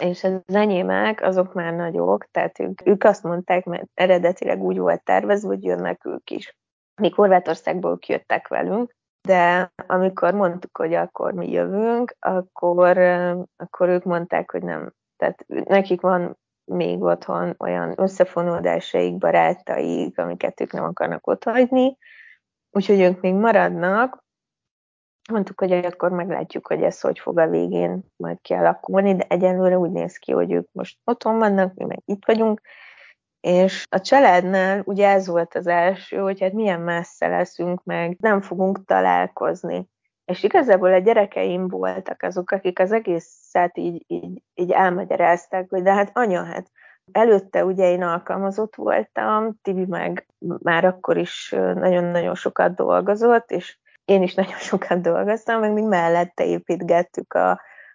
És 0.00 0.24
az 0.24 0.42
enyémek, 0.46 1.22
azok 1.22 1.54
már 1.54 1.74
nagyok, 1.74 2.24
tehát 2.30 2.58
ők, 2.60 2.86
ők 2.86 3.04
azt 3.04 3.22
mondták, 3.22 3.64
mert 3.64 3.90
eredetileg 3.94 4.62
úgy 4.62 4.78
volt 4.78 5.04
tervezve, 5.04 5.48
hogy 5.48 5.64
jönnek 5.64 6.04
ők 6.04 6.30
is. 6.30 6.56
Mi 7.00 7.10
Horvátországból 7.10 7.98
jöttek 8.06 8.48
velünk, 8.48 8.96
de 9.28 9.72
amikor 9.86 10.34
mondtuk, 10.34 10.76
hogy 10.76 10.94
akkor 10.94 11.32
mi 11.32 11.50
jövünk, 11.50 12.16
akkor, 12.18 12.98
akkor 13.56 13.88
ők 13.88 14.04
mondták, 14.04 14.50
hogy 14.50 14.62
nem. 14.62 14.92
Tehát 15.16 15.44
nekik 15.46 16.00
van 16.00 16.38
még 16.64 17.02
otthon 17.02 17.54
olyan 17.58 17.94
összefonódásaik, 17.96 19.16
barátaik, 19.16 20.18
amiket 20.18 20.60
ők 20.60 20.72
nem 20.72 20.84
akarnak 20.84 21.26
otthagyni, 21.26 21.96
úgyhogy 22.70 23.00
ők 23.00 23.20
még 23.20 23.34
maradnak. 23.34 24.26
Mondtuk, 25.32 25.60
hogy 25.60 25.72
akkor 25.72 26.10
meglátjuk, 26.10 26.66
hogy 26.66 26.82
ez 26.82 27.00
hogy 27.00 27.18
fog 27.18 27.38
a 27.38 27.48
végén 27.48 28.04
majd 28.16 28.40
kialakulni, 28.40 29.16
de 29.16 29.24
egyelőre 29.28 29.78
úgy 29.78 29.90
néz 29.90 30.16
ki, 30.16 30.32
hogy 30.32 30.52
ők 30.52 30.68
most 30.72 30.98
otthon 31.04 31.38
vannak, 31.38 31.74
mi 31.74 31.84
meg 31.84 32.02
itt 32.04 32.24
vagyunk, 32.26 32.60
és 33.40 33.86
a 33.90 34.00
családnál 34.00 34.82
ugye 34.84 35.08
ez 35.08 35.26
volt 35.26 35.54
az 35.54 35.66
első, 35.66 36.16
hogy 36.16 36.40
hát 36.40 36.52
milyen 36.52 36.80
messze 36.80 37.28
leszünk 37.28 37.84
meg, 37.84 38.16
nem 38.20 38.40
fogunk 38.40 38.84
találkozni. 38.84 39.88
És 40.24 40.42
igazából 40.42 40.92
a 40.92 40.98
gyerekeim 40.98 41.68
voltak 41.68 42.22
azok, 42.22 42.50
akik 42.50 42.78
az 42.78 42.92
egészet 42.92 43.78
így, 43.78 44.04
így, 44.06 44.42
így 44.54 44.70
elmagyarázták, 44.70 45.66
hogy 45.70 45.82
de 45.82 45.92
hát 45.92 46.10
anya, 46.12 46.44
hát 46.44 46.70
előtte 47.12 47.64
ugye 47.64 47.90
én 47.90 48.02
alkalmazott 48.02 48.74
voltam, 48.74 49.58
Tibi 49.62 49.84
meg 49.86 50.26
már 50.38 50.84
akkor 50.84 51.16
is 51.16 51.50
nagyon-nagyon 51.74 52.34
sokat 52.34 52.74
dolgozott, 52.74 53.50
és 53.50 53.78
én 54.08 54.22
is 54.22 54.34
nagyon 54.34 54.58
sokat 54.58 55.00
dolgoztam, 55.00 55.60
meg 55.60 55.72
még 55.72 55.84
mellette 55.84 56.44
építgettük 56.44 57.32
a, 57.32 57.50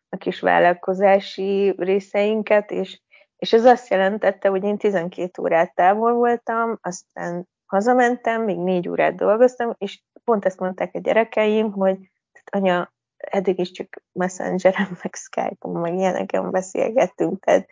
a 0.09 0.17
kis 0.17 0.39
vállalkozási 0.39 1.73
részeinket, 1.77 2.71
és 2.71 3.01
és 3.43 3.53
ez 3.53 3.65
azt 3.65 3.89
jelentette, 3.89 4.49
hogy 4.49 4.63
én 4.63 4.77
12 4.77 5.41
órát 5.41 5.75
távol 5.75 6.13
voltam, 6.13 6.77
aztán 6.81 7.47
hazamentem, 7.65 8.43
még 8.43 8.57
négy 8.57 8.89
órát 8.89 9.15
dolgoztam, 9.15 9.75
és 9.77 10.01
pont 10.23 10.45
ezt 10.45 10.59
mondták 10.59 10.95
a 10.95 10.99
gyerekeim, 10.99 11.71
hogy 11.71 11.97
anya, 12.51 12.93
eddig 13.17 13.59
is 13.59 13.71
csak 13.71 14.03
Messengeren, 14.11 14.97
meg 15.03 15.15
Skype-on, 15.15 15.81
meg 15.81 15.93
ilyeneken 15.93 16.51
beszélgettünk, 16.51 17.43
tehát 17.43 17.67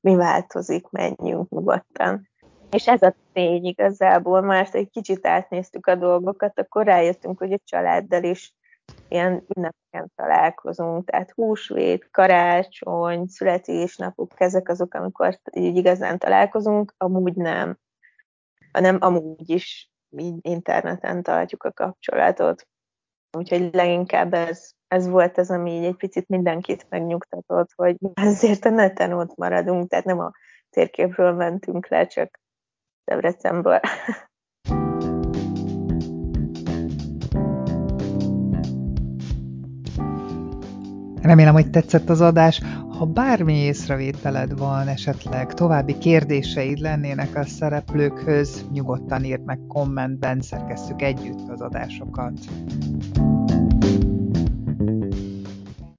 mi 0.00 0.14
változik, 0.14 0.90
menjünk 0.90 1.50
nyugodtan. 1.50 2.28
És 2.70 2.88
ez 2.88 3.02
a 3.02 3.14
tény 3.32 3.64
igazából, 3.64 4.40
mert 4.40 4.74
egy 4.74 4.90
kicsit 4.90 5.26
átnéztük 5.26 5.86
a 5.86 5.94
dolgokat, 5.94 6.58
akkor 6.58 6.84
rájöttünk, 6.84 7.38
hogy 7.38 7.52
a 7.52 7.60
családdal 7.64 8.22
is 8.22 8.54
ilyen 9.08 9.44
ünnepeken 9.56 10.12
találkozunk, 10.14 11.10
tehát 11.10 11.30
húsvét, 11.30 12.08
karácsony, 12.10 13.26
születésnapok, 13.26 14.40
ezek 14.40 14.68
azok, 14.68 14.94
amikor 14.94 15.38
így 15.52 15.76
igazán 15.76 16.18
találkozunk, 16.18 16.94
amúgy 16.96 17.34
nem, 17.34 17.78
hanem 18.72 18.96
amúgy 19.00 19.50
is 19.50 19.90
így 20.10 20.38
interneten 20.40 21.22
tartjuk 21.22 21.62
a 21.62 21.72
kapcsolatot. 21.72 22.68
Úgyhogy 23.36 23.74
leginkább 23.74 24.34
ez, 24.34 24.70
ez 24.88 25.08
volt 25.08 25.38
az, 25.38 25.50
ami 25.50 25.70
így 25.70 25.84
egy 25.84 25.96
picit 25.96 26.28
mindenkit 26.28 26.86
megnyugtatott, 26.88 27.70
hogy 27.74 27.96
azért 28.14 28.64
a 28.64 28.70
neten 28.70 29.12
ott 29.12 29.36
maradunk, 29.36 29.88
tehát 29.88 30.04
nem 30.04 30.18
a 30.18 30.32
térképről 30.70 31.32
mentünk 31.32 31.88
le, 31.88 32.06
csak 32.06 32.40
Debrecenből. 33.04 33.80
Remélem, 41.22 41.52
hogy 41.52 41.70
tetszett 41.70 42.08
az 42.08 42.20
adás. 42.20 42.60
Ha 42.98 43.04
bármi 43.04 43.54
észrevételed 43.54 44.58
van, 44.58 44.88
esetleg 44.88 45.54
további 45.54 45.98
kérdéseid 45.98 46.78
lennének 46.78 47.36
a 47.36 47.44
szereplőkhöz, 47.44 48.64
nyugodtan 48.72 49.24
írd 49.24 49.44
meg 49.44 49.58
kommentben, 49.68 50.40
szerkesztjük 50.40 51.02
együtt 51.02 51.48
az 51.48 51.60
adásokat. 51.60 52.32